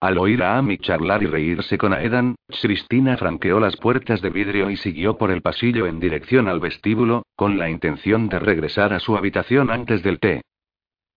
Al 0.00 0.18
oír 0.18 0.42
a 0.42 0.58
Amy 0.58 0.76
charlar 0.78 1.22
y 1.22 1.26
reírse 1.26 1.78
con 1.78 1.94
Aedan, 1.94 2.34
Cristina 2.60 3.16
franqueó 3.16 3.60
las 3.60 3.76
puertas 3.76 4.20
de 4.20 4.30
vidrio 4.30 4.70
y 4.70 4.76
siguió 4.76 5.16
por 5.16 5.30
el 5.30 5.40
pasillo 5.40 5.86
en 5.86 6.00
dirección 6.00 6.48
al 6.48 6.60
vestíbulo, 6.60 7.24
con 7.34 7.58
la 7.58 7.70
intención 7.70 8.28
de 8.28 8.38
regresar 8.38 8.92
a 8.92 9.00
su 9.00 9.16
habitación 9.16 9.70
antes 9.70 10.02
del 10.02 10.20
té. 10.20 10.42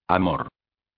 Amor. 0.08 0.48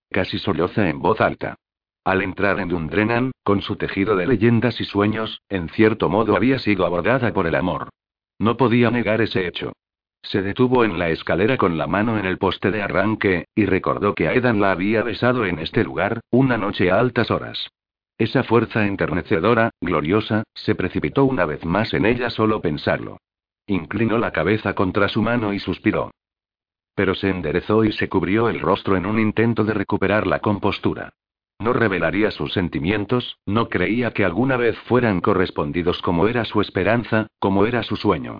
Casi 0.10 0.38
solloza 0.38 0.90
en 0.90 0.99
voz 0.99 1.20
alta. 1.22 1.56
Al 2.03 2.22
entrar 2.22 2.60
en 2.60 2.70
Dundrenan, 2.70 3.32
con 3.44 3.62
su 3.62 3.76
tejido 3.76 4.16
de 4.16 4.28
leyendas 4.28 4.80
y 4.80 4.86
sueños, 4.86 5.41
en 5.49 5.70
cierto 5.70 6.10
modo 6.10 6.36
había 6.36 6.60
sido 6.60 6.86
abordada 6.86 7.34
por 7.34 7.48
el 7.48 7.56
amor. 7.56 7.90
No 8.40 8.58
podía 8.58 8.91
negar 8.91 9.22
ese 9.22 9.48
hecho. 9.48 9.74
Se 10.23 10.41
detuvo 10.41 10.85
en 10.85 10.99
la 10.99 11.10
escalera 11.10 11.57
con 11.57 11.77
la 11.77 11.88
mano 11.88 12.18
en 12.18 12.26
el 12.26 12.38
poste 12.38 12.72
de 12.72 12.81
arranque, 12.81 13.45
y 13.56 13.65
recordó 13.65 14.14
que 14.14 14.27
Aedan 14.27 14.61
la 14.61 14.72
había 14.72 15.03
besado 15.03 15.45
en 15.45 15.60
este 15.60 15.84
lugar, 15.84 16.22
una 16.30 16.57
noche 16.57 16.91
a 16.91 16.99
altas 16.99 17.31
horas. 17.31 17.69
Esa 18.18 18.43
fuerza 18.43 18.85
enternecedora, 18.85 19.72
gloriosa, 19.81 20.43
se 20.53 20.76
precipitó 20.76 21.26
una 21.26 21.45
vez 21.45 21.65
más 21.65 21.93
en 21.93 22.06
ella 22.06 22.30
solo 22.30 22.61
pensarlo. 22.61 23.18
Inclinó 23.65 24.19
la 24.19 24.31
cabeza 24.31 24.76
contra 24.76 25.07
su 25.07 25.23
mano 25.23 25.53
y 25.53 25.60
suspiró. 25.60 26.11
Pero 26.93 27.15
se 27.15 27.30
enderezó 27.30 27.84
y 27.84 27.91
se 27.93 28.10
cubrió 28.10 28.48
el 28.49 28.60
rostro 28.60 28.95
en 28.95 29.07
un 29.07 29.19
intento 29.19 29.64
de 29.64 29.73
recuperar 29.73 30.27
la 30.27 30.39
compostura. 30.39 31.14
No 31.60 31.73
revelaría 31.73 32.31
sus 32.31 32.53
sentimientos, 32.53 33.38
no 33.45 33.69
creía 33.69 34.11
que 34.11 34.26
alguna 34.26 34.57
vez 34.57 34.77
fueran 34.80 35.22
correspondidos 35.22 36.02
como 36.02 36.27
era 36.27 36.45
su 36.45 36.61
esperanza, 36.61 37.27
como 37.39 37.65
era 37.65 37.81
su 37.84 37.95
sueño. 37.95 38.39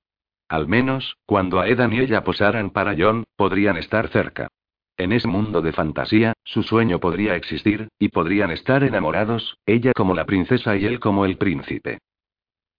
Al 0.52 0.68
menos, 0.68 1.16
cuando 1.26 1.62
Aedan 1.62 1.94
y 1.94 2.02
ella 2.02 2.26
posaran 2.26 2.72
para 2.72 2.94
John, 2.98 3.24
podrían 3.38 3.78
estar 3.78 4.10
cerca. 4.10 4.50
En 4.98 5.14
ese 5.14 5.30
mundo 5.30 5.62
de 5.62 5.72
fantasía, 5.72 6.34
su 6.44 6.62
sueño 6.62 7.00
podría 7.00 7.38
existir, 7.38 7.88
y 7.98 8.10
podrían 8.10 8.52
estar 8.52 8.84
enamorados, 8.84 9.56
ella 9.66 9.94
como 9.96 10.14
la 10.14 10.26
princesa 10.26 10.76
y 10.76 10.84
él 10.84 11.00
como 11.00 11.24
el 11.24 11.38
príncipe. 11.38 12.00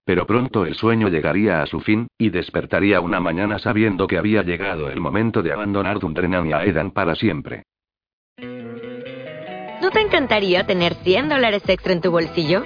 Pero 0.05 0.27
pronto 0.27 0.67
el 0.67 0.75
sueño 0.75 1.07
llegaría 1.09 1.63
a 1.63 1.65
su 1.65 1.79
fin, 1.81 2.05
y 2.15 2.29
despertaría 2.29 3.01
una 3.01 3.19
mañana 3.19 3.57
sabiendo 3.57 4.05
que 4.05 4.19
había 4.19 4.43
llegado 4.43 4.91
el 4.91 5.01
momento 5.01 5.41
de 5.41 5.53
abandonar 5.53 5.97
Dundrenan 5.97 6.45
y 6.45 6.53
Aedan 6.53 6.91
para 6.91 7.15
siempre. 7.15 7.63
¿No 9.81 9.89
te 9.89 9.99
encantaría 9.99 10.67
tener 10.67 10.93
100 10.93 11.27
dólares 11.27 11.63
extra 11.67 11.93
en 11.93 12.01
tu 12.01 12.11
bolsillo? 12.11 12.65